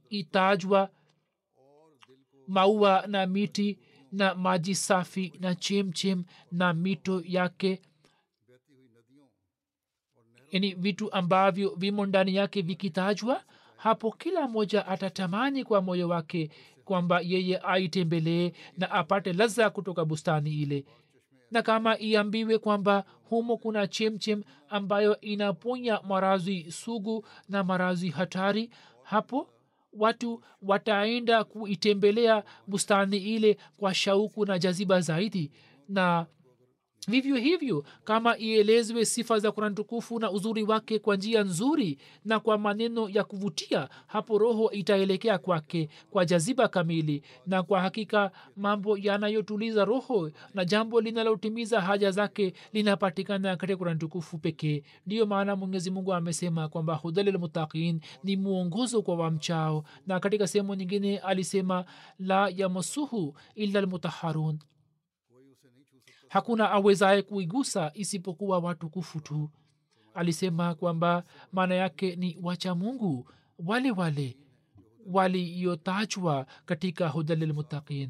itajwa 0.10 0.90
maua 2.48 3.08
na 3.08 3.26
miti 3.28 3.80
na 4.12 4.36
maji 4.36 4.76
safi 4.76 5.34
na 5.40 5.56
chemchem 5.56 6.24
na 6.52 6.74
mito 6.74 7.22
yake. 7.26 7.82
Yani 10.52 10.74
vitu 10.74 11.12
ambavyo 11.14 11.76
vimo 11.76 12.06
ndani 12.06 12.36
yake 12.36 12.62
vikitajwa 12.62 13.44
hapo 13.84 14.12
kila 14.12 14.48
mmoja 14.48 14.88
atatamani 14.88 15.64
kwa 15.64 15.82
moyo 15.82 16.10
wake 16.10 16.50
kwamba 16.86 17.20
yeye 17.24 17.58
aitembelee 17.58 18.52
na 18.78 18.92
apate 18.92 19.34
laza 19.34 19.70
kutoka 19.70 20.06
bustani 20.06 20.50
ile. 20.62 20.86
Na 21.52 21.62
kama 21.62 22.00
iambiwe 22.00 22.58
kwamba 22.58 23.04
humo 23.30 23.58
kuna 23.58 23.88
chemchem 23.88 24.44
ambayo 24.70 25.22
inaponya 25.22 26.00
maradhi 26.08 26.72
sugu 26.72 27.26
na 27.50 27.64
maradhi 27.64 28.10
hatari 28.10 28.70
hapo 29.04 29.50
watu 29.94 30.44
wataenda 30.62 31.44
kuitembelea 31.44 32.44
bustani 32.68 33.18
ile 33.18 33.58
kwa 33.78 33.94
shauku 33.94 34.46
na 34.46 34.60
jaziba 34.60 35.02
zaidi. 35.02 35.52
Na 35.90 36.26
vivyo 37.08 37.36
hivyo 37.36 37.86
kama 38.04 38.38
ielezwe 38.38 39.06
sifa 39.06 39.40
za 39.40 39.52
kurani 39.52 39.76
tukufu 39.76 40.20
na 40.20 40.32
uzuri 40.32 40.64
wake 40.64 41.00
kwa 41.00 41.16
njia 41.16 41.44
nzuri 41.44 41.98
na 42.26 42.40
kwa 42.40 42.58
maneno 42.58 43.10
ya 43.10 43.24
kuvutia 43.24 43.90
hapo 44.08 44.38
roho 44.38 44.72
itaelekea 44.72 45.38
kwake 45.38 45.90
kwa 46.12 46.26
jaziba 46.26 46.68
kamili. 46.68 47.24
Na 47.48 47.64
kwa 47.64 47.82
hakika 47.82 48.32
mambo 48.56 48.98
yanayotuliza 48.98 49.86
roho 49.86 50.32
na 50.54 50.66
jambo 50.66 51.02
linalotimiza 51.02 51.82
haja 51.82 52.12
zake 52.12 52.54
linapatikana 52.74 53.56
katika 53.58 53.78
kurani 53.78 54.00
tukufu 54.00 54.38
pekee. 54.38 54.84
Ndiyo 55.06 55.26
maana 55.26 55.56
mwenyezi 55.56 55.92
mungu 55.92 56.14
amesema 56.14 56.70
kwamba 56.70 56.96
hudalilmutakin 56.96 58.02
ni 58.24 58.36
mwongozo 58.38 59.02
kwa 59.02 59.16
wamchao. 59.16 59.84
Na 60.08 60.20
katika 60.20 60.48
sehemu 60.48 60.76
nyingine 60.76 61.18
alisema 61.18 61.86
la 62.20 62.50
yamasuhu 62.56 63.36
illa 63.56 63.82
lmutaharun 63.82 64.60
hakuna 66.34 66.72
awezaye 66.72 67.22
kuigusa 67.22 67.92
isipokuwa 67.94 68.60
watukufu 68.60 69.20
tu. 69.20 69.50
Alisema 70.14 70.76
kwamba 70.76 71.24
maana 71.52 71.76
yake 71.76 72.16
ni 72.16 72.38
wacha 72.42 72.76
mungu 72.76 73.30
wale 73.60 73.92
wale 73.92 74.38
waliotajwa 75.06 76.46
katika 76.66 77.08
hudalilmutaqin 77.10 78.10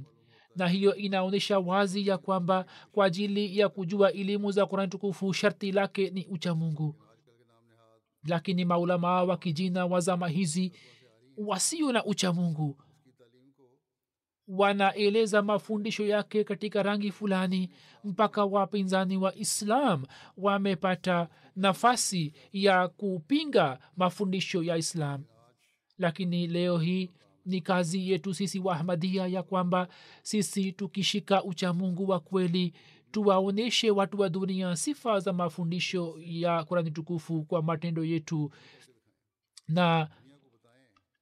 na 0.55 0.67
hiyo 0.67 0.95
inaonyesha 0.95 1.59
wazi 1.59 2.07
ya 2.07 2.17
kwamba 2.17 2.65
kwa 2.91 3.05
ajili 3.05 3.57
ya 3.59 3.69
kujua 3.69 4.11
elimu 4.11 4.51
za 4.51 4.65
kurani 4.65 4.89
tukufu 4.89 5.34
sharti 5.34 5.71
lake 5.71 6.09
ni 6.09 6.26
ucha 6.26 6.55
mungu. 6.55 6.95
Lakini 8.28 8.65
maulamaa 8.65 9.24
wa 9.24 9.38
kijina 9.38 9.86
wa 9.86 9.99
zama 9.99 10.28
hizi 10.28 10.71
wasio 11.38 11.91
na 11.91 12.05
ucha 12.05 12.34
mungu 12.34 12.83
wanaeleza 14.48 15.41
mafundisho 15.41 16.06
yake 16.06 16.44
katika 16.44 16.84
rangi 16.84 17.12
fulani 17.12 17.70
mpaka 18.04 18.46
wapinzani 18.46 19.18
wa 19.18 19.36
islam 19.36 20.06
wamepata 20.38 21.30
nafasi 21.56 22.34
ya 22.52 22.88
kupinga 22.88 23.80
mafundisho 23.98 24.64
ya 24.64 24.78
islam. 24.78 25.24
Lakini 25.98 26.48
leo 26.48 26.78
hii 26.78 27.12
ni 27.46 27.62
kazi 27.62 28.12
yetu 28.12 28.34
sisi 28.34 28.60
wa 28.60 28.76
ahmadia 28.76 29.28
ya 29.28 29.44
kwamba 29.44 29.88
sisi 30.22 30.72
tukishika 30.72 31.44
uchamungu 31.44 32.10
wa 32.10 32.20
kweli 32.20 32.74
tuwaonyeshe 33.12 33.91
watu 33.91 34.20
wa 34.22 34.30
dunia 34.30 34.76
sifa 34.76 35.20
za 35.20 35.34
mafundisho 35.34 36.16
ya 36.20 36.64
kurani 36.64 36.91
tukufu 36.91 37.44
kwa 37.44 37.62
matendo 37.64 38.04
yetu. 38.06 38.52
Na 39.68 40.10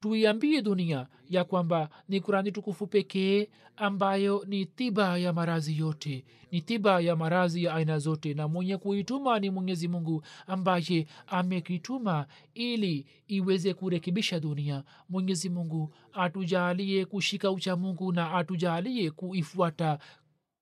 tuiambie 0.01 0.61
dunia 0.61 1.07
ya 1.29 1.43
kwamba 1.43 1.89
ni 2.09 2.21
kurani 2.21 2.51
tukufu 2.51 2.87
pekee 2.87 3.49
ambayo 3.75 4.43
ni 4.47 4.65
tiba 4.65 5.17
ya 5.17 5.33
marazi 5.33 5.77
yote 5.77 6.25
ni 6.51 6.61
tiba 6.61 6.99
ya 7.01 7.15
marazi 7.15 7.63
ya 7.63 7.73
aina 7.75 7.99
zote 7.99 8.33
na 8.33 8.47
mwenye 8.47 8.77
kuituma 8.77 9.39
ni 9.39 9.49
mwenyezi 9.49 9.87
mungu 9.87 10.23
ambaye 10.47 11.07
amekituma 11.27 12.27
ili 12.53 13.05
iweze 13.27 13.73
kurekebisha 13.73 14.39
dunia. 14.39 14.83
Mwenyezi 15.09 15.49
mungu 15.49 15.93
atujalie 16.13 17.05
kushika 17.05 17.51
ucha 17.51 17.75
mungu 17.75 18.11
na 18.13 18.31
atujalie 18.33 19.11
kuifuata 19.11 19.99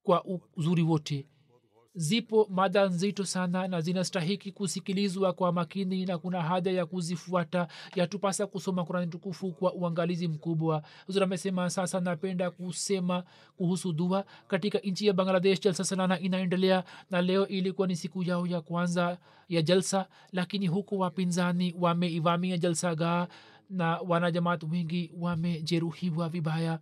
kwa 0.03 0.25
uzuri 0.57 0.81
wote 0.83 1.27
zipo 1.99 2.47
mada 2.51 2.85
nzito 2.85 3.25
sana 3.25 3.67
na 3.67 3.81
zinastahiki 3.81 4.51
kusikilizwa 4.51 5.33
kwa 5.33 5.51
makini 5.51 6.05
na 6.05 6.17
kuna 6.17 6.41
haja 6.41 6.71
ya 6.71 6.85
kuzifuata 6.85 7.67
yatupasa 7.95 8.47
kusoma 8.47 8.85
kurani 8.85 9.07
tukufu 9.07 9.51
kwa 9.51 9.73
uangalizi 9.73 10.27
mkubwa. 10.27 10.83
Huzur 11.07 11.23
amesema 11.23 11.69
sasa 11.69 11.99
napenda 11.99 12.51
kusema 12.51 13.23
kuhusu 13.57 13.93
dua 13.93 14.25
katika 14.47 14.79
nchi 14.79 15.07
ya 15.07 15.13
bangladesh 15.13 15.59
jalsa 15.61 15.83
sanana 15.83 16.19
inaendelea 16.19 16.83
na 17.11 17.21
leo 17.21 17.47
ilikuwa 17.47 17.87
ni 17.87 17.95
siku 17.95 18.23
yao 18.23 18.47
ya 18.47 18.61
kwanza 18.61 19.17
ya 19.49 19.61
jalsa 19.61 20.07
lakini 20.31 20.67
huku 20.67 20.99
wapinzani 20.99 21.75
wameivamia 21.79 22.57
jalsa 22.57 22.95
gaa 22.95 23.27
na 23.69 23.97
wanajamaat 24.07 24.63
wengi 24.63 25.11
wamejeruhiwa 25.17 26.29
vibaya. 26.29 26.79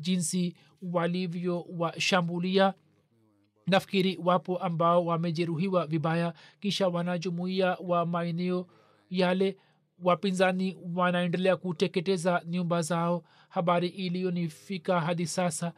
Jinsi 0.00 0.54
walivyowashambulia 0.82 2.74
nafikiri 3.68 4.18
wapo 4.24 4.56
ambao 4.58 5.04
wamejeruhiwa 5.06 5.86
vibaya 5.86 6.34
kisha 6.60 6.88
wanajumuia 6.88 7.76
wa 7.84 8.06
maeneo 8.06 8.66
yale 9.10 9.56
wapinzani 10.02 10.76
wanaendelea 10.94 11.56
kuteketeza 11.56 12.42
nyumba 12.46 12.82
zao. 12.82 13.24
Habari 13.48 13.88
iliyonifika 13.88 15.00
hadi 15.00 15.26
sasa 15.26 15.72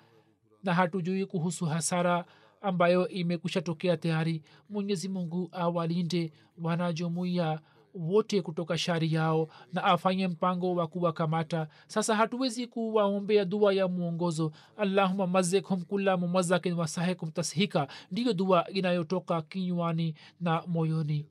na 0.65 0.75
hatujui 0.75 1.27
kuhusu 1.27 1.67
hasara 1.67 2.25
ambayo 2.61 3.09
imekusha 3.09 3.61
tokea 3.63 3.97
tayari. 3.97 4.43
Mwenyezi 4.69 5.09
mungu 5.09 5.49
awalinde 5.53 6.33
wanajumuia 6.59 7.61
wote 7.95 8.43
kutoka 8.43 8.79
shari 8.79 9.13
yao 9.15 9.49
na 9.73 9.85
afanye 9.85 10.29
mpango 10.29 10.75
wa 10.75 10.87
kuwakamata. 10.87 11.69
Sasa 11.87 12.15
hatuwezi 12.17 12.67
kuwaombea 12.67 13.45
dua 13.45 13.75
ya 13.75 13.89
mwongozo. 13.89 14.53
Allahuma 14.77 15.27
mazekhum 15.27 15.83
kula 15.83 16.17
mumazakin 16.17 16.73
wasahekum 16.73 17.31
tashika 17.31 17.89
ndiyo 18.11 18.33
dua 18.33 18.69
inayotoka 18.71 19.43
kinywani 19.43 20.15
na 20.41 20.63
moyoni. 20.67 21.27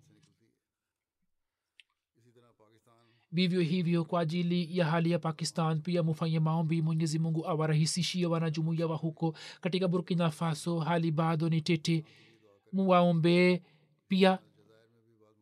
Vivyo 3.31 3.61
hivyo 3.61 4.05
kwa 4.05 4.21
ajili 4.21 4.77
ya 4.77 4.85
hali 4.85 5.11
ya 5.11 5.19
pakistan 5.19 5.81
pia 5.81 6.03
mufanye 6.03 6.39
maombi. 6.39 6.81
Mwenyezi 6.81 7.19
mungu 7.19 7.47
awarahisishie 7.47 8.25
wanajumuiya 8.25 8.87
wa 8.87 8.95
huko. 8.97 9.35
Katika 9.61 9.87
burkina 9.87 10.31
faso 10.31 10.79
hali 10.79 11.11
bado 11.11 11.49
ni 11.49 11.61
tete. 11.61 12.03
Muwaombee 12.73 13.61
pia 14.07 14.39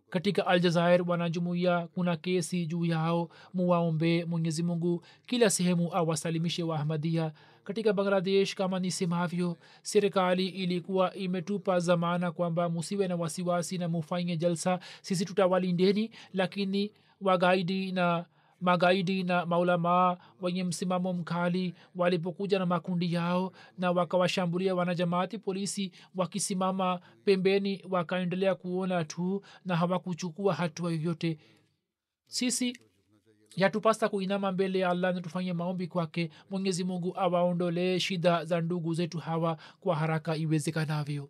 katika 0.10 0.48
aljazair 0.48 1.02
wanajumuia 1.10 1.88
kuna 1.88 2.18
kesi 2.18 2.66
juu 2.66 2.86
yao 2.86 3.30
muwaombee 3.54 4.26
mwenyezi 4.26 4.64
mungu 4.64 5.04
kila 5.26 5.50
sehemu 5.50 5.96
awasalimishe 5.96 6.64
waahmadia 6.64 7.32
katika 7.64 7.94
bangladesh 7.94 8.56
kama 8.56 8.80
nisemavyo 8.80 9.58
serikali 9.82 10.48
ilikuwa 10.48 11.14
imetupa 11.16 11.80
zamana 11.80 12.32
kwamba 12.32 12.70
musiwe 12.70 13.08
na 13.08 13.16
wasiwasi 13.16 13.78
na 13.78 13.88
mufanye 13.88 14.38
jalsa. 14.38 14.80
Sisi 15.02 15.26
tutawalindeni 15.26 16.12
lakini 16.34 16.92
wagaidi 17.22 17.92
na 17.92 18.26
magaidi 18.62 19.24
na 19.24 19.46
maulamaa 19.46 20.18
wenye 20.42 20.64
msimamo 20.64 21.14
mkali 21.14 21.74
walipokuja 21.96 22.60
na 22.60 22.66
makundi 22.66 23.14
yao 23.14 23.52
na 23.78 23.92
wakawashambulia 23.92 24.76
wanajamaati 24.76 25.38
polisi 25.38 25.92
wakisimama 26.16 27.00
pembeni 27.26 27.86
wakaendelea 27.90 28.56
kuona 28.56 29.04
tu 29.06 29.42
na 29.66 29.76
hawakuchukua 29.76 30.54
hatua 30.54 30.92
yoyote. 30.92 31.38
Sisi 32.28 32.78
yatupasa 33.56 34.10
kuinama 34.10 34.52
mbele 34.52 34.80
ya 34.80 34.90
allah 34.90 35.16
na 35.46 35.54
maombi 35.54 35.88
kwake. 35.88 36.30
Mwenyezi 36.50 36.84
mungu 36.84 37.14
awaondolee 37.18 38.00
shida 38.00 38.46
za 38.46 38.62
ndugu 38.62 38.94
zetu 38.94 39.18
hawa 39.18 39.58
kwa 39.80 39.96
haraka 39.96 40.36
iwezekanavyo 40.36 41.30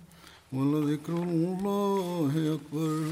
ولذكر 0.53 1.13
الله 1.13 2.31
أكبر. 2.55 3.03